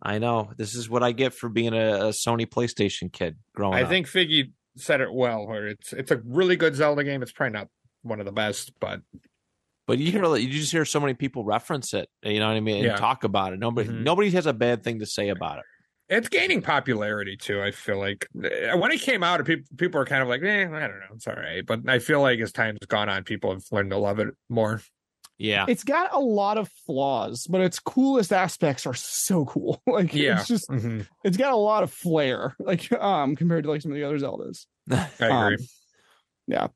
[0.01, 0.51] I know.
[0.57, 3.88] This is what I get for being a, a Sony PlayStation kid growing I up.
[3.88, 5.45] I think Figgy said it well.
[5.45, 7.22] Where it's it's a really good Zelda game.
[7.22, 7.68] It's probably not
[8.10, 9.02] one of the best, but
[9.88, 12.60] But you hear you just hear so many people reference it, you know what I
[12.60, 12.95] mean, and Yeah.
[12.95, 13.60] talk about it.
[13.60, 14.03] Nobody Mhm.
[14.03, 15.65] nobody has a bad thing to say about it.
[16.11, 17.61] it's gaining popularity too.
[17.61, 20.64] I feel like Uh, when it came out, people people are kind of like, eh,
[20.64, 21.64] I don't know, it's all right.
[21.65, 24.81] But I feel like as time's gone on, people have learned to love it more.
[25.38, 25.65] Yeah.
[25.69, 29.81] It's got a lot of flaws, but its coolest aspects are so cool.
[29.88, 30.40] Like Yeah.
[30.40, 31.07] it's just Mhm.
[31.23, 34.18] it's got a lot of flair, like um compared to like some of the other
[34.19, 34.65] Zeldas.
[34.91, 35.56] I agree.
[35.56, 35.68] Um,
[36.48, 36.68] yeah,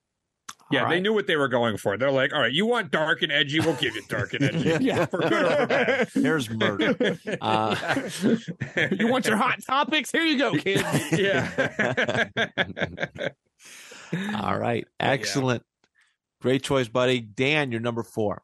[0.81, 1.97] All they knew what they were going for.
[1.97, 4.69] They're like, all right, you want dark and edgy, we'll give you dark and edgy.
[4.83, 5.05] Yeah.
[5.13, 6.09] For good or for bad.
[6.13, 7.17] Here's murder.
[7.41, 7.75] Uh,
[8.91, 10.11] you want your hot topics?
[10.11, 10.83] Here you go, kid.
[11.11, 12.09] yeah.
[14.41, 14.85] All right.
[14.99, 15.63] Excellent.
[16.41, 17.21] Great choice, buddy.
[17.21, 18.41] Dan, you're number four.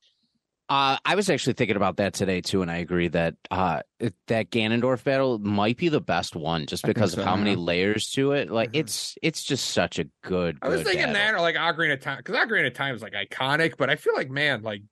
[0.70, 3.82] Uh, I was actually thinking about that today too, and I agree that uh,
[4.28, 8.12] that Ganondorf battle might be the best one, just because so, of how many layers
[8.12, 8.52] to it.
[8.52, 8.82] Like Mhm.
[8.82, 10.60] it's it's just such a good.
[10.62, 11.14] I was good thinking battle.
[11.16, 13.96] that or like Ocarina of Time because Ocarina of Time is like iconic, but I
[13.96, 14.84] feel like man, like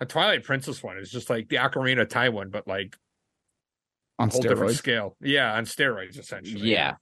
[0.00, 2.94] a Twilight Princess one is just like the Ocarina of Time one, but like
[4.18, 5.16] On whole different scale.
[5.22, 6.70] Yeah, on steroids essentially.
[6.70, 6.96] Yeah.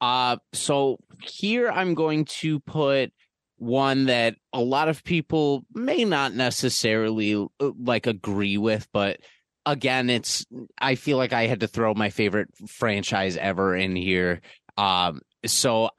[0.00, 3.12] Uh, so here I'm going to put
[3.60, 9.20] one that a lot of people may not necessarily uh, like agree with, but
[9.66, 10.46] again, it's
[10.78, 14.40] I feel like I had to throw my favorite franchise ever in here.
[14.78, 15.90] Um, so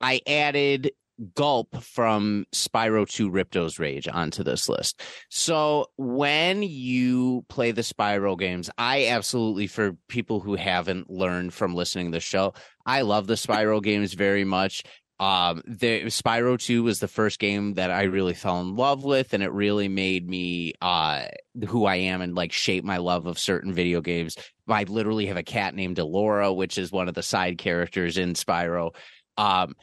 [0.00, 0.92] I added
[1.34, 5.02] Gulp from Spyro 2 Ripto's Rage onto this list.
[5.28, 11.74] So when you play the Spyro games, I absolutely, for people who haven't learned from
[11.74, 12.54] listening to the show,
[12.86, 14.84] I love the Spyro games very much.
[15.20, 19.34] Um, the Spyro 2 was the first game that I really fell in love with,
[19.34, 21.24] and it really made me uh
[21.66, 24.36] who I am and like shape my love of certain video games.
[24.68, 28.34] I literally have a cat named Elora, which is one of the side characters in
[28.34, 28.94] Spyro.
[29.36, 29.74] Um,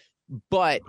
[0.50, 0.82] but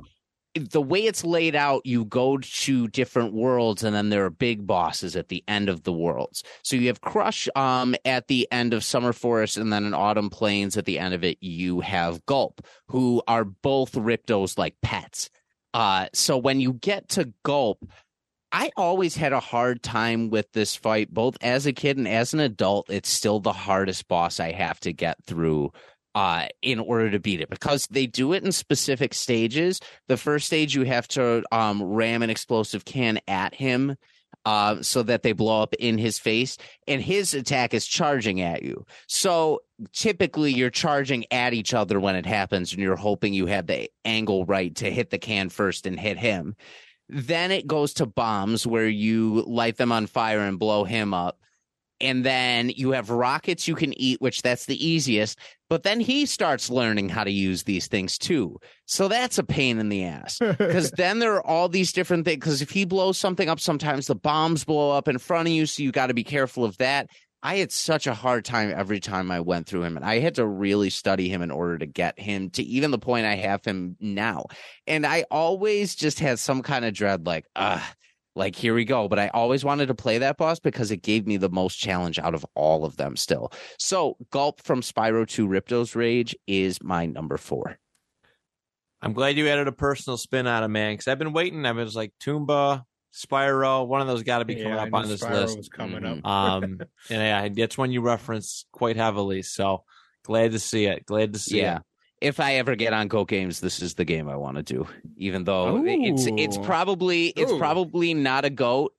[0.59, 4.67] the way it's laid out, you go to different worlds, and then there are big
[4.67, 6.43] bosses at the end of the worlds.
[6.63, 10.31] So you have Crush um at the end of Summer Forest, and then in Autumn
[10.31, 15.31] Plains at the end of it, you have Gulp, who are both Ripto's like pets.
[15.75, 17.87] Uh, so when you get to Gulp,
[18.53, 22.33] I always had a hard time with this fight, both as a kid and as
[22.33, 22.89] an adult.
[22.89, 25.73] It's still the hardest boss I have to get through
[26.17, 29.81] uh, in order to beat it because they do it in specific stages.
[30.09, 33.97] The first stage, you have to um, ram an explosive can at him.
[34.47, 36.57] uh, so that they blow up in his face,
[36.87, 38.87] and his attack is charging at you.
[39.09, 39.63] So
[39.93, 43.91] typically, you're charging at each other when it happens, and you're hoping you have the
[44.05, 46.55] angle right to hit the can first and hit him.
[47.09, 51.41] Then it goes to bombs where you light them on fire and blow him up.
[52.01, 55.39] And then you have rockets you can eat, which that's the easiest.
[55.69, 58.59] But then he starts learning how to use these things too.
[58.87, 62.37] So that's a pain in the ass because then there are all these different things.
[62.37, 65.67] Because if he blows something up, sometimes the bombs blow up in front of you.
[65.67, 67.09] So you got to be careful of that.
[67.43, 70.35] I had such a hard time every time I went through him, and I had
[70.37, 73.65] to really study him in order to get him to even the point I have
[73.65, 74.47] him now.
[74.87, 77.89] And I always just had some kind of dread, like, ah,
[78.37, 79.09] like here we go.
[79.09, 82.19] But I always wanted to play that boss because it gave me the most challenge
[82.19, 83.53] out of all of them still.
[83.79, 87.79] So Gulp from Spyro 2 Ripto's Rage is my number four.
[89.03, 91.65] I'm glad you added a personal spin on it, man, because I've been waiting.
[91.67, 92.83] I was like Tomba,
[93.15, 95.33] Spyro, one of those got to be coming Yeah, I up knew on this Spyro
[95.33, 95.57] list.
[95.57, 96.21] was coming Mhm.
[96.25, 96.25] up.
[96.27, 96.63] Um,
[97.11, 99.43] and yeah, that's one you reference quite heavily.
[99.43, 99.85] So
[100.25, 101.05] glad to see it.
[101.07, 101.77] Glad to see Yeah.
[101.79, 101.83] it.
[102.21, 104.87] If I ever get on Go Games, this is the game I want to do.
[105.17, 107.59] Even though it's it's probably it's Ooh.
[107.59, 108.95] probably not a goat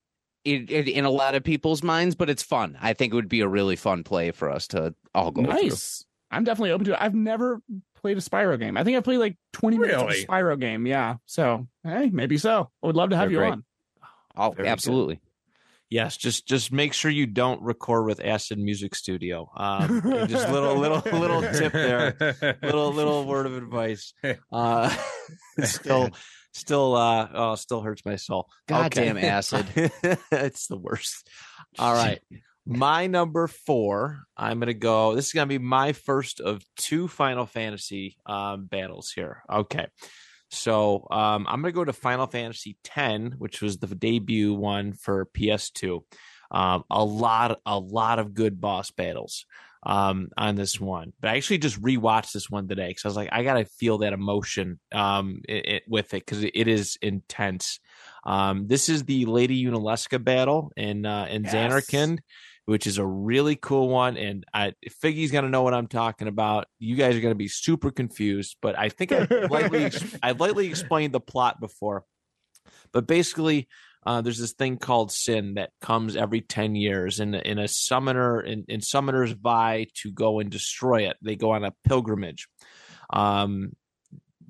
[0.45, 2.77] in, in, in a lot of people's minds, but it's fun.
[2.81, 5.53] I think it would be a really fun play for us to all go through.
[5.53, 6.05] nice.
[6.29, 6.97] I'm definitely open to it.
[7.01, 7.61] I've never
[7.95, 8.77] played a Spyro game.
[8.77, 10.85] I think I played like 20 minutes of a Spyro game.
[10.85, 11.15] Yeah.
[11.25, 12.69] So, hey, maybe so.
[12.83, 13.51] I would love to have They're you great.
[13.53, 13.63] on.
[14.35, 15.19] Oh, Very good.
[15.89, 19.49] Yes, just just make sure you don't record with Acid Music Studio.
[19.55, 22.15] Um, and just little little little tip there.
[22.61, 24.13] Little little word of advice.
[24.51, 24.93] Uh,
[25.63, 26.09] still
[26.53, 28.49] still uh oh still hurts my soul.
[28.67, 29.65] Goddamn acid.
[30.31, 31.29] it's the worst.
[31.79, 32.19] All right.
[32.65, 35.15] My number four, I'm gonna go.
[35.15, 39.41] This is gonna be my first of two Final Fantasy um, battles here.
[39.49, 39.87] Okay,
[40.49, 45.25] so um, I'm gonna go to Final Fantasy X, which was the debut one for
[45.25, 46.01] PS2.
[46.49, 49.45] Um, a lot, a lot of good boss battles
[49.83, 51.13] um, on this one.
[51.19, 53.99] But I actually just rewatched this one today because I was like, I gotta feel
[53.99, 57.79] that emotion um, it, it, with it because it is intense.
[58.25, 61.53] Um, this is the Lady Yunalesca battle in uh, in Yes.
[61.53, 62.19] Zanarkand,
[62.67, 64.17] which is a really cool one.
[64.17, 66.67] And I, Figgy's gonna know what I'm talking about.
[66.79, 70.67] You guys are gonna be super confused, but I think I lightly ex- I lightly
[70.67, 72.03] explained the plot before.
[72.91, 73.69] But basically,
[74.05, 78.39] uh, there's this thing called sin that comes every 10 years and in a summoner
[78.39, 82.47] and, and summoners vie to go and destroy it they go on a pilgrimage
[83.09, 83.73] um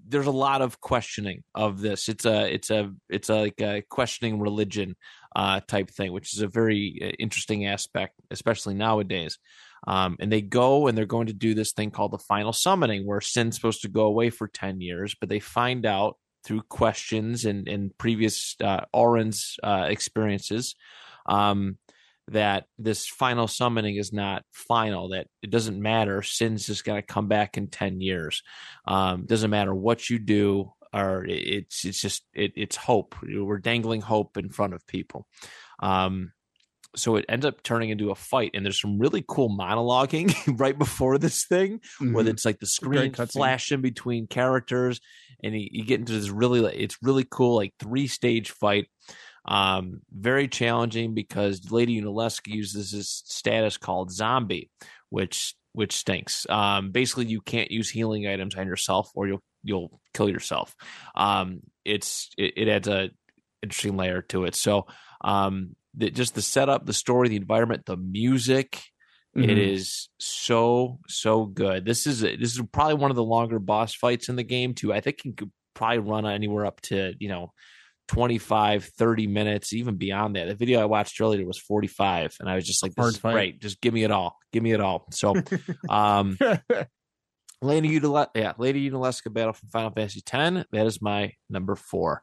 [0.08, 2.10] there's a lot of questioning of this.
[2.10, 4.96] It's a it's a it's a, like a questioning religion
[5.36, 9.38] uh type thing which is a very uh, interesting aspect especially nowadays.
[9.86, 13.06] Um, and they go and they're going to do this thing called the final summoning
[13.06, 17.46] where sin's supposed to go away for 10 years but they find out through questions
[17.46, 20.76] and, and previous uh, Auron's uh, experiences
[21.28, 21.78] um,
[22.30, 26.22] that this final summoning is not final, that it doesn't matter.
[26.22, 28.44] Sin's just going to come back in 10 years.
[28.86, 33.16] Um, doesn't matter what you do, or it's it's just it, it's hope.
[33.24, 35.28] We're dangling hope in front of people.
[35.80, 36.32] Um,
[36.96, 40.78] so it ends up turning into a fight, and there's some really cool monologuing right
[40.78, 42.30] before this thing where Mhm.
[42.30, 45.00] it's like the screen flashing between characters
[45.44, 48.88] and you, you get into this really like, it's really cool like three stage fight
[49.48, 54.70] um very challenging because lady Yunalesca uses this status called zombie
[55.10, 60.02] which which stinks um basically you can't use healing items on yourself or you'll you'll
[60.14, 60.76] kill yourself
[61.16, 63.10] um it's it, it adds a
[63.64, 64.86] interesting layer to it so
[65.22, 68.82] um the, just the setup the story the environment the music
[69.36, 69.58] it Mhm.
[69.76, 71.86] is so so good.
[71.86, 74.92] This is this is probably one of the longer boss fights in the game too.
[74.92, 77.54] I think it could probably run anywhere up to you know
[78.08, 82.56] 25 30 minutes even beyond that the video i watched earlier was 45 and i
[82.56, 83.32] was just like this Hard is fight.
[83.34, 85.34] great just give me it all give me it all so
[85.90, 86.38] um
[87.62, 92.22] lady Udale- yeah lady Yunalesca battle from final fantasy 10 that is my number four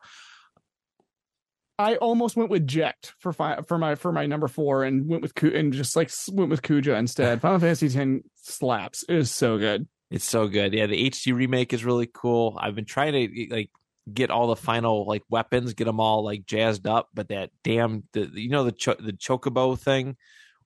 [1.77, 5.23] I almost went with Jecht for fi- for my for my number four and went
[5.23, 7.41] with Ku- and just like went with Kuja instead.
[7.41, 9.05] Final Fantasy X slaps.
[9.09, 9.89] It is so good.
[10.09, 10.73] It's so good.
[10.73, 12.57] Yeah, the HD remake is really cool.
[12.61, 13.71] I've been trying to like
[14.13, 18.05] get all the final like weapons, get them all like jazzed up, but that damn
[18.13, 20.17] the you know the cho- the chocobo thing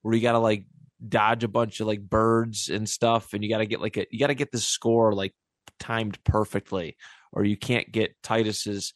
[0.01, 0.65] where you got to like
[1.07, 4.05] dodge a bunch of like birds and stuff and you got to get like a
[4.11, 5.33] you got to get the score like
[5.79, 6.97] timed perfectly
[7.31, 8.93] or you can't get Tidus's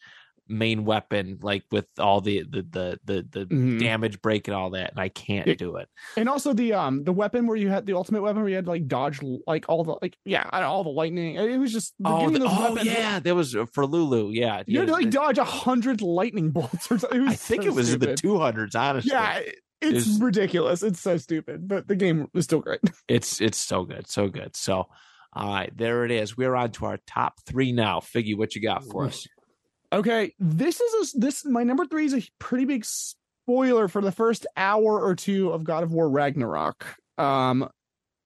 [0.47, 3.79] main weapon, like with all the the the the, the Mhm.
[3.79, 5.53] damage break and all that, and I can't Yeah.
[5.55, 5.87] do it.
[6.17, 8.65] And also the um the weapon where you had the ultimate weapon where you had
[8.65, 11.35] to, like dodge like all the like yeah all the lightning.
[11.35, 14.31] It was just Oh, the- oh weapons- yeah, that was for Lulu.
[14.31, 17.21] Yeah, You had to like dodge a hundred lightning bolts or something.
[17.21, 18.75] It was I think so it was in the two hundreds.
[18.75, 20.81] Honestly, Yeah, it- it's There's- ridiculous.
[20.83, 22.79] It's so stupid, but the game is still great.
[23.07, 24.55] it's it's so good, so good.
[24.55, 24.87] So,
[25.33, 26.37] all right, there it is.
[26.37, 27.99] We're on to our top three now.
[27.99, 29.27] Figgy, what you got for us?
[29.93, 34.11] Okay, this is a, this my number three is a pretty big spoiler for the
[34.11, 36.83] first hour or two of God of War Ragnarok.
[37.17, 37.69] Um,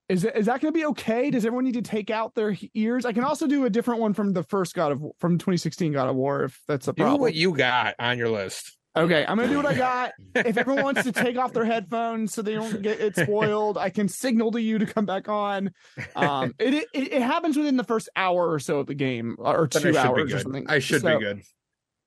[0.07, 1.29] is it, is that going to be okay?
[1.29, 3.05] Does everyone need to take out their ears?
[3.05, 6.07] I can also do a different one from the first God of from 2016 God
[6.07, 7.19] of War if that's a Do problem.
[7.19, 8.77] what you got on your list.
[8.95, 10.13] Okay, I'm gonna do what I got.
[10.33, 13.89] if everyone wants to take off their headphones so they don't get it spoiled, I
[13.91, 15.71] can signal to you to come back on.
[16.15, 19.67] Um, it it, it happens within the first hour or so of the game, or
[19.67, 20.65] two hours or something.
[20.67, 21.41] I should So, be good.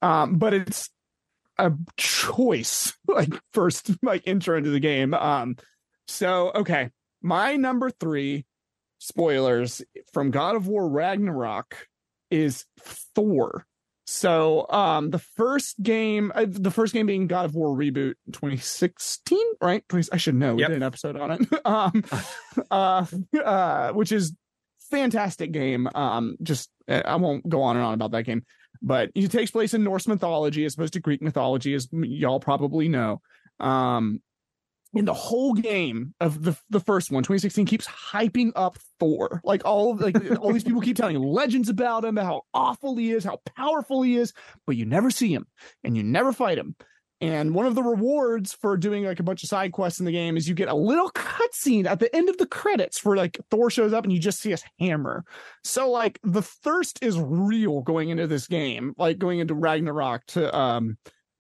[0.03, 0.91] Um, but it's
[1.59, 5.15] a choice, like first like intro into the game.
[5.15, 5.57] Um,
[6.09, 6.91] so okay,
[7.23, 8.45] my number three
[8.99, 9.83] spoilers
[10.13, 11.87] from God of War Ragnarok
[12.31, 12.65] is
[13.15, 13.67] Thor.
[14.07, 19.39] So um the first game uh, the first game being God of War reboot 2016
[19.63, 20.69] right 20, I should know we Yep.
[20.71, 22.03] did an episode on it um
[22.73, 23.07] uh
[23.45, 24.35] uh which is
[24.91, 28.45] fantastic game um just I won't go on and on about that game
[28.83, 32.89] but it takes place in Norse mythology as opposed to Greek mythology as y'all probably
[32.89, 33.21] know.
[33.59, 34.21] Um
[34.93, 39.41] in the whole game of the the first one 2016 keeps hyping up thor.
[39.45, 43.25] Like all like all these people keep telling legends about him how awful he is
[43.25, 44.33] how powerful he is
[44.67, 45.47] but you never see him
[45.85, 46.75] and you never fight him
[47.21, 50.13] and one of the rewards for doing like a bunch of side quests in the
[50.13, 53.39] game is you get a little cutscene at the end of the credits for like
[53.51, 55.25] Thor shows up and you just see his hammer.
[55.63, 60.57] So like the thirst is real going into this game, like going into Ragnarok to
[60.57, 60.97] um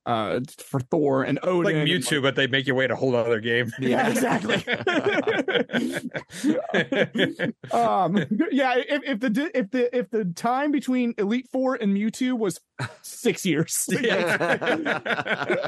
[0.06, 1.64] uh for Thor and Odin.
[1.64, 3.70] Like and, Mewtwo, but they make you wait a whole other game.
[3.80, 4.56] Yeah, exactly.
[7.72, 8.16] um
[8.50, 12.60] yeah if, if the if the if the time between elite four and mewtwo was
[13.02, 13.88] six years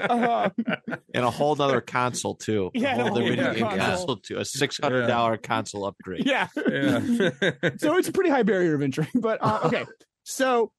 [0.09, 0.51] Um,
[1.15, 2.71] And a whole nother console too.
[2.75, 3.87] Yeah, a whole other a whole video game console.
[3.87, 4.39] console too.
[4.39, 6.27] A six hundred dollar console upgrade.
[6.27, 7.01] yeah yeah.
[7.77, 9.85] so it's a pretty high barrier of entry but uh, okay
[10.25, 10.73] so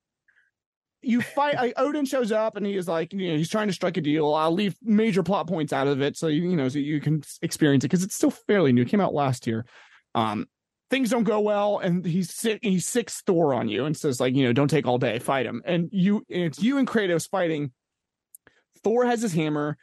[1.03, 3.73] you fight like, odin shows up and he is like you know he's trying to
[3.73, 4.33] strike a deal.
[4.33, 7.23] I'll leave major plot points out of it so you, you know so you can
[7.41, 8.83] experience it because it's still fairly new.
[8.83, 9.65] It came out last year.
[10.15, 10.47] Um
[10.89, 14.35] things don't go well and he's sick he sics thor on you and says like
[14.35, 15.61] you know don't take all day fight him.
[15.65, 17.71] And you and it's you and kratos fighting.
[18.83, 19.77] Thor has his hammer.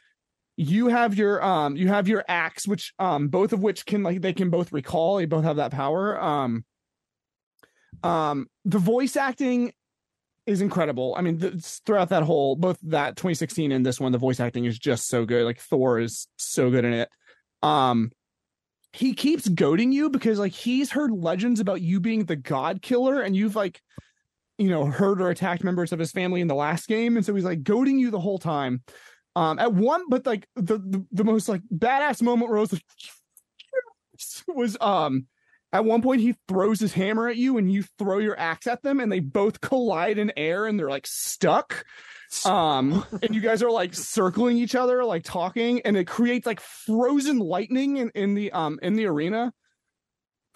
[0.57, 4.21] You have your um you have your axe which um both of which can like
[4.21, 5.17] they can both recall.
[5.17, 6.19] They both have that power.
[6.21, 6.65] Um
[8.03, 9.73] um the voice acting
[10.45, 11.13] is incredible.
[11.17, 14.65] I mean th- throughout that whole both that 2016 and this one the voice acting
[14.65, 15.45] is just so good.
[15.45, 17.09] Like thor is so good in it.
[17.61, 18.11] Um
[18.93, 23.21] he keeps goading you because like he's heard legends about you being the god killer
[23.21, 23.81] and you've like
[24.57, 27.17] you know hurt or attacked members of his family in the last game.
[27.17, 28.83] And so he's like goading you the whole time.
[29.35, 32.73] Um at one but like the the, the most like badass moment where I was
[32.73, 32.83] like
[34.47, 35.27] was um
[35.73, 38.81] at one point he throws his hammer at you and you throw your axe at
[38.83, 41.85] them and they both collide in air and they're like stuck.
[42.45, 46.59] Um and you guys are like circling each other like talking and it creates like
[46.59, 49.53] frozen lightning in, in the um in the arena.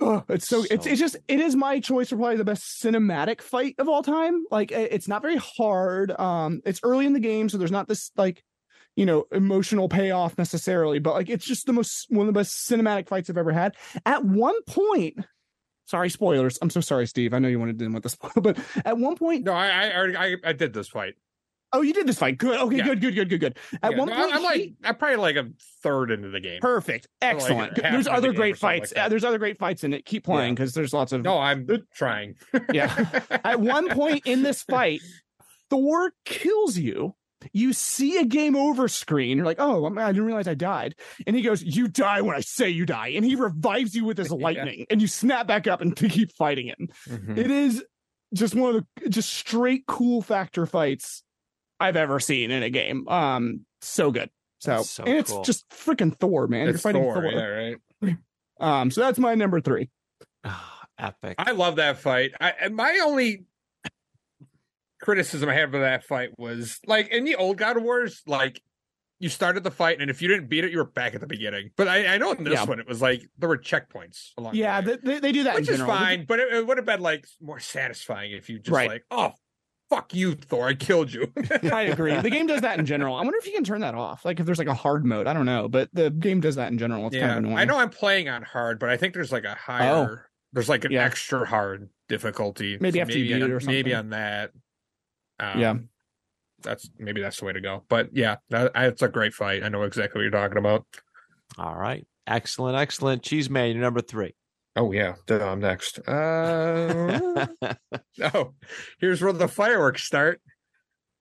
[0.01, 2.81] Oh, it's so, it's So- it's just it is my choice for probably the best
[2.83, 4.43] cinematic fight of all time.
[4.51, 6.11] Like it's not very hard.
[6.19, 8.43] Um it's early in the game so there's not this like
[8.95, 12.69] you know emotional payoff necessarily but like it's just the most one of the best
[12.69, 15.15] cinematic fights i've ever had at one point
[15.85, 18.57] sorry spoilers i'm so sorry steve i know you wanted to with the spoil but
[18.85, 21.15] at one point No, I, I already I, I did this fight.
[21.73, 22.85] oh you did this fight good okay Yeah.
[22.85, 25.17] good good good good good at Yeah, one no, point I'm he- like I'm probably
[25.17, 25.49] like a
[25.83, 26.59] third into the game.
[26.61, 28.93] perfect excellent half there's of the other great like fights.
[28.95, 31.67] Uh, there's other great fights in it keep playing because there's lots of No, I'm
[31.93, 32.35] trying.
[32.71, 33.21] Yeah.
[33.43, 35.01] at one point in this fight,
[35.69, 37.13] Thor kills you.
[37.53, 39.37] You see a game over screen.
[39.37, 40.95] You're like, oh, I didn't realize I died.
[41.25, 43.09] And he goes, You die when I say you die.
[43.09, 44.37] And he revives you with his Yeah.
[44.43, 44.85] lightning.
[44.89, 46.89] And you snap back up and to keep fighting him.
[47.07, 47.37] Mm-hmm.
[47.37, 47.83] It is
[48.33, 51.23] just one of the just straight cool factor fights
[51.79, 53.07] I've ever seen in a game.
[53.07, 54.29] Um, so good.
[54.59, 55.43] So, so and it's cool.
[55.43, 56.67] just freaking Thor, man.
[56.69, 57.25] It's You're fighting Thor, Thor.
[57.31, 57.43] yeah,
[58.01, 58.17] right.
[58.59, 59.89] Um, so that's my number three.
[60.45, 61.35] Ah, epic.
[61.37, 62.31] I love that fight.
[62.39, 63.43] I my only
[65.05, 68.61] criticism I have for that fight was like in the old God of Wars, like
[69.19, 71.27] you started the fight, and if you didn't beat it, you were back at the
[71.27, 71.69] beginning.
[71.77, 72.65] But I, I know in this Yeah.
[72.65, 74.55] one, it was like there were checkpoints along.
[74.55, 75.95] Yeah, the way, they, they, they do that which in is general.
[75.95, 76.25] fine.
[76.27, 78.89] But it, it would have been like more satisfying if you just Right.
[78.89, 79.31] like, oh,
[79.89, 81.31] fuck you, Thor, I killed you.
[81.71, 82.19] I agree.
[82.19, 83.15] The game does that in general.
[83.15, 84.25] I wonder if you can turn that off.
[84.25, 85.27] Like if there's like a hard mode.
[85.27, 87.05] I don't know, but the game does that in general.
[87.07, 87.57] It's yeah, kind of annoying.
[87.57, 89.57] I know I'm playing on hard, but I think there's like a oh.
[89.57, 90.29] higher.
[90.51, 91.03] There's like an Yeah.
[91.05, 92.77] extra hard difficulty.
[92.81, 93.93] Maybe after you beat on, it or Maybe something.
[93.95, 94.51] on that.
[95.39, 95.73] Um, Yeah.
[96.61, 97.83] That's maybe that's the way to go.
[97.89, 99.61] But yeah, that, it's a great fight.
[99.63, 100.85] I know exactly what you're talking about.
[101.57, 102.07] All right.
[102.25, 103.21] Excellent, excellent.
[103.21, 104.33] Cheese man, you're number three.
[104.75, 105.99] Oh yeah, I'm next.
[105.99, 107.47] Uh,
[108.33, 108.53] oh,
[108.99, 110.41] here's where the fireworks start.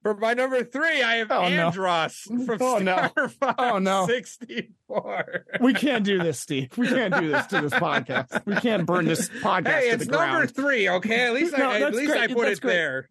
[0.04, 1.70] For my number three, I have Oh, no.
[1.72, 3.08] From Oh, no.
[3.16, 4.06] Fox Oh, no.
[4.08, 5.46] 64.
[5.62, 6.76] we can't do this, Steve.
[6.76, 8.44] We can't do this to this podcast.
[8.44, 9.66] We can't burn this podcast to the ground.
[9.66, 11.22] Hey, it's number three, okay?
[11.26, 12.22] At least No, I at least great.
[12.22, 12.72] I put That's it great.
[12.74, 13.08] there.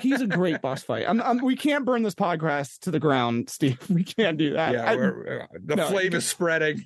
[0.00, 1.04] He's a great boss fight.
[1.06, 3.78] I'm, I'm, we can't burn this podcast to the ground, Steve.
[3.90, 4.72] We can't do that.
[4.72, 6.82] yeah, I- we're, the no, flame is spreading.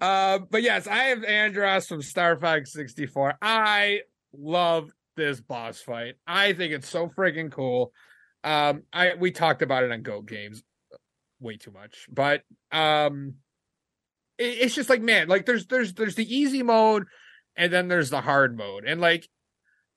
[0.00, 3.34] uh, but yes, I have Andross from Star Fox 64.
[3.42, 4.00] I
[4.32, 6.14] love this boss fight.
[6.26, 7.92] I think it's so freaking cool.
[8.44, 10.62] Um, I we talked about it on Goat Games
[11.40, 13.34] way too much, but um,
[14.38, 17.04] it- it's just like man, like there's there's there's the easy mode,
[17.56, 19.28] and then there's the hard mode, and like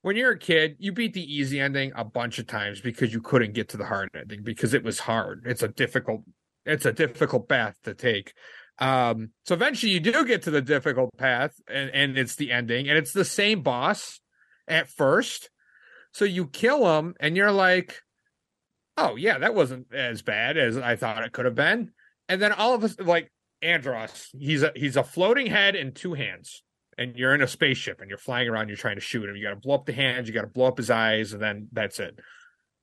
[0.01, 3.21] when you're a kid, you beat the easy ending a bunch of times because you
[3.21, 5.43] couldn't get to the hard ending because it was hard.
[5.45, 6.21] It's a difficult,
[6.65, 8.31] it's a difficult path to take.
[8.79, 12.87] Um, so eventually you do get to the difficult path and, and it's the ending
[12.87, 14.21] and it's the same boss
[14.69, 15.49] at first.
[16.13, 18.01] So you kill him and you're like,
[18.97, 21.91] oh yeah, that wasn't as bad as I thought it could have been.
[22.27, 23.31] And then all of us like
[23.63, 26.63] Andross, he's a he's a floating head and two hands
[26.99, 29.35] and you're in a spaceship and you're flying around, you're trying to shoot him.
[29.37, 31.41] You got to blow up the hands, you got to blow up his eyes, and
[31.41, 32.19] then that's it.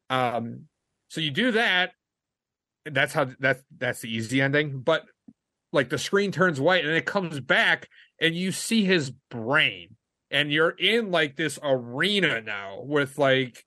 [0.08, 0.62] Um,
[1.08, 1.92] so you do that.
[2.86, 4.80] That's how that's that's the easy ending.
[4.80, 5.04] But
[5.70, 9.96] like the screen turns white and it comes back, and you see his brain,
[10.36, 13.64] and you're in like this arena now with like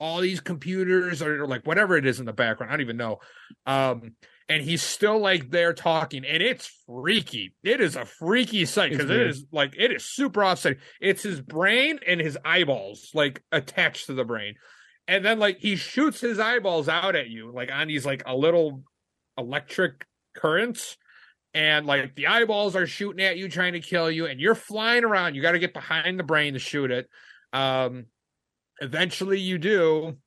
[0.00, 2.72] all these computers or like whatever it is in the background.
[2.72, 3.18] I don't even know.
[3.66, 4.14] Um,
[4.48, 7.54] and he's still like there talking, and it's freaky.
[7.62, 10.78] It is a freaky sight because it is like it is super offset.
[10.98, 14.54] It's his brain and his eyeballs like attached to the brain,
[15.06, 18.34] and then like he shoots his eyeballs out at you like on these like a
[18.34, 18.82] little
[19.36, 20.96] electric currents.
[21.58, 25.02] And like the eyeballs are shooting at you, trying to kill you, and you're flying
[25.02, 25.34] around.
[25.34, 27.08] You got to get behind the brain to shoot it.
[27.52, 28.06] Um,
[28.80, 30.18] eventually, you do,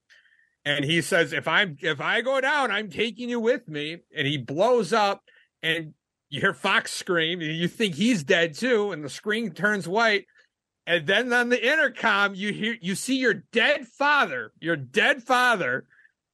[0.65, 4.27] and he says if i'm if i go down i'm taking you with me and
[4.27, 5.23] he blows up
[5.61, 5.93] and
[6.29, 10.25] you hear fox scream and you think he's dead too and the screen turns white
[10.85, 15.85] and then on the intercom you hear you see your dead father your dead father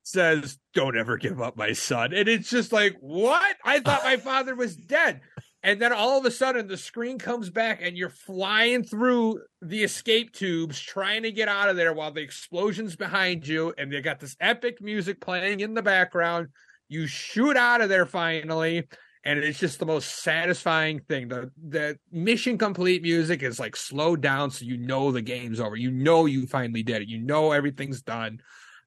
[0.07, 2.13] says don't ever give up my son.
[2.13, 3.55] And it's just like what?
[3.63, 5.21] I thought my father was dead.
[5.63, 9.83] And then all of a sudden the screen comes back and you're flying through the
[9.83, 14.01] escape tubes trying to get out of there while the explosion's behind you and they
[14.01, 16.47] got this epic music playing in the background.
[16.87, 18.87] You shoot out of there finally
[19.25, 21.27] and it's just the most satisfying thing.
[21.27, 25.75] The the mission complete music is like slowed down so you know the game's over.
[25.75, 27.09] You know you finally did it.
[27.09, 28.39] You know everything's done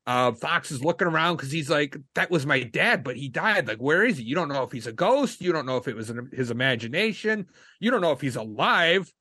[0.06, 3.68] uh, Fox is looking around because he's like, "That was my dad, but he died.
[3.68, 4.24] Like, where is he?
[4.24, 5.40] You don't know if he's a ghost.
[5.40, 7.47] You don't know if it was in his imagination.
[7.78, 9.12] You don't know if he's alive.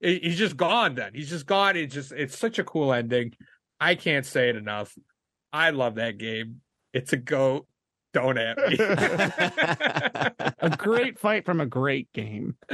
[0.00, 0.94] He- He's just gone.
[0.94, 1.76] Then he's just gone.
[1.76, 3.32] It's just, it's such a cool ending.
[3.80, 4.94] I can't say it enough.
[5.52, 6.60] I love that game.
[6.92, 7.66] It's a goat.
[8.12, 8.76] Don't at me.
[10.60, 12.54] a great fight from a great game.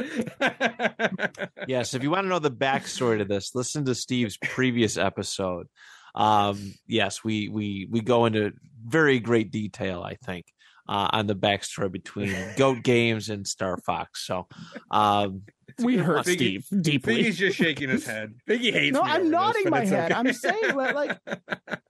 [1.67, 5.67] yes, if you want to know the backstory to this, listen to Steve's previous episode.
[6.15, 8.53] Um, yes, we we we go into
[8.85, 10.47] very great detail, I think,
[10.89, 14.27] uh, on the backstory between Goat Games and Star Fox.
[14.27, 14.49] So,
[14.91, 15.43] um,
[15.79, 17.23] We hurt Biggie- Steve deeply.
[17.25, 18.35] Biggie's just shaking his head.
[18.49, 20.11] Biggie hates No, me I'm over this, nodding my head.
[20.13, 20.19] okay.
[20.19, 21.19] I'm saying that, like-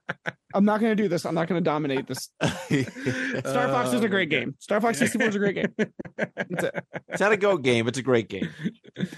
[0.53, 1.25] I'm not going to do this.
[1.25, 2.29] I'm not going to dominate this.
[2.41, 4.55] Star Fox is Oh, a great oh, game.
[4.59, 5.73] Star Fox 64 is a great game.
[6.17, 6.85] That's it.
[7.07, 8.49] it's not a Goat game; it's a great game.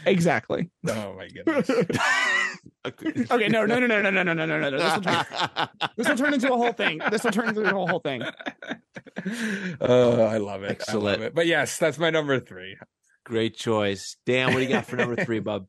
[0.06, 0.70] Exactly.
[0.88, 1.70] Oh my goodness.
[2.86, 4.78] Okay, no, no, no, no, no, no, no, no, no, no.
[4.78, 5.26] This will turn,
[5.98, 7.02] this will turn into a whole thing.
[7.10, 8.22] This will turn into a whole thing.
[9.82, 10.84] Oh, I love it.
[10.88, 11.34] I love it.
[11.34, 12.78] But yes, that's my number three.
[13.26, 14.48] Great choice, Dan.
[14.54, 15.68] What do you got for number three, bub?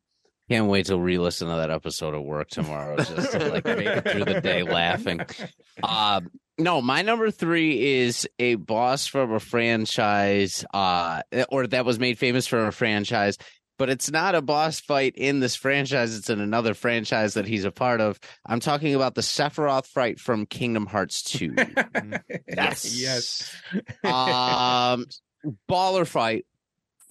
[0.50, 4.10] Can't wait to re-listen to that episode of work tomorrow just to like make it
[4.10, 5.20] through the day laughing.
[5.82, 6.20] Uh,
[6.58, 12.18] no, my number three is a boss from a franchise, uh, or that was made
[12.18, 13.38] famous from a franchise,
[13.78, 16.14] but it's not a boss fight in this franchise.
[16.14, 18.20] It's in another franchise that he's a part of.
[18.44, 21.54] I'm talking about the Sephiroth fight from Kingdom Hearts 2.
[22.46, 23.00] Yes.
[23.00, 23.56] yes.
[24.04, 25.06] um,
[25.68, 26.46] baller fight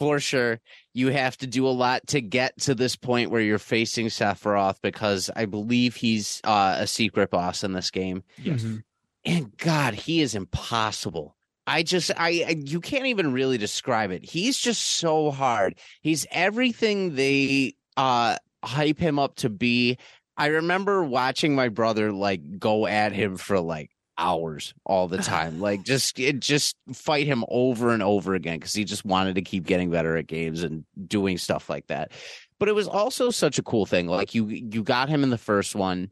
[0.04, 0.60] for sure.
[0.94, 4.78] You have to do a lot to get to this point where you're facing Sephiroth
[4.82, 8.24] because I believe he's uh, a secret boss in this game.
[8.38, 8.62] Yes.
[8.64, 8.84] Mhm.
[9.26, 11.36] And God, he is impossible.
[11.66, 14.26] I just, I, I, you can't even really describe it.
[14.26, 15.76] He's just so hard.
[16.02, 19.98] He's everything they uh hype him up to be.
[20.36, 25.60] I remember watching my brother like go at him for like hours all the time,
[25.60, 29.42] like just, it, just fight him over and over again because he just wanted to
[29.42, 32.12] keep getting better at games and doing stuff like that.
[32.60, 34.08] But it was also such a cool thing.
[34.08, 36.12] Like you, you got him in the first one.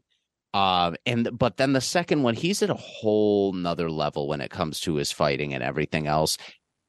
[0.54, 4.50] Um, and but then the second one, he's at a whole nother level when it
[4.50, 6.36] comes to his fighting and everything else.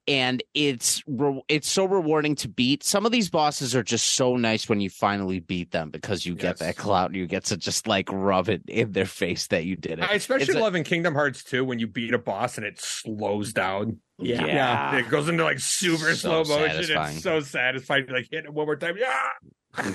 [0.06, 2.84] And it's re- it's so rewarding to beat.
[2.84, 6.36] Some of these bosses are just so nice when you finally beat them because you
[6.36, 9.64] get that clout and you get to just like rub it in their face that
[9.64, 10.10] you did it.
[10.10, 12.68] I especially It's a- love in Kingdom Hearts 2 when you beat a boss and
[12.68, 14.00] it slows down.
[14.20, 14.46] Yeah.
[14.46, 14.96] Yeah.
[14.98, 16.72] It goes into like super So slow motion.
[16.74, 17.16] satisfying.
[17.16, 18.06] It's so satisfying.
[18.10, 18.96] Like hit it one more time.
[18.98, 19.18] Yeah.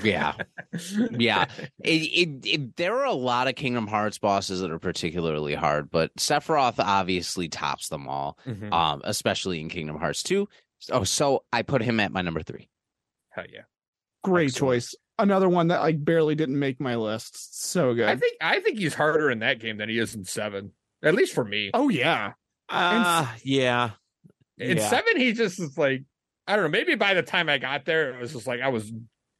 [0.02, 0.34] Yeah.
[1.10, 1.46] Yeah.
[1.84, 5.90] It, it, it, there are a lot of Kingdom Hearts bosses that are particularly hard,
[5.90, 8.38] but Sephiroth obviously tops them all.
[8.46, 8.72] Mhm.
[8.72, 10.48] um, especially in Kingdom Hearts 2.
[10.90, 12.68] Oh, so I put him at my number three.
[13.30, 13.62] Hell yeah.
[14.24, 14.72] Great Excellent.
[14.74, 14.94] choice.
[15.18, 17.60] Another one that like barely didn't make my list.
[17.68, 18.09] So good.
[18.09, 20.72] I think I think he's harder in that game than he is in seven.
[21.02, 21.70] At least for me.
[21.74, 22.34] oh yeah.
[22.68, 23.90] Uh, yeah.
[24.59, 24.88] In Yeah.
[24.88, 26.05] seven, he just is like
[26.46, 26.70] I don't know.
[26.70, 28.92] Maybe by the time I got there, it was just like I was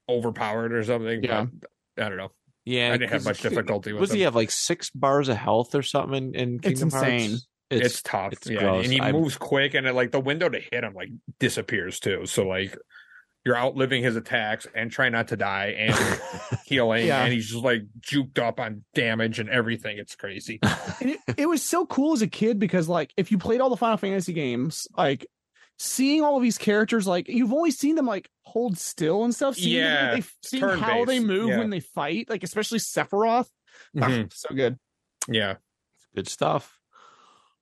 [0.09, 1.23] overpowered or something.
[1.23, 1.47] Yeah.
[1.53, 1.71] but
[2.05, 2.31] I don't know.
[2.65, 2.89] Yeah.
[2.93, 4.17] I didn't have much difficulty with Was him.
[4.17, 7.31] he have like six bars of health or something in, in It's Kingdom insane.
[7.31, 7.47] Hearts?
[7.71, 8.33] It's, tough.
[8.33, 8.85] it's yeah, gross.
[8.85, 12.01] and he I- moves quick, and it, like the window to hit him like disappears
[12.01, 12.25] too.
[12.25, 12.77] So like
[13.45, 16.21] you're outliving his attacks and trying not to die and
[16.67, 17.23] healing, Yeah.
[17.25, 19.99] and he's just like juked up on damage and everything.
[19.99, 20.59] It's crazy.
[21.01, 23.69] And it, it was so cool as a kid because like if you played all
[23.71, 25.27] the Final Fantasy games, like
[25.79, 29.55] seeing all of these characters, like you've always seen them like hold still and stuff.
[29.57, 31.59] Seeing, them, Yeah, they, seeing how they move yeah.
[31.59, 33.49] when they fight, like especially Sephiroth.
[33.97, 34.33] Ah, Mhm.
[34.33, 34.79] so good.
[35.29, 35.57] Yeah.
[36.15, 36.75] Good stuff.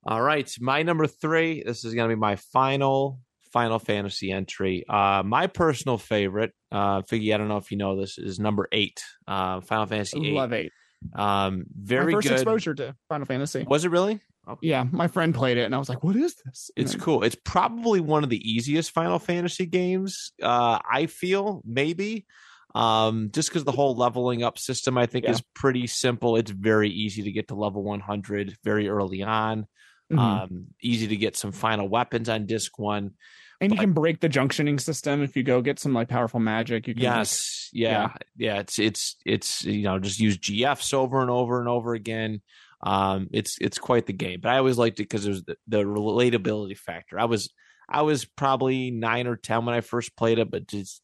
[0.05, 1.62] All right, my number three.
[1.66, 3.20] This is going to be my final
[3.52, 4.84] Final Fantasy entry.
[4.88, 7.34] Uh, my personal favorite, uh, Figgy.
[7.34, 9.02] I don't know if you know this, is number eight.
[9.26, 10.34] Uh, Final Fantasy eight.
[10.34, 10.72] Love eight.
[11.14, 12.34] Um, very my first good.
[12.34, 13.64] exposure to Final Fantasy.
[13.66, 14.20] Was it really?
[14.60, 17.01] Yeah, my friend played it, and I was like, "What is this?" And It's then-
[17.01, 17.23] cool.
[17.24, 20.32] It's probably one of the easiest Final Fantasy games.
[20.43, 22.27] Uh, I feel maybe,
[22.74, 25.32] um, just because the whole leveling up system I think Yeah.
[25.32, 26.36] is pretty simple.
[26.36, 29.66] It's very easy to get to level 100 very early on.
[30.12, 30.18] Mhm.
[30.18, 33.12] Um, easy to get some final weapons on disc one.
[33.59, 36.86] and you can break the junctioning system if you go get some like powerful magic.
[36.86, 38.59] You can like, Yes, yeah, yeah.
[38.59, 42.43] It's it's it's you know just use GFs over and over and over again.
[42.87, 45.83] Um, it's it's quite the game, but I always liked it because there's the, the
[45.83, 47.19] relatability factor.
[47.19, 47.53] I was
[47.89, 51.03] I was probably nine or ten when I first played it, but just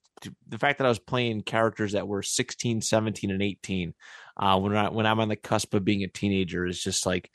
[0.48, 3.94] the fact that I was playing characters that were 16, 17, and 18
[4.36, 7.28] uh, when I, when I'm on the cusp of being a teenager is just like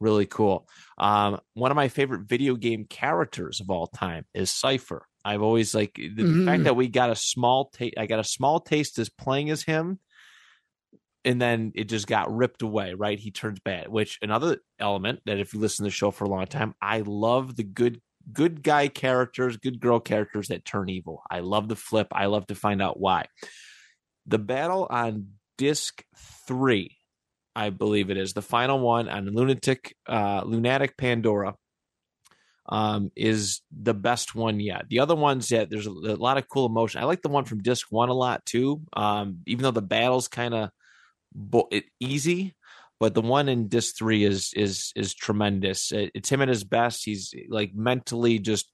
[0.00, 0.66] really cool.
[0.96, 5.00] Um, one of my favorite video game characters of all time is Seifer.
[5.24, 6.44] I've always like the, the Mm.
[6.46, 7.94] fact that we got a small taste.
[7.98, 9.98] I got a small taste as playing as him,
[11.24, 12.94] and then it just got ripped away.
[12.94, 13.88] Right, he turns bad.
[13.88, 17.02] Which another element that if you listen to the show for a long time, I
[17.04, 18.00] love the good
[18.32, 21.22] good guy characters, good girl characters that turn evil.
[21.30, 22.08] I love the flip.
[22.12, 23.26] I love to find out why.
[24.26, 25.28] The battle on
[25.58, 26.02] disc
[26.46, 26.96] three,
[27.54, 31.54] I believe it is the final one on Lunatic uh, Lunatic Pandora.
[32.68, 34.84] Um, is the best one yet.
[34.88, 37.02] The other ones, yeah, there's a, a lot of cool emotion.
[37.02, 38.82] I like the one from disc one a lot too.
[38.92, 40.70] Um, even though the battle's kind of
[42.00, 42.54] easy,
[43.00, 45.92] but the one in disc three is is is tremendous.
[45.92, 47.04] It, it's him at his best.
[47.04, 48.70] He's like mentally just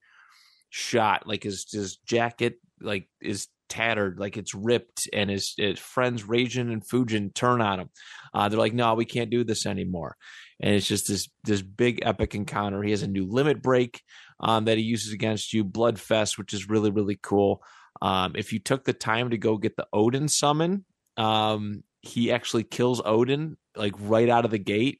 [0.69, 1.27] shot.
[1.27, 6.71] Like his his jacket like is tattered, like it's ripped, and his, his friends Raijin
[6.71, 7.89] and Fujin turn on him.
[8.33, 10.17] Uh, they're like, "No, we can't do this anymore."
[10.59, 12.83] And it's just this this big epic encounter.
[12.83, 14.01] He has a new limit break
[14.39, 17.63] um, that he uses against you, Bloodfest, which is really really cool.
[18.01, 20.85] Um, if you took the time to go get the Odin summon,
[21.17, 24.99] um, he actually kills Odin like right out of the gate.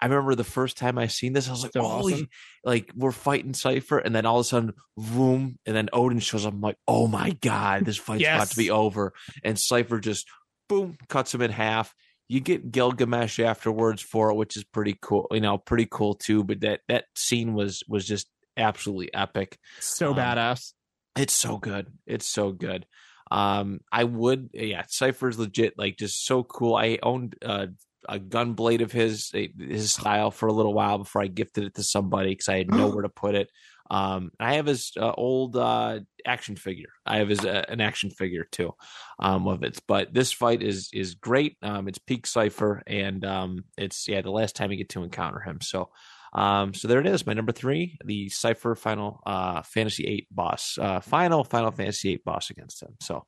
[0.00, 2.28] I remember the first time I seen this, I was like, So "Holy!" awesome.
[2.64, 6.44] Like we're fighting Seifer, and then all of a sudden, boom, and then Odin shows
[6.44, 6.54] up.
[6.54, 9.12] I'm like, "Oh my god, this fight's about to be over!"
[9.44, 10.26] And Seifer just
[10.68, 11.94] boom cuts him in half.
[12.28, 15.28] You get Gilgamesh afterwards for it, which is pretty cool.
[15.30, 16.42] You know, pretty cool too.
[16.42, 19.56] But that that scene was was just absolutely epic.
[19.78, 20.72] So Um, badass.
[21.14, 21.92] It's so good.
[22.06, 22.86] It's so good.
[23.32, 26.76] Um, I would, yeah, Seifer's legit, like just so cool.
[26.76, 27.68] I owned uh,
[28.06, 31.74] a gun blade of his, his style for a little while before I gifted it
[31.76, 33.48] to somebody because I had nowhere to put it.
[33.90, 36.90] Um, I have his uh, old uh, action figure.
[37.06, 38.74] I have his uh, an action figure too,
[39.18, 39.80] um, of it.
[39.88, 41.56] But this fight is is great.
[41.62, 45.40] Um, it's peak Cypher, and um, it's yeah the last time you get to encounter
[45.40, 45.60] him.
[45.60, 45.90] So,
[46.32, 47.26] um, so there it is.
[47.26, 52.24] My number three, the Seifer Final uh Fantasy Eight boss, uh, final Final Fantasy Eight
[52.24, 52.94] boss against him.
[53.00, 53.24] So,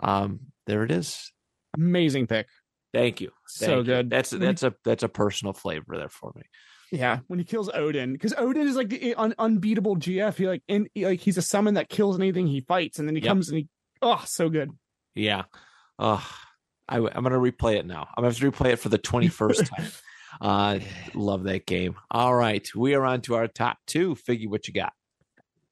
[0.00, 1.32] um, there it is.
[1.76, 2.46] Amazing pick.
[2.94, 3.30] Thank you.
[3.58, 3.84] Thank So you.
[3.84, 4.10] good.
[4.10, 6.42] That's that's a that's a personal flavor there for me.
[6.90, 10.34] Yeah, when he kills Odin, because Odin is like the un- unbeatable GF.
[10.36, 13.20] He like in like he's a summon that kills anything he fights, and then he
[13.22, 13.28] Yep.
[13.28, 13.68] comes and he
[14.00, 14.70] oh so good.
[15.14, 15.42] Yeah.
[15.98, 16.26] Oh,
[16.88, 18.08] I, am going to replay it now.
[18.16, 19.86] I'm going to have to replay it for the 21st time.
[20.40, 20.78] Uh,
[21.14, 21.96] love that game.
[22.10, 22.68] All right.
[22.74, 24.14] We are on to our top two.
[24.14, 24.92] Figure what you got.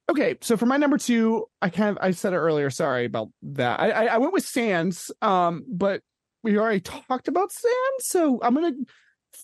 [0.09, 2.71] Okay, so for my number two, I kind of I said it earlier.
[2.71, 3.81] Sorry about that.
[3.81, 6.01] I I, I went with Sans, um, but
[6.45, 8.75] we already talked about Sans, so I'm gonna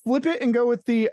[0.05, 1.11] flip it and go with the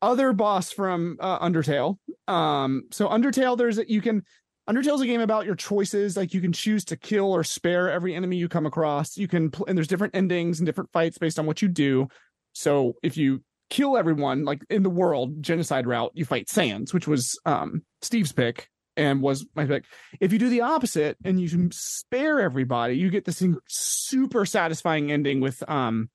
[0.00, 1.98] other boss from uh, Undertale.
[2.28, 4.24] Um, so Undertale, there's you can
[4.68, 6.16] Undertale's a game about your choices.
[6.16, 9.18] Like you can choose to kill or spare every enemy you come across.
[9.18, 12.08] You can pl- and there's different endings and different fights based on what you do.
[12.52, 17.06] So if you kill everyone, like in the world genocide route, you fight Sans, which
[17.06, 19.84] was um Steve's pick and was my pick.
[20.20, 25.40] If you do the opposite and you spare everybody, you get this super satisfying ending
[25.40, 26.10] with um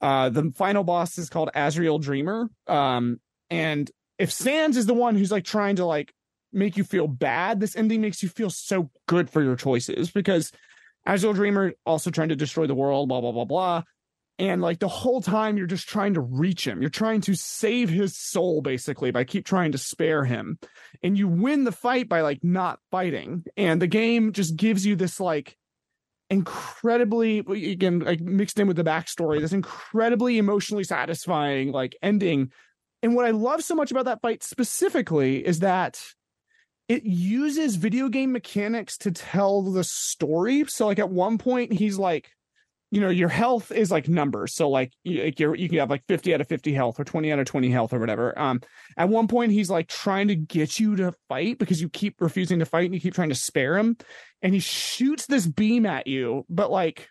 [0.00, 2.48] uh the final boss is called Asriel Dreemurr.
[2.72, 3.20] Um
[3.50, 6.12] and if Sans is the one who's like trying to like
[6.52, 10.52] make you feel bad, this ending makes you feel so good for your choices because
[11.06, 13.82] Asriel Dreemurr also trying to destroy the world, blah blah blah blah.
[14.38, 16.80] And like the whole time you're just trying to reach him.
[16.80, 20.58] You're trying to save his soul basically by keep trying to spare him.
[21.02, 23.44] And you win the fight by like not fighting.
[23.56, 25.56] And the game just gives you this like
[26.30, 27.38] incredibly
[27.70, 32.50] again like mixed in with the backstory this incredibly emotionally satisfying like ending.
[33.02, 36.02] And what i love so much about that fight specifically is that
[36.88, 40.64] it uses video game mechanics to tell the story.
[40.68, 42.30] So like at one point he's like
[42.94, 44.54] you know your health is like numbers.
[44.54, 47.04] So like you, like you're, you can have like 50 out of 50 health or
[47.04, 48.38] 20 out of 20 health or whatever.
[48.38, 48.60] Um
[48.96, 52.60] at one point he's like trying to get you to fight because you keep refusing
[52.60, 53.96] to fight and you keep trying to spare him.
[54.42, 57.08] And he shoots this beam at you but like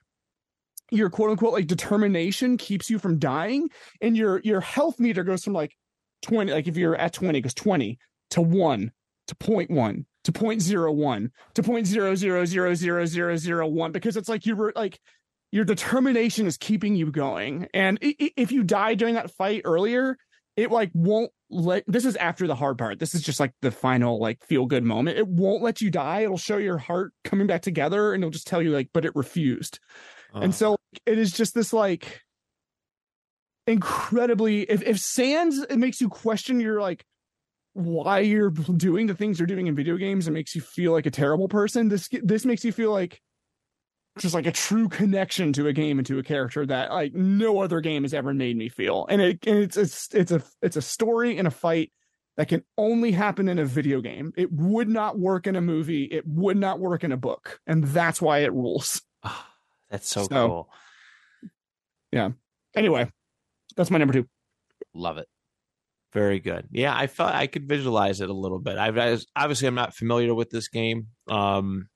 [0.90, 3.68] your quote unquote like determination keeps you from dying.
[4.00, 5.76] And your your health meter goes from like
[6.22, 8.00] 20 like if you're at 20 it goes 20
[8.30, 8.90] to 1
[9.28, 14.98] to 0.1 to 0.01 to 0.0000001 because it's like you were like
[15.54, 17.68] your determination is keeping you going.
[17.76, 20.18] And if you die during that fight earlier
[20.56, 23.00] it like won't let this is after the hard part.
[23.00, 25.18] This is just like the final like feel good moment.
[25.18, 26.22] It won't let you die.
[26.22, 29.16] It'll show your heart coming back together and it'll just tell you like but it
[29.16, 29.80] refused.
[30.34, 30.76] And so
[31.06, 32.22] it is just this like
[33.68, 37.06] incredibly if if sans it makes you question your like
[37.74, 41.06] why you're doing the things you're doing in video games and makes you feel like
[41.06, 43.22] a terrible person this this makes you feel like
[44.20, 47.60] just like a true connection to a game and to a character that like no
[47.62, 50.76] other game has ever made me feel and it and it's it's it's a it's
[50.78, 51.92] a story and a fight
[52.38, 56.04] that can only happen in a video game it would not work in a movie
[56.06, 59.50] it would not work in a book and that's why it rules Ah,
[59.90, 60.70] that's so, So- cool.
[62.12, 62.30] Yeah.
[62.76, 63.10] Anyway
[63.76, 64.28] that's my number two
[64.94, 65.28] Love it.
[66.14, 66.68] Very good.
[66.72, 68.78] Yeah, I felt I could visualize it a little bit.
[68.78, 71.08] I've I was- obviously I'm not familiar with this game.
[71.28, 71.88] Um,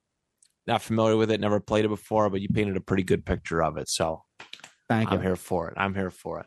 [0.68, 1.40] not familiar with it.
[1.40, 3.88] Never played it before, but you painted a pretty good picture of it.
[3.90, 4.24] So
[4.90, 5.76] thank I'm here for it.
[5.78, 6.46] I'm here for it.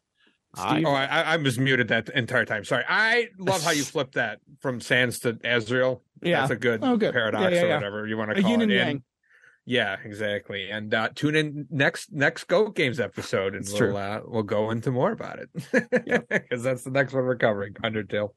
[0.57, 0.73] All right.
[0.75, 0.87] Steve?
[0.87, 2.65] Oh, I, I- I was muted that entire time.
[2.65, 2.85] Sorry.
[2.89, 6.01] I love how you flipped that from Sans to Asriel.
[6.23, 6.41] Yeah.
[6.41, 7.13] That's a good, Oh, good.
[7.13, 8.65] paradox Yeah, yeah, or whatever you want to call yin it.
[8.65, 9.03] and And- yang
[9.67, 10.69] yeah, exactly.
[10.71, 14.71] And uh, tune in next next Go Games episode, and It's we'll uh, we'll go
[14.71, 15.51] into more about it.
[16.29, 18.31] because that's the next one we're covering, Undertale.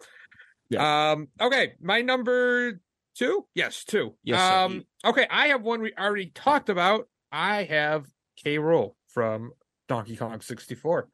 [0.78, 1.30] Um.
[1.42, 2.80] Okay, my number
[3.14, 3.46] two.
[3.56, 4.16] Yes, two.
[4.24, 4.40] Yes.
[4.40, 4.84] Um.
[5.06, 7.08] Okay, I have one we already talked about.
[7.32, 8.06] I have
[8.44, 8.58] K.
[8.58, 9.52] Rool from
[9.88, 11.10] Donkey Kong sixty four.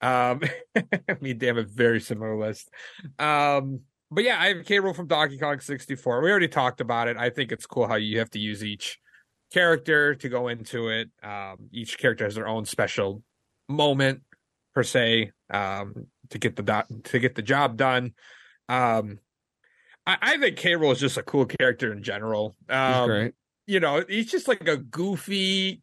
[0.00, 0.40] Um,
[1.20, 2.68] me and Dan have a very similar list.
[3.18, 3.80] Um,
[4.10, 4.78] but yeah, I have K.
[4.78, 6.20] Rool from Donkey Kong sixty four.
[6.20, 7.16] We already talked about it.
[7.16, 8.98] I think it's cool how you have to use each
[9.52, 11.10] character to go into it.
[11.22, 13.22] Um, each character has their own special
[13.68, 14.22] moment
[14.74, 18.12] per se um, to get the do- to get the job done.
[18.68, 19.18] Um,
[20.06, 20.72] I, I think K.
[20.72, 22.56] Rool is just a cool character in general.
[22.68, 23.08] Um,
[23.66, 25.80] you know, he's just like a goofy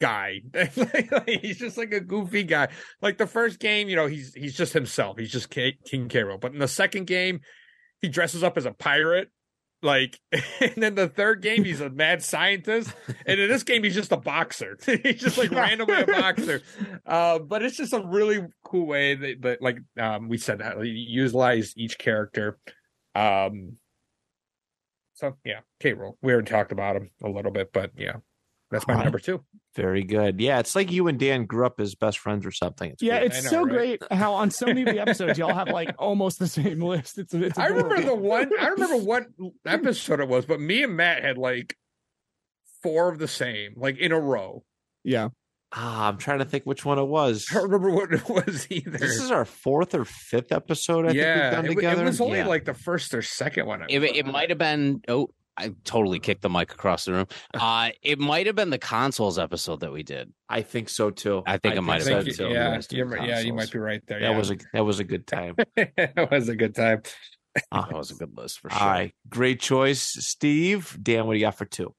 [0.00, 0.40] guy.
[1.26, 2.68] he's just like a goofy guy.
[3.02, 5.18] Like the first game, you know, he's he's just himself.
[5.18, 6.20] He's just K- King K.
[6.20, 6.40] Rool.
[6.40, 7.40] But in the second game,
[8.00, 9.30] he dresses up as a pirate.
[9.82, 12.92] Like, and then the third game, he's a mad scientist,
[13.26, 14.76] and in this game, he's just a boxer.
[14.86, 16.62] he's just like randomly a boxer.
[17.06, 20.78] Uh, but it's just a really cool way that, that like um, we said that
[20.84, 22.58] utilize each character
[23.14, 23.76] Um.
[25.14, 25.94] So yeah, K.
[25.94, 26.14] Rool.
[26.22, 28.16] We already talked about him a little bit, but yeah,
[28.70, 29.04] that's my All right.
[29.04, 29.42] number two.
[29.76, 30.40] Very good.
[30.40, 32.90] Yeah, it's like you and Dan grew up as best friends or something.
[32.90, 33.32] It's Yeah, weird.
[33.32, 33.70] it's know, so right?
[34.00, 37.18] great how on so many of the episodes y'all have like almost the same list.
[37.18, 38.16] It's, it's I remember adorable.
[38.22, 38.50] the one.
[38.60, 39.24] I remember what
[39.66, 41.76] episode it was, but me and Matt had like
[42.82, 44.64] four of the same, like in a row.
[45.04, 45.28] yeah.
[45.72, 47.46] ah, I'm trying to think which one it was.
[47.50, 48.98] I don't remember what it was either.
[48.98, 51.06] This is our fourth or fifth episode.
[51.06, 52.04] I yeah, think we've wa- done it together.
[52.04, 52.46] was only Yeah.
[52.46, 53.84] like the first or second one.
[53.88, 55.02] It, it might have been.
[55.08, 55.28] Oh,
[55.58, 57.26] I totally kicked the mic across the room.
[57.58, 60.32] Uh, it might have been the consoles episode that we did.
[60.48, 61.42] I think so too.
[61.44, 62.48] I think it might have been so.
[62.48, 64.20] yeah, yeah, you might be right there.
[64.20, 64.38] That yeah.
[64.38, 65.56] was a that was a good time.
[65.76, 67.02] that was a good time.
[67.72, 68.78] That was a good list for sure.
[68.78, 70.96] All right, great choice, Steve.
[71.02, 71.92] Dan, what do you got for two?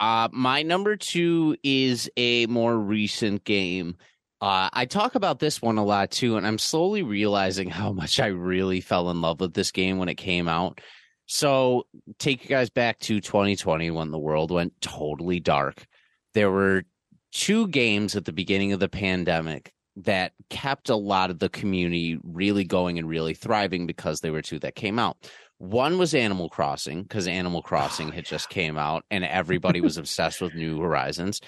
[0.00, 3.96] Uh, my number two is a more recent game.
[4.40, 8.20] Uh, I talk about this one a lot too, and I'm slowly realizing how much
[8.20, 10.80] I really fell in love with this game when it came out.
[11.26, 11.86] So,
[12.18, 15.86] take you guys back to 2020 when the world went totally dark.
[16.34, 16.84] There were
[17.32, 22.18] two games at the beginning of the pandemic that kept a lot of the community
[22.22, 25.16] really going and really thriving because they were two that came out.
[25.58, 29.96] One was Animal Crossing because Animal oh, Crossing had just came out and everybody was
[29.98, 31.40] obsessed with New Horizons.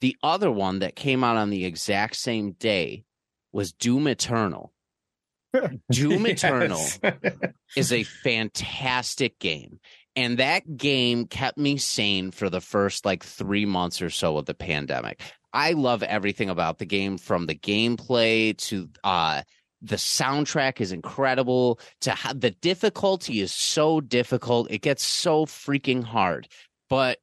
[0.00, 3.04] The other one that came out on the exact same day
[3.52, 4.72] was Doom Eternal.
[5.90, 6.84] Doom Eternal
[7.76, 9.80] is a fantastic game.
[10.16, 14.46] And that game kept me sane for the first like three months or so of
[14.46, 15.22] the pandemic.
[15.52, 19.42] I love everything about the game from the gameplay to uh
[19.82, 26.04] the soundtrack is incredible to ha- the difficulty is so difficult it gets so freaking
[26.04, 26.48] hard
[26.90, 27.18] but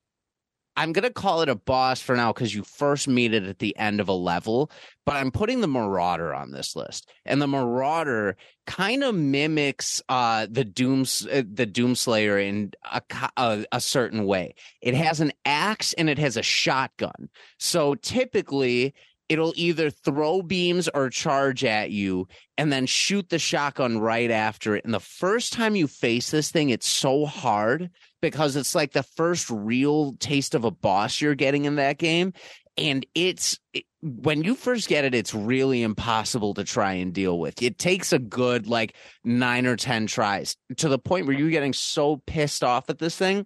[0.78, 3.60] i'm going to call it a boss for now cuz you first meet it at
[3.60, 4.72] the end of a level
[5.06, 7.10] but i'm putting the marauder on this list.
[7.26, 13.02] And the marauder kind of mimics uh the doom uh, the doomslayer in a,
[13.38, 14.56] a a certain way.
[14.82, 17.30] It has an axe and it has a shotgun.
[17.58, 18.94] So typically
[19.30, 22.28] it'll either throw beams or charge at you
[22.58, 24.86] and then shoot the shotgun right after it.
[24.86, 27.90] And the first time you face this thing it's so hard
[28.22, 32.34] because it's like the first real taste of a boss you're getting in that game
[32.78, 37.40] and it's it, when you first get it it's really impossible to try and deal
[37.40, 41.50] with it takes a good like 9 or 10 tries to the point where you're
[41.50, 43.46] getting so pissed off at this thing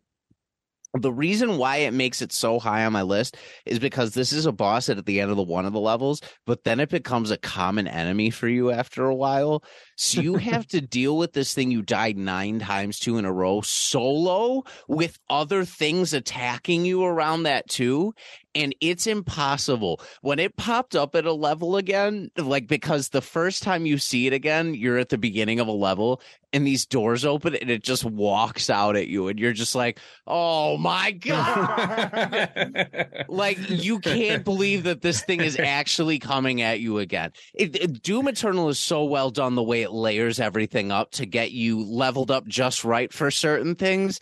[0.94, 4.46] the reason why it makes it so high on my list is because this is
[4.46, 7.32] a boss at the end of the one of the levels, but then it becomes
[7.32, 9.64] a common enemy for you after a while.
[10.04, 13.32] So you have to deal with this thing you died nine times to in a
[13.32, 18.16] row solo with other things attacking you around that too.
[18.54, 20.02] And it's impossible.
[20.22, 24.28] When it popped up at a level again, like because the first time you see
[24.28, 26.22] it again, you're at the beginning of a level
[26.52, 30.00] and these doors open and it just walks out at you and you're just like,
[30.28, 32.90] oh my God.
[33.30, 37.32] like you can't believe that this thing is actually coming at you again.
[37.54, 41.26] It, it- Doom Eternal is so well done the way it layers everything up to
[41.26, 44.20] get you leveled up just right for certain things.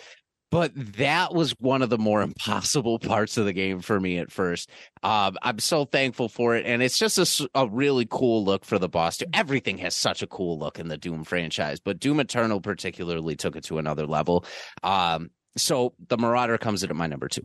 [0.51, 4.31] But that was one of the more impossible parts of the game for me at
[4.31, 4.69] first.
[5.03, 8.89] Um, I'm so thankful for it, and it's just a really cool look for the
[8.89, 9.25] boss too.
[9.33, 13.55] Everything has such a cool look in the Doom franchise, but Doom Eternal particularly took
[13.55, 14.43] it to another level.
[14.81, 17.43] Um, so the Marauder comes in at my number two.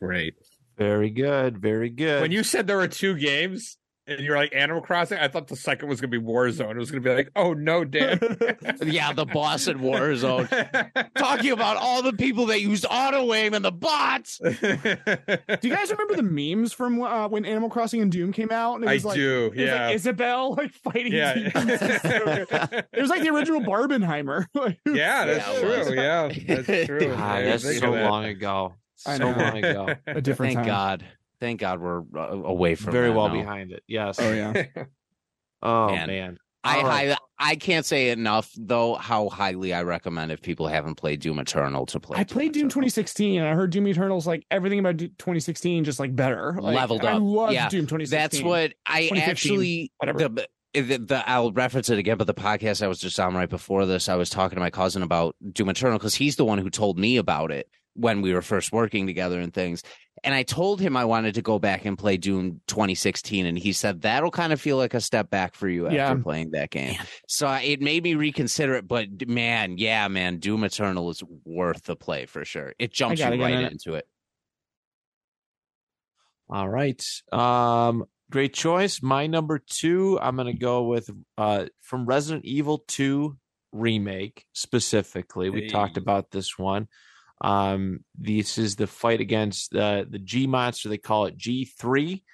[0.00, 0.34] Great.
[0.76, 1.58] Very good.
[1.58, 2.22] Very good.
[2.22, 3.76] When you said there were two games
[4.10, 6.72] and you're like Animal Crossing, I thought the second was going to be Warzone.
[6.72, 8.18] It was going to be like, oh no, Dan.
[8.82, 10.48] Yeah, the boss in Warzone.
[11.16, 14.38] Talking about all the people that used auto aim and the bots.
[14.38, 14.48] Do
[15.68, 18.76] you guys remember the memes from uh, when Animal Crossing and Doom came out?
[18.76, 19.46] And it I was like, do.
[19.46, 19.86] It was Yeah.
[19.86, 21.12] like Isabelle like fighting.
[21.12, 21.34] yeah.
[21.36, 24.46] it was like the original Barbenheimer.
[24.86, 25.86] Yeah, that's Yeah, it was.
[25.86, 25.96] true.
[25.96, 26.28] Yeah,
[26.64, 27.00] that's true.
[27.14, 28.10] God, that's so that.
[28.10, 28.74] long ago.
[28.96, 29.94] So long ago.
[30.06, 31.00] a different Thank time.
[31.00, 31.06] God.
[31.40, 33.34] Thank God we're uh, away from Very that well now.
[33.34, 33.82] behind it.
[33.88, 34.18] Yes.
[34.20, 34.64] Oh yeah.
[35.62, 36.06] Oh Man.
[36.06, 36.38] man.
[36.64, 37.08] I All right.
[37.10, 41.38] high, I can't say enough though how highly I recommend if people haven't played Doom
[41.38, 42.18] Eternal to play.
[42.18, 42.70] I played Doom Eternal.
[42.86, 46.56] 2016 and I heard Doom Eternal's like everything about 2016 just like better.
[46.60, 47.22] Like, Leveled I up.
[47.22, 48.18] love Yeah, Doom 2016.
[48.18, 50.18] That's what I actually whatever.
[50.18, 53.48] the, the, the I'll reference it again, but the podcast I was just on right
[53.48, 56.58] before this, I was talking to my cousin about Doom Eternal because he's the one
[56.58, 59.82] who told me about it when we were first working together and things.
[60.22, 63.72] And I told him I wanted to go back and play Doom 2016, and he
[63.72, 66.14] said that'll kind of feel like a step back for you after Yeah.
[66.22, 66.96] playing that game.
[67.26, 68.86] So I- it made me reconsider it.
[68.86, 72.74] But man, yeah, man, Doom Eternal is worth the play for sure.
[72.78, 74.06] It jumps you right in into it.
[76.48, 77.02] All right.
[77.32, 79.02] Um, great choice.
[79.02, 81.08] My number two, I'm gonna go with
[81.38, 83.36] uh from Resident Evil 2
[83.72, 85.48] remake specifically.
[85.48, 86.88] We talked about this one.
[87.40, 90.88] Um, this is the fight against the the G monster.
[90.88, 92.24] They call it G three.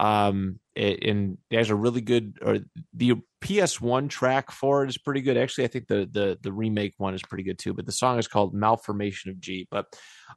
[0.00, 2.58] Um, it, and there's a really good or
[2.94, 5.36] the PS1 track for it is pretty good.
[5.36, 7.74] Actually, I think the the the remake one is pretty good too.
[7.74, 9.66] But the song is called Malformation of G.
[9.70, 9.86] But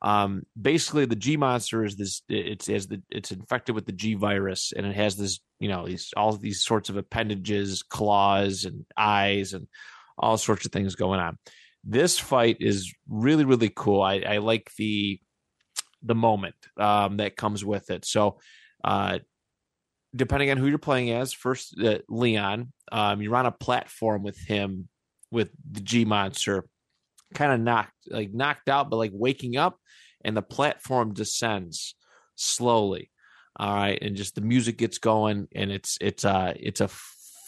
[0.02, 2.22] um, basically, the G monster is this.
[2.27, 5.85] It's as the it's infected with the G virus, and it has this you know
[5.85, 9.68] these all these sorts of appendages, claws, and eyes, and
[10.18, 11.38] all sorts of things going on.
[11.83, 14.01] This fight is really really cool.
[14.01, 15.19] I, I like the
[16.03, 18.05] the moment um, that comes with it.
[18.05, 18.39] So.
[18.83, 19.19] Uh,
[20.13, 24.37] depending on who you're playing as, first uh, Leon, um, you're on a platform with
[24.37, 24.89] him
[25.31, 26.65] with the G monster,
[27.33, 29.77] kind of knocked like knocked out, but like waking up,
[30.23, 31.95] and the platform descends
[32.35, 33.09] slowly.
[33.57, 36.89] All right, and just the music gets going, and it's it's uh it's a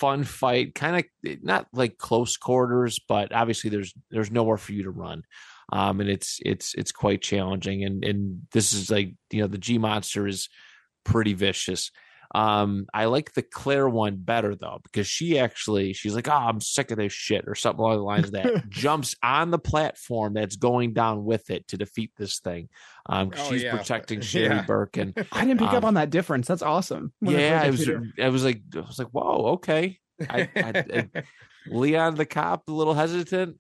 [0.03, 4.84] fun fight, kind of not like close quarters, but obviously there's there's nowhere for you
[4.84, 5.23] to run.
[5.71, 9.57] Um, and it's it's it's quite challenging, and and this is like you know the
[9.57, 10.49] G monster is
[11.05, 11.89] pretty vicious.
[12.34, 16.61] Um, I like the Claire one better though because she actually she's like, oh, I'm
[16.61, 18.64] sick of this shit or something along the lines of that.
[18.69, 22.69] Jumps on the platform that's going down with it to defeat this thing.
[23.07, 23.77] Um, 'cause Oh, she's yeah.
[23.77, 24.61] protecting Sherry Yeah.
[24.64, 25.14] Birkin.
[25.31, 26.47] I didn't pick up Um, on that difference.
[26.47, 27.14] That's awesome.
[27.19, 27.85] When yeah, it was.
[27.85, 28.11] computer.
[28.23, 29.99] I was like, I was like, whoa, okay.
[30.30, 31.10] I, I, I,
[31.68, 33.57] Leon the cop, a little hesitant,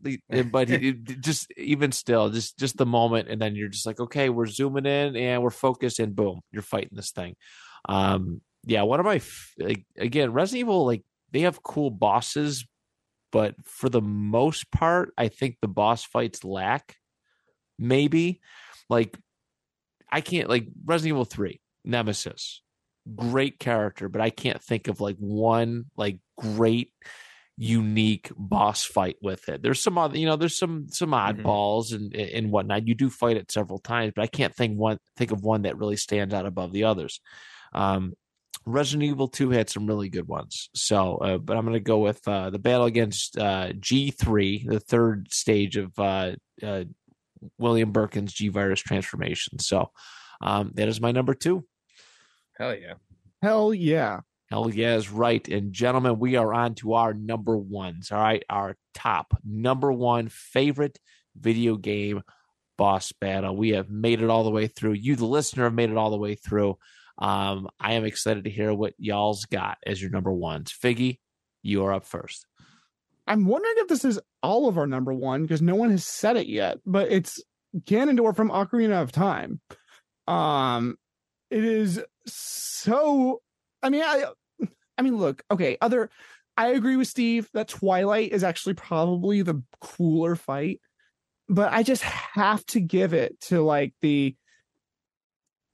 [0.51, 4.29] but he just even still, just just the moment, and then you're just like, okay,
[4.29, 7.35] we're zooming in and we're focused, and boom, you're fighting this thing.
[7.87, 12.65] Um, yeah, one of my f- like again, Resident Evil, like they have cool bosses,
[13.31, 16.97] but for the most part, I think the boss fights lack.
[17.79, 18.39] Maybe,
[18.89, 19.17] like,
[20.11, 22.61] I can't like Resident Evil Three Nemesis,
[23.15, 26.91] great character, but I can't think of like one like great
[27.57, 29.61] unique boss fight with it.
[29.61, 31.43] There's some other, you know, there's some some Mhm.
[31.43, 32.87] oddballs and and whatnot.
[32.87, 35.77] You do fight it several times, but I can't think one think of one that
[35.77, 37.19] really stands out above the others.
[37.73, 38.13] Um,
[38.65, 40.69] Resident Evil 2 had some really good ones.
[40.73, 44.79] So, uh, but I'm going to go with uh, the battle against uh, G3, the
[44.79, 46.85] third stage of uh, uh,
[47.57, 49.59] William Birkin's G virus transformation.
[49.59, 49.91] So,
[50.41, 51.65] um, that is my number two.
[52.57, 52.93] Hell yeah.
[53.41, 54.21] Hell yeah.
[54.49, 55.45] Hell yeah, is right.
[55.47, 58.11] And gentlemen, we are on to our number ones.
[58.11, 58.43] All right.
[58.49, 60.99] Our top number one favorite
[61.35, 62.21] video game
[62.77, 63.55] boss battle.
[63.55, 64.93] We have made it all the way through.
[64.93, 66.77] You, the listener, have made it all the way through.
[67.17, 70.73] Um, I am excited to hear what y'all's got as your number ones.
[70.73, 71.19] Figgy,
[71.61, 72.45] you are up first.
[73.27, 76.35] I'm wondering if this is all of our number one because no one has said
[76.35, 77.41] it yet, but it's
[77.75, 79.61] Ganondorf from Ocarina of Time.
[80.27, 80.97] Um,
[81.49, 83.41] it is so.
[83.81, 84.25] I mean, I,
[84.97, 85.77] I mean, look, okay.
[85.81, 86.09] Other,
[86.57, 90.81] I agree with Steve that Twilight is actually probably the cooler fight,
[91.47, 94.35] but I just have to give it to like the.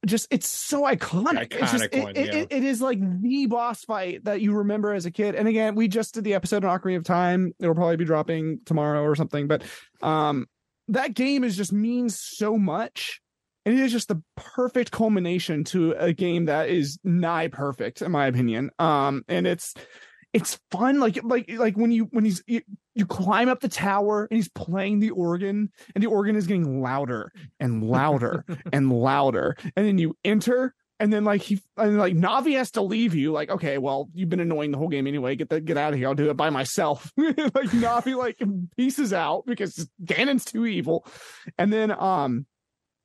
[0.06, 1.48] Just it's so iconic.
[1.52, 2.36] it's just one, it- yeah.
[2.42, 5.36] it- it is like the boss fight that you remember as a kid.
[5.36, 7.54] And again, we just did the episode on Ocarina of Time.
[7.60, 9.48] It'll probably be dropping tomorrow or something.
[9.48, 9.64] But
[10.02, 10.48] um
[10.88, 13.22] that game is just means so much.
[13.66, 18.12] And it is just the perfect culmination to a game that is nigh perfect, in
[18.12, 18.72] my opinion.
[18.80, 19.74] Um, and it's
[20.32, 22.42] it's fun, like like like when you when he's
[22.94, 26.82] you, climb up the tower and he's playing the organ, and the organ is getting
[26.82, 32.14] louder and louder and louder, and then you enter, and then like he and like
[32.14, 33.32] Navi has to leave you.
[33.32, 35.36] Like, okay, well, you've been annoying the whole game anyway.
[35.36, 36.08] Get that, get out of here.
[36.08, 37.12] I'll do it by myself.
[37.18, 38.38] like Navi like
[38.78, 41.06] pieces out because Ganon's too evil,
[41.58, 42.46] and then um.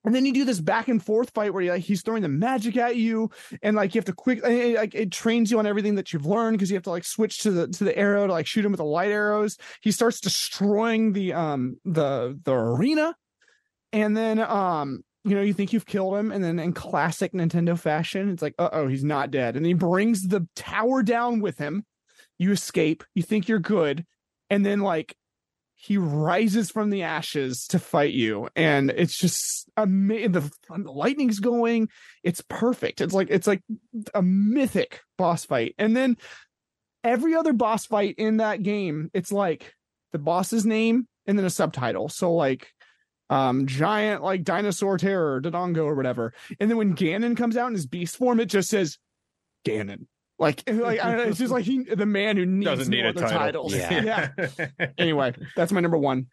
[0.04, 2.76] And then you do this back and forth fight where like he's throwing the magic
[2.76, 3.30] at you,
[3.62, 6.26] and like you have to quick, it, like it trains you on everything that you've
[6.26, 8.64] learned because you have to like switch to the to the arrow to like shoot
[8.64, 9.56] him with the light arrows.
[9.80, 13.16] He starts destroying the um the the arena,
[13.92, 17.78] and then um you know you think you've killed him, and then in classic Nintendo
[17.78, 21.56] fashion, it's like uh oh he's not dead, and he brings the tower down with
[21.56, 21.84] him.
[22.38, 24.04] You escape, you think you're good,
[24.50, 25.16] and then like
[25.84, 28.48] he rises from the ashes to fight you.
[28.56, 31.90] And it's just amazing the, the lightning's going.
[32.22, 33.02] It's perfect.
[33.02, 33.60] It's like it's like
[34.14, 35.74] a mythic boss fight.
[35.78, 36.16] And then
[37.02, 39.74] every other boss fight in that game it's like
[40.12, 42.08] the boss's name and then a subtitle.
[42.08, 42.72] So like
[43.28, 46.32] um giant like dinosaur terror dodongo or whatever.
[46.58, 48.96] And then when ganon comes out in his beast form it just says
[49.66, 50.06] ganon
[50.38, 53.04] like, like I don't know, it's just like he, the man who needs Doesn't need
[53.04, 53.68] a title.
[53.70, 53.74] titles.
[53.74, 54.30] Yeah.
[54.58, 54.68] yeah.
[54.98, 56.26] Anyway, that's my number one.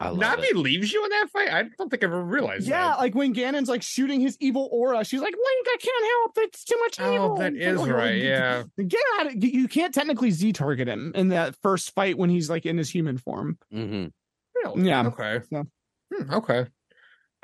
[0.00, 0.56] I love Navi it.
[0.56, 1.48] leaves you in that fight.
[1.52, 2.68] I don't think I ever realized.
[2.68, 2.98] Yeah, that.
[3.00, 6.38] like when Ganon's like shooting his evil aura, she's like, "Link, I can't help.
[6.48, 8.14] It's too much evil." Oh, that Like, like, right.
[8.14, 8.62] like, Yeah.
[8.86, 12.48] Get out of you can't technically Z target him in that first fight when he's
[12.48, 13.58] like in his human form.
[13.74, 14.12] Mhm.
[14.54, 14.82] Really?
[14.86, 15.06] Yeah.
[15.08, 15.40] Okay.
[15.52, 15.66] So-
[16.14, 16.66] Hmm, okay.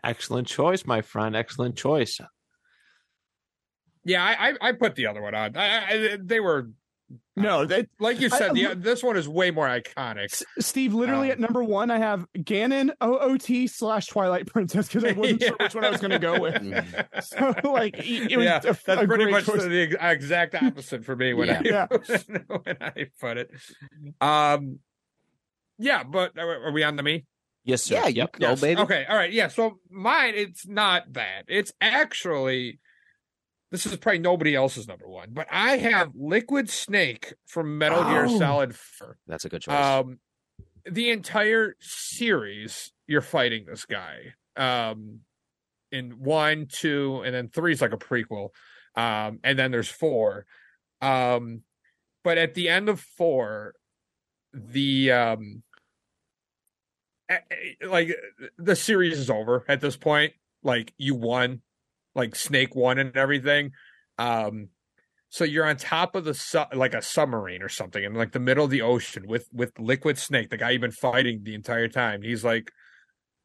[0.04, 1.34] Excellent choice, my friend.
[1.34, 2.20] Excellent choice.
[4.04, 5.56] Yeah, I, I I put the other one on.
[5.56, 6.68] I, I, they were
[7.36, 8.50] No, that like you said.
[8.50, 10.24] I- the, this one is way more iconic.
[10.32, 15.04] S- Steve, literally Um, at number one, I have Ganon OOT slash Twilight Princess because
[15.04, 16.54] I wasn't sure which one I was going to go with.
[16.54, 17.22] Mhm.
[17.62, 19.62] So, like, it it was yeah, a, that's a pretty much choice.
[19.62, 21.86] the, the exact opposite for me when Yeah.
[21.90, 22.38] I Yeah.
[22.62, 23.50] when I put it.
[24.20, 24.78] Um,
[25.78, 27.24] yeah, but are are we on to me?
[27.64, 27.94] Yes, sir.
[27.94, 28.32] Yeah, you yep.
[28.38, 28.80] go, baby.
[28.82, 29.48] Okay, all right, yeah.
[29.48, 31.44] So mine, it's not that.
[31.48, 32.78] It's actually
[33.70, 38.26] this is probably nobody else's number one, but I have Liquid Snake from Metal Gear
[38.26, 38.38] Oh.
[38.38, 38.74] Solid.
[38.74, 39.16] Four.
[39.26, 39.74] That's a good choice.
[39.74, 40.18] Um,
[40.84, 44.34] the entire series, you're fighting this guy.
[44.56, 45.20] Um,
[45.90, 48.50] in one, two, and then three is like a prequel.
[48.96, 50.46] Um, and then there's four.
[51.00, 51.62] Um,
[52.22, 53.74] but at the end of four,
[54.52, 55.62] the um,
[57.86, 58.14] like
[58.58, 60.32] the series is over at this point.
[60.62, 61.60] Like you won,
[62.14, 63.72] like Snake won and everything.
[64.18, 64.68] Um,
[65.34, 68.38] so you're on top of the su- like a submarine or something in like the
[68.38, 71.88] middle of the ocean with with Liquid Snake, the guy you've been fighting the entire
[71.88, 72.22] time.
[72.22, 72.70] He's like,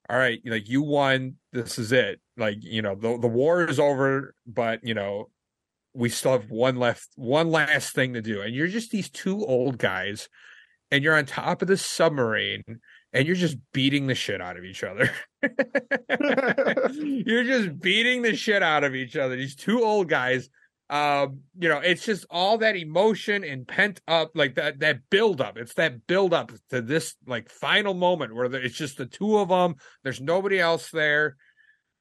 [0.08, 1.38] "All right, like you won.
[1.52, 2.22] This is it.
[2.38, 5.32] Like you know the the war is over, but you know
[5.96, 9.44] we still have one left, one last thing to do." And you're just these two
[9.44, 10.30] old guys,
[10.92, 12.64] and you're on top of the submarine,
[13.14, 15.10] and you're just beating the shit out of each other.
[17.02, 19.36] you're just beating the shit out of each other.
[19.36, 20.50] These two old guys
[20.90, 25.40] um you know it's just all that emotion and pent up like that that build
[25.40, 29.38] up it's that build up to this like final moment where it's just the two
[29.38, 31.36] of them there's nobody else there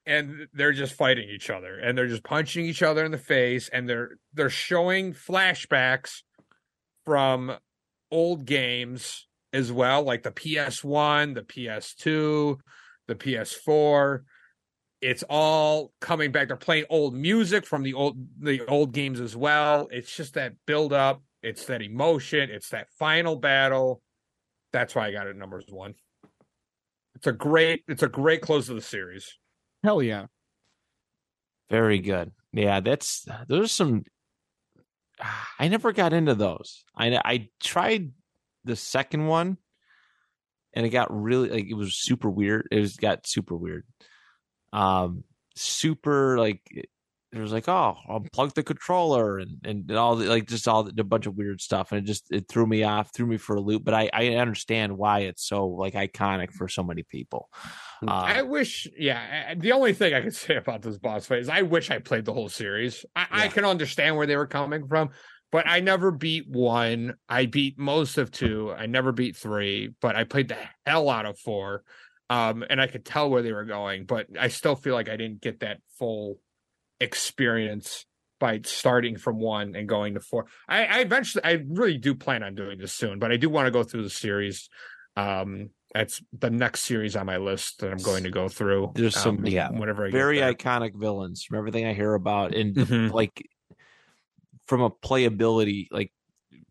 [0.07, 3.69] and they're just fighting each other and they're just punching each other in the face
[3.69, 6.23] and they're they're showing flashbacks
[7.05, 7.55] from
[8.09, 12.59] old games as well like the PS1 the PS2
[13.07, 14.21] the PS4
[15.01, 16.47] it's all coming back.
[16.47, 19.87] They're playing old music from the old the old games as well.
[19.91, 21.23] It's just that build up.
[21.41, 22.49] It's that emotion.
[22.49, 24.01] It's that final battle.
[24.73, 25.95] That's why I got it numbers one.
[27.15, 27.83] It's a great.
[27.87, 29.37] It's a great close to the series.
[29.83, 30.25] Hell yeah.
[31.69, 32.31] Very good.
[32.51, 34.03] Yeah, that's there's some.
[35.59, 36.83] I never got into those.
[36.95, 38.11] I I tried
[38.69, 39.57] the second one,
[40.73, 42.67] and it got really like it was super weird.
[42.71, 43.85] It was got super weird.
[44.71, 45.23] Um,
[45.55, 46.61] super like
[47.31, 51.01] it was like oh unplug the controller and and all the, like just all the,
[51.01, 53.55] a bunch of weird stuff and it just it threw me off threw me for
[53.55, 57.49] a loop but i i understand why it's so like iconic for so many people
[58.01, 58.87] um, I wish.
[58.97, 59.53] Yeah.
[59.55, 62.25] The only thing I could say about this boss fight is I wish I played
[62.25, 63.05] the whole series.
[63.15, 65.09] I, I can understand where they were coming from.
[65.51, 67.15] But I never beat one.
[67.27, 68.71] I beat most of two.
[68.71, 71.83] I never beat three, but I played the hell out of four.
[72.29, 75.17] Um, and I could tell where they were going, but I still feel like I
[75.17, 76.39] didn't get that full
[76.99, 78.05] experience
[78.39, 80.45] by starting from one and going to four.
[80.67, 83.65] I, I eventually, I really do plan on doing this soon, but I do want
[83.65, 84.69] to go through the series.
[85.17, 88.91] Um, that's the next series on my list that I'm going to go through.
[88.93, 92.75] There's some- um, yeah, whenever I very iconic villains from everything i hear about and.
[92.75, 93.11] Mhm.
[93.11, 93.43] like
[94.69, 96.13] from a playability like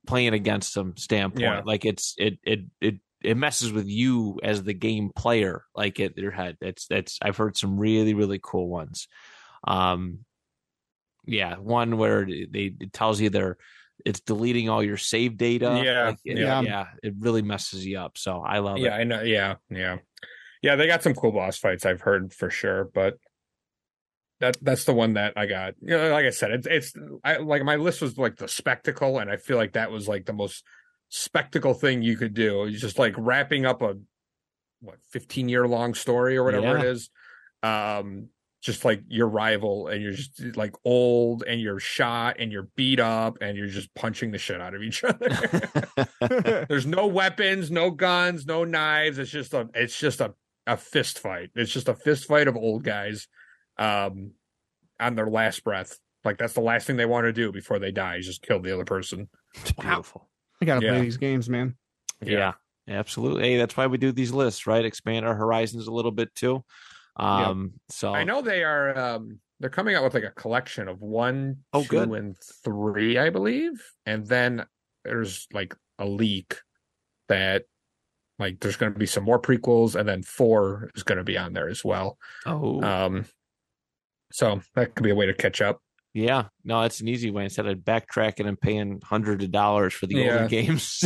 [0.07, 1.63] playing against them standpoint Yeah.
[1.67, 6.15] like it's it it it it messes with you as the game player like at
[6.15, 9.09] their head that's that's i've heard some really really cool ones
[9.67, 10.21] um
[11.27, 13.57] yeah one where they it tells you they're
[14.07, 16.61] it's deleting all your save data Yeah, like, it- yeah.
[16.61, 19.23] yeah it really messes you up so i love Yeah, it I know.
[19.23, 19.99] Yeah, yeah,
[20.63, 20.77] yeah.
[20.77, 21.85] They got some cool boss fights.
[21.85, 23.19] I've heard for sure, but
[24.41, 25.75] that that's the one that I got.
[25.81, 26.93] You know, like I said, it's it's
[27.25, 30.27] I, like my list was like the spectacle, and I feel like that was like
[30.27, 30.65] the most
[31.09, 32.65] spectacle thing you could do.
[32.65, 33.97] It's just like wrapping up a
[34.81, 36.91] what fifteen year long story or whatever it Yeah.
[36.91, 37.11] is.
[37.63, 38.29] Um,
[38.61, 42.99] just like your rival, and you're just like old, and you're shot, and you're beat
[42.99, 45.29] up, and you're just punching the shit out of each other.
[46.69, 49.19] There's no weapons, no guns, no knives.
[49.19, 50.35] It's just a it's just a,
[50.67, 51.51] a fist fight.
[51.55, 53.29] It's just a fist fight of old guys
[53.79, 54.33] um
[55.01, 55.99] on their last breath.
[56.25, 58.61] Like that's the last thing they want to do before they die is just kill
[58.61, 59.29] the other person.
[59.55, 60.29] it's beautiful
[60.61, 60.93] I gotta Yeah.
[60.93, 61.77] play these games, man.
[62.21, 62.55] Yeah.
[62.89, 63.43] absolutely.
[63.45, 64.85] Hey, that's why we do these lists, right?
[64.85, 66.65] Expand our horizons a little bit too.
[67.17, 71.01] Um, so I know they are um they're coming out with like a collection of
[71.01, 72.11] one, Oh, two, good.
[72.13, 73.83] and three, I believe.
[74.07, 74.67] And then
[75.05, 76.57] there's like a leak
[77.29, 77.65] that
[78.39, 81.37] Like there's going to be some more prequels, and then four is going to be
[81.37, 82.19] on there as well.
[82.47, 83.25] Oh, Um,
[84.33, 85.81] so that could be a way to catch up.
[86.15, 86.45] yeah.
[86.65, 90.17] No, it's an easy way instead of backtracking and paying hundreds of dollars for the
[90.17, 90.33] Yeah.
[90.33, 91.05] older games.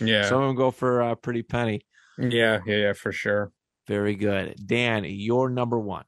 [0.00, 1.80] Yeah, Some of them go for a pretty penny.
[2.18, 3.50] yeah, yeah, yeah, for sure.
[3.88, 4.54] Very good.
[4.64, 6.04] Dan, your number one.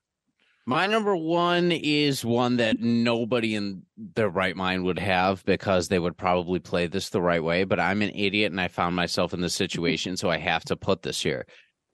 [0.67, 5.99] My number one is one that nobody in their right mind would have because they
[5.99, 7.65] would probably play this the right way.
[7.65, 10.77] But I'm an idiot and I found myself in this situation, so I have to
[10.77, 11.47] put this here.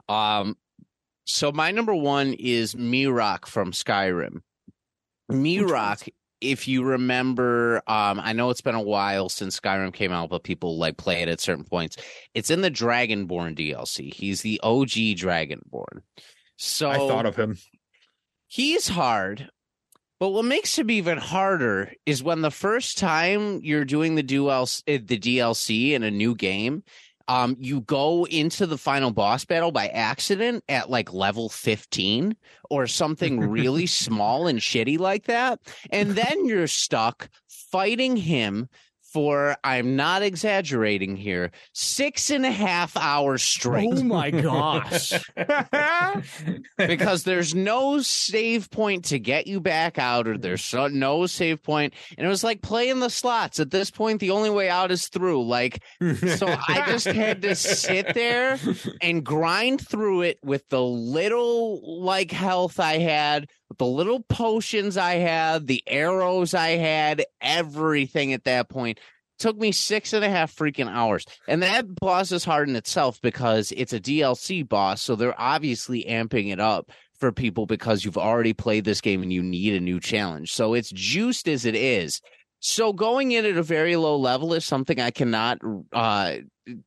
[0.08, 0.56] Um,
[1.24, 4.42] so my number one is Miraak from Skyrim.
[5.30, 6.08] Miraak,
[6.40, 10.42] if you remember, um, I know it's been a while since Skyrim came out, but
[10.42, 11.96] people like play it at certain points.
[12.34, 14.12] It's in the Dragonborn DLC.
[14.12, 16.02] He's the OG Dragonborn.
[16.56, 17.56] So I thought of him.
[18.46, 19.50] he's hard
[20.20, 24.66] but what makes him even harder is when the first time you're doing the dual
[24.86, 26.84] the DLC in a new game
[27.30, 32.36] um you go into the final boss battle by accident at like level 15
[32.68, 38.68] or something really small and shitty like that and then you're stuck fighting him
[39.12, 45.12] for i'm not exaggerating here six and a half hours straight Oh my gosh.
[46.76, 51.94] because there's no save point to get you back out, or there's no save point.
[52.16, 53.60] And it was like playing the slots.
[53.60, 55.44] At this point, the only way out is through.
[55.46, 55.82] Like,
[56.36, 58.58] so I just had to sit there
[59.00, 64.96] and grind through it with the little like health I had, with the little potions
[64.96, 68.99] I had, the arrows I had, everything at that point.
[69.40, 71.26] Took me six and a half freaking hours.
[71.48, 75.02] And that boss is hard in itself because it's a DLC boss.
[75.02, 79.32] So they're obviously amping it up for people because you've already played this game and
[79.32, 80.52] you need a new challenge.
[80.52, 82.20] So it's juiced as it is.
[82.60, 85.58] So going in at a very low level is something I cannot
[85.92, 86.36] uh,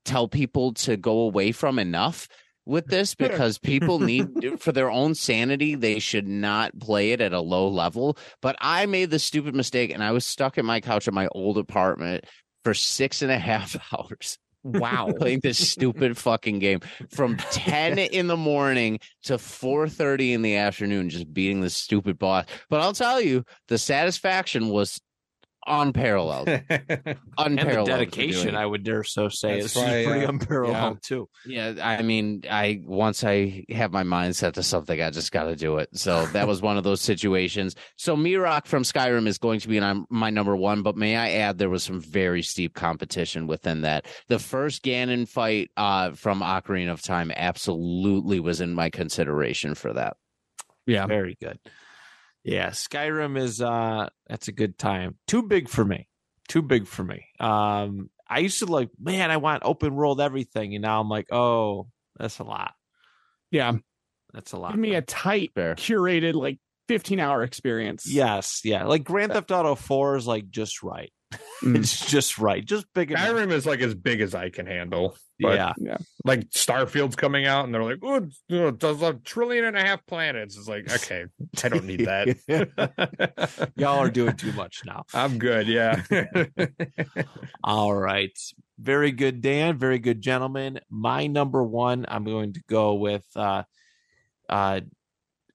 [0.05, 2.27] tell people to go away from enough
[2.65, 4.27] with this because people need
[4.59, 8.85] for their own sanity they should not play it at a low level but i
[8.85, 12.23] made the stupid mistake and i was stuck in my couch at my old apartment
[12.63, 15.13] for six and a half hours Wow.
[15.17, 16.79] playing this stupid fucking game
[17.09, 22.45] from 10 in the morning to 4.30 in the afternoon just beating this stupid boss
[22.69, 25.01] but i'll tell you the satisfaction was
[25.65, 28.55] unparalleled And unparalleled the dedication.
[28.55, 31.29] I would dare so say, That's is why, pretty uh, unparalleled too.
[31.45, 35.43] Yeah, I mean, I once I have my mind set to something, I just got
[35.43, 35.89] to do it.
[35.93, 37.75] So that was one of those situations.
[37.97, 41.31] So Miraak from Skyrim is going to be on my number one, but may I
[41.31, 44.05] add, there was some very steep competition within that.
[44.27, 49.93] The first Ganon fight uh, from Ocarina of Time absolutely was in my consideration for
[49.93, 50.17] that.
[50.85, 51.05] Yeah.
[51.05, 51.59] Very good.
[52.43, 55.17] Yeah, Skyrim is uh that's a good time.
[55.27, 56.07] Too big for me.
[56.47, 57.25] Too big for me.
[57.39, 61.31] Um I used to like, man, I want open world everything, and now I'm like,
[61.31, 61.87] oh,
[62.17, 62.73] that's a lot.
[63.51, 63.73] Yeah.
[64.33, 64.71] That's a lot.
[64.71, 65.75] Give me a tight, Fair.
[65.75, 66.57] curated, like
[66.87, 68.05] 15 hour experience.
[68.07, 68.85] yes, yeah.
[68.85, 71.13] Like Grand Theft Auto 4 is like just right.
[71.63, 71.77] Mm.
[71.77, 72.65] It's just right.
[72.65, 73.25] Just big enough.
[73.25, 75.15] Skyrim is like as big as I can handle.
[75.39, 75.97] But yeah.
[76.25, 80.05] like Starfield's coming out, and they're like, "Oh, it does a trillion and a half
[80.05, 81.25] planets." It's like, okay,
[81.63, 83.71] I don't need that.
[83.77, 85.05] Y'all are doing too much now.
[85.13, 85.67] I'm good.
[85.67, 86.03] Yeah.
[87.63, 88.37] All right.
[88.77, 89.77] Very good, Dan.
[89.77, 90.81] Very good, gentlemen.
[90.89, 93.63] My number one, I'm going to go with uh
[94.49, 94.81] uh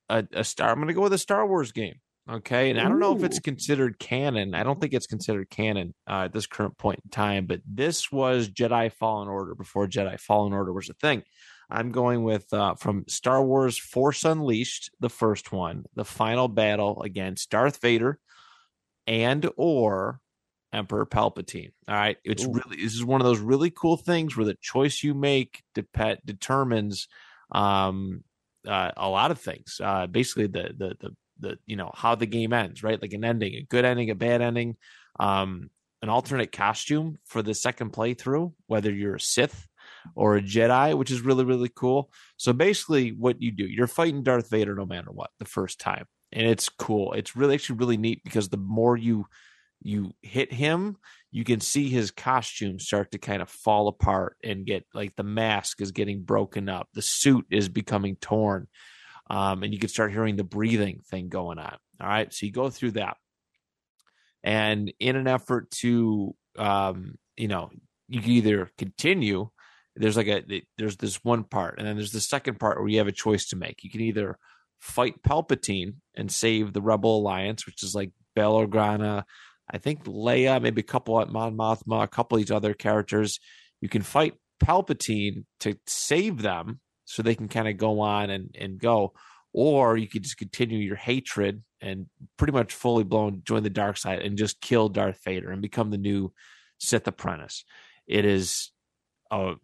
[0.08, 0.70] a, a star.
[0.70, 2.00] I'm going to go with a Star Wars game.
[2.30, 2.70] Okay.
[2.70, 4.54] And I don't know if it's considered canon.
[4.54, 8.12] I don't think it's considered canon uh, at this current point in time, but this
[8.12, 11.22] was Jedi Fallen Order before Jedi Fallen Order was a thing.
[11.70, 17.02] I'm going with uh, from Star Wars Force Unleashed, the first one, the final battle
[17.02, 18.18] against Darth Vader
[19.06, 20.20] and or
[20.72, 21.72] Emperor Palpatine.
[21.88, 22.18] All right.
[22.24, 22.52] It's Ooh.
[22.52, 26.24] really this is one of those really cool things where the choice you make dep-
[26.24, 27.08] determines
[27.52, 28.22] um
[28.66, 29.80] uh, a lot of things.
[29.82, 33.00] Uh basically the the the the you know how the game ends, right?
[33.00, 34.76] Like an ending, a good ending, a bad ending,
[35.18, 35.70] um
[36.00, 39.66] an alternate costume for the second playthrough, whether you're a Sith
[40.14, 42.10] or a Jedi, which is really really cool.
[42.36, 46.06] So basically what you do, you're fighting Darth Vader no matter what the first time.
[46.30, 47.14] And it's cool.
[47.14, 49.26] It's really actually really neat because the more you
[49.80, 50.96] you hit him,
[51.30, 55.22] you can see his costume start to kind of fall apart and get like the
[55.22, 58.66] mask is getting broken up, the suit is becoming torn,
[59.30, 61.76] um, and you can start hearing the breathing thing going on.
[62.00, 63.16] All right, so you go through that,
[64.42, 67.70] and in an effort to, um, you know,
[68.08, 69.50] you can either continue.
[69.96, 72.98] There's like a there's this one part, and then there's the second part where you
[72.98, 73.82] have a choice to make.
[73.82, 74.38] You can either
[74.78, 79.24] fight Palpatine and save the Rebel Alliance, which is like Bail Organa,
[79.70, 83.38] I think Leia, maybe a couple at Mon Mothma, a couple of these other characters.
[83.80, 88.54] You can fight Palpatine to save them so they can kind of go on and
[88.58, 89.14] and go,
[89.52, 92.06] or you could just continue your hatred and
[92.36, 95.90] pretty much fully blown join the dark side and just kill Darth Vader and become
[95.90, 96.32] the new
[96.78, 97.64] Sith apprentice.
[98.06, 98.70] It is,
[99.30, 99.56] oh,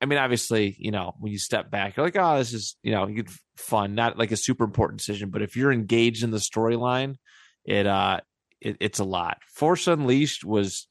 [0.00, 2.92] I mean, obviously, you know, when you step back, you're like, oh, this is, you
[2.92, 3.08] know,
[3.56, 7.16] fun, not like a super important decision, but if you're engaged in the storyline,
[7.64, 8.20] it uh,
[8.60, 9.38] it, it's a lot.
[9.54, 10.86] Force Unleashed was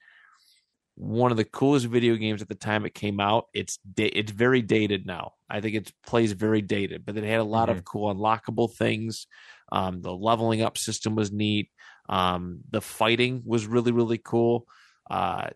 [0.99, 3.45] one of the coolest video games at the time it came out.
[3.53, 5.34] It's da- it's very dated now.
[5.48, 7.74] I think it plays very dated, but it had a lot Mhm.
[7.74, 9.28] of cool unlockable things.
[9.72, 11.69] Um, the leveling up system was neat.
[12.10, 14.65] Um, the fighting was really really cool.
[15.10, 15.49] Uh,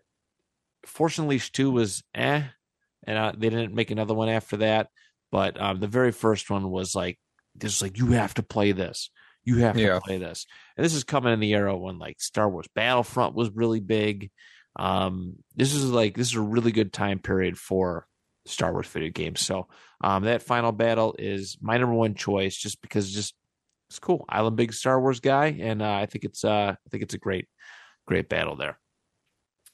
[0.86, 2.42] Force Unleashed two was eh,
[3.04, 4.88] and uh, they didn't make another one after that.
[5.30, 7.18] But um, the very first one was like
[7.54, 9.10] this is like you have to play this.
[9.44, 9.98] You have to Yeah.
[10.02, 10.46] play this.
[10.76, 14.30] And this is coming in the era when like Star Wars Battlefront was really big.
[14.76, 18.06] Um, this is like this is a really good time period for
[18.46, 19.40] Star Wars video games.
[19.40, 19.68] So
[20.02, 23.34] um, that final battle is my number one choice, just because it's just
[23.90, 24.24] it's cool.
[24.28, 27.14] I'm a big Star Wars guy, and uh, I think it's uh, I think it's
[27.14, 27.46] a great
[28.06, 28.78] great battle there.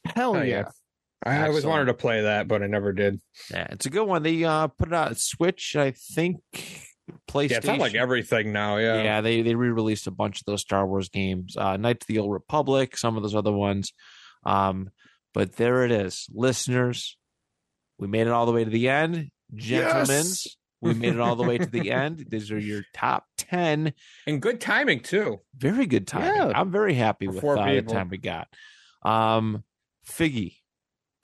[0.05, 0.45] Hell Oh, yeah.
[0.45, 0.69] yeah.
[1.25, 3.21] I always wanted to play that, but I never did.
[3.51, 4.23] Yeah, it's a good one.
[4.23, 6.39] They uh, put it out Switch, I think.
[7.29, 7.51] PlayStation.
[7.51, 8.77] Yeah, it's on like everything now.
[8.77, 9.03] Yeah.
[9.03, 12.19] Yeah, they they re-released a bunch of those Star Wars games, uh, Knights of the
[12.19, 13.93] Old Republic, some of those other ones.
[14.45, 14.91] Um,
[15.35, 17.17] but there it is, listeners.
[17.99, 20.17] We made it all the way to the end, gentlemen.
[20.17, 20.57] Yes!
[20.81, 22.25] We made it all the way to the end.
[22.29, 23.93] These are your top ten.
[24.27, 25.41] And good timing too.
[25.57, 26.51] Very good timing.
[26.51, 26.53] Yeah.
[26.55, 28.49] I'm very happy For with uh, the time we got.
[29.03, 29.65] Um,
[30.09, 30.57] Figgy,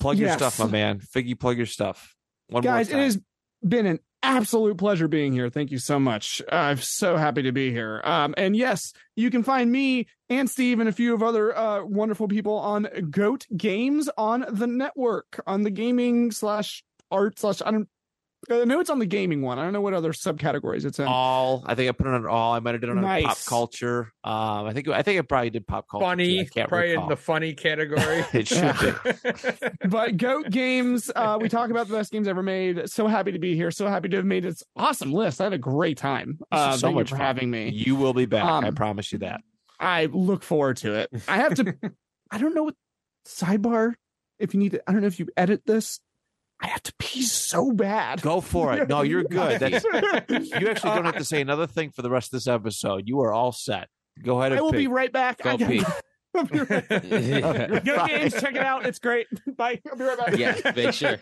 [0.01, 0.99] plug your stuff, my man.
[1.01, 2.15] Figgy, plug your stuff.
[2.49, 3.19] One Guys, more it has
[3.67, 5.51] been an absolute pleasure being here.
[5.51, 6.43] Thank you so much.
[6.51, 8.01] I'm so happy to be here.
[8.05, 11.85] Um, and yes, you can find me and Steve and a few of other uh,
[11.85, 17.71] wonderful people on Goat Games on the network on the gaming slash art slash I
[17.71, 17.89] don't.
[18.51, 19.59] I know it's on the gaming one.
[19.59, 21.07] I don't know what other subcategories it's in.
[21.07, 21.63] all.
[21.67, 22.53] I think I put it on all.
[22.55, 24.13] I might have done it on pop culture.
[24.25, 26.03] Um, I think I think I probably did pop culture.
[26.03, 26.07] too.
[26.07, 27.05] I Funny, can't probably recall.
[27.05, 28.25] in the funny category.
[28.33, 29.89] it should be.
[29.89, 32.89] but Goat Games, uh, we talk about the best games ever made.
[32.91, 33.71] So happy to be here.
[33.71, 35.41] So happy to have made this awesome list.
[35.41, 36.39] I had a great time.
[36.53, 37.27] Uh, so thank you much for fun.
[37.27, 37.71] having me.
[37.71, 38.45] You will be back.
[38.45, 39.41] I Um, promise you that.
[39.81, 41.11] I look forward to it.
[41.29, 41.75] I have to.
[42.31, 42.75] I don't know what
[43.27, 43.95] sidebar.
[44.39, 46.01] If you need to, I don't know if you edit this.
[46.65, 48.23] I have to pee so bad.
[48.23, 48.89] Go for it.
[48.89, 49.61] No, you're good.
[49.61, 53.05] That's, you actually don't have to say another thing for the rest of this episode.
[53.07, 53.89] You are all set.
[54.23, 54.79] Go ahead and I will pick.
[54.79, 55.43] be right back.
[55.43, 55.85] Go I gotta- pee.
[56.37, 56.89] I'll be right-
[57.85, 58.87] Go games, check it out.
[58.87, 59.27] It's great.
[59.57, 59.81] Bye.
[59.89, 60.37] I'll be right back.
[60.37, 61.17] Yeah, make sure.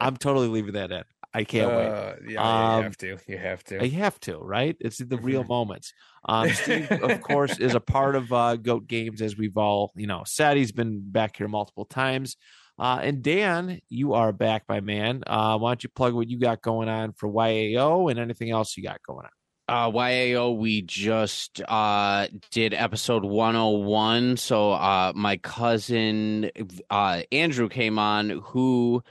[0.00, 1.02] I'm totally leaving that in.
[1.34, 1.86] I can't wait.
[1.86, 2.42] Uh, yeah,
[2.76, 3.18] Um, you have to.
[3.26, 3.86] You have to.
[3.86, 4.74] You have to, right?
[4.80, 5.48] It's the real Mhm.
[5.48, 5.92] moments.
[6.24, 10.06] Um, Steve, of course, is a part of uh, Goat Games, as we've all, you
[10.06, 10.56] know, said.
[10.56, 12.36] He's been back here multiple times.
[12.78, 15.22] Uh, and Dan, you are back, my man.
[15.26, 18.76] Uh, why don't you plug what you got going on for YAO and anything else
[18.76, 19.30] you got going on?
[19.68, 24.36] Uh, YAO, we just uh, did episode 101.
[24.36, 26.50] So uh, my cousin
[26.88, 29.02] uh, Andrew came on, who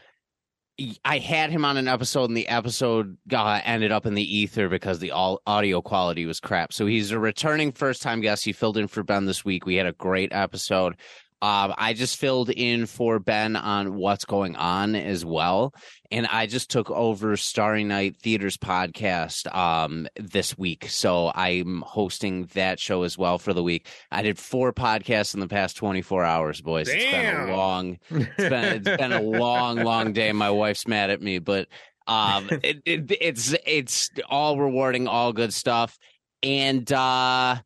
[1.04, 5.00] I had him on an episode, and the episode ended up in the ether because
[5.00, 6.72] the all audio quality was crap.
[6.72, 8.46] So he's a returning first time guest.
[8.46, 9.66] He filled in for Ben this week.
[9.66, 10.96] We had a great episode.
[11.42, 15.74] Um, I just filled in for Ben on what's going on as well.
[16.10, 20.88] And I just took over Starry Night Theaters podcast um, this week.
[20.90, 23.88] So I'm hosting that show as well for the week.
[24.12, 26.88] I did four podcasts in the past 24 hours, boys.
[26.88, 27.50] It's been Damn.
[27.50, 30.32] a long, it's been, it's been a long, long day.
[30.32, 31.68] My wife's mad at me, but
[32.08, 35.98] um, it, it, it's it's all rewarding, all good stuff.
[36.42, 37.58] And uh,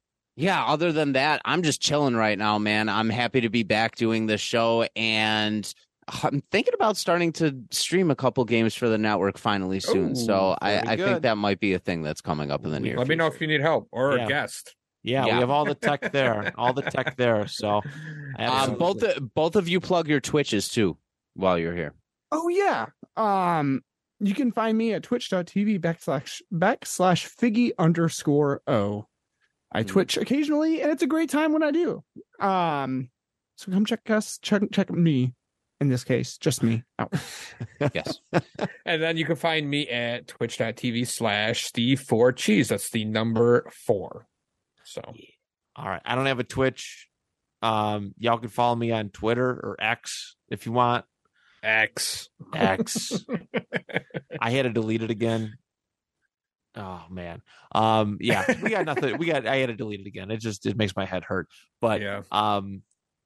[0.41, 2.89] yeah, other than that, I'm just chilling right now, man.
[2.89, 5.71] I'm happy to be back doing this show, and
[6.23, 10.11] I'm thinking about starting to stream a couple games for the network finally soon.
[10.11, 12.79] Ooh, so I, I think that might be a thing that's coming up in the
[12.79, 12.97] near.
[12.97, 14.25] Let me know if you need help or Yeah.
[14.25, 14.75] a guest.
[15.03, 15.35] Yeah, Yeah.
[15.35, 17.47] we have all the tech there, all the tech there.
[17.47, 17.81] So,
[18.39, 18.77] Um, Absolutely.
[19.19, 20.97] both both of you plug your Twitches too
[21.33, 21.93] while you're here.
[22.31, 22.85] Oh yeah.
[23.17, 23.81] Um,
[24.21, 29.07] you can find me at twitch.tv backslash backslash figgy underscore o.
[29.71, 29.87] I Hmm.
[29.87, 32.03] twitch occasionally, and it's a great time when I do.
[32.39, 33.09] Um,
[33.55, 35.33] so come check us, check check me.
[35.79, 36.83] In this case, just me.
[36.99, 37.11] out.
[37.95, 38.19] Yes.
[38.85, 42.69] And then you can find me at twitch.tv slash Steve four cheese.
[42.69, 44.27] That's the number four.
[44.83, 45.01] So
[45.75, 47.07] all right, I don't have a Twitch.
[47.63, 51.05] Um, y'all can follow me on Twitter or X if you want.
[51.63, 52.29] X.
[52.53, 53.25] X.
[54.41, 55.57] I had to delete it again.
[56.75, 57.41] Oh man.
[57.73, 59.17] Um yeah, we got nothing.
[59.17, 60.31] We got I had to delete it again.
[60.31, 61.47] It just it makes my head hurt.
[61.81, 62.21] But yeah.
[62.31, 62.81] um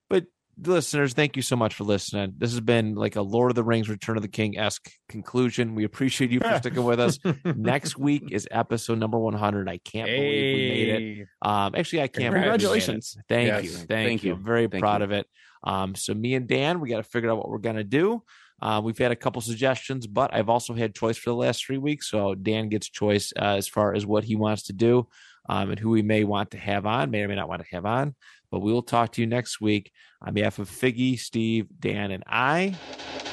[0.10, 0.26] but
[0.58, 2.34] listeners, thank you so much for listening.
[2.38, 5.76] This has been like a Lord of the Rings Return of the King esque conclusion.
[5.76, 7.20] We appreciate you for sticking with us.
[7.46, 9.68] Next week is episode number 100.
[9.70, 10.22] I can't believe
[10.56, 11.28] we made it.
[11.42, 12.34] Um, actually, I can't.
[12.34, 12.50] believe it.
[12.50, 13.18] Congratulations.
[13.28, 13.64] Thank Yes.
[13.64, 13.70] you.
[13.72, 14.30] Thank, Thank you.
[14.30, 14.36] you.
[14.38, 15.06] I'm very Thank proud you.
[15.06, 15.28] of it.
[15.64, 18.24] Um, so me and Dan, we got to figure out what we're gonna do.
[18.62, 21.78] Uh, we've had a couple suggestions, but I've also had choice for the last three
[21.78, 22.10] weeks.
[22.10, 25.08] So Dan gets choice uh, as far as what he wants to do
[25.50, 27.76] um, and who we may want to have on, may or may not want to
[27.76, 28.16] have on.
[28.52, 29.92] But we will talk to you next week
[30.22, 32.76] on behalf of Figgy, Steve, Dan, and I.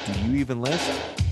[0.07, 1.32] Do you even list?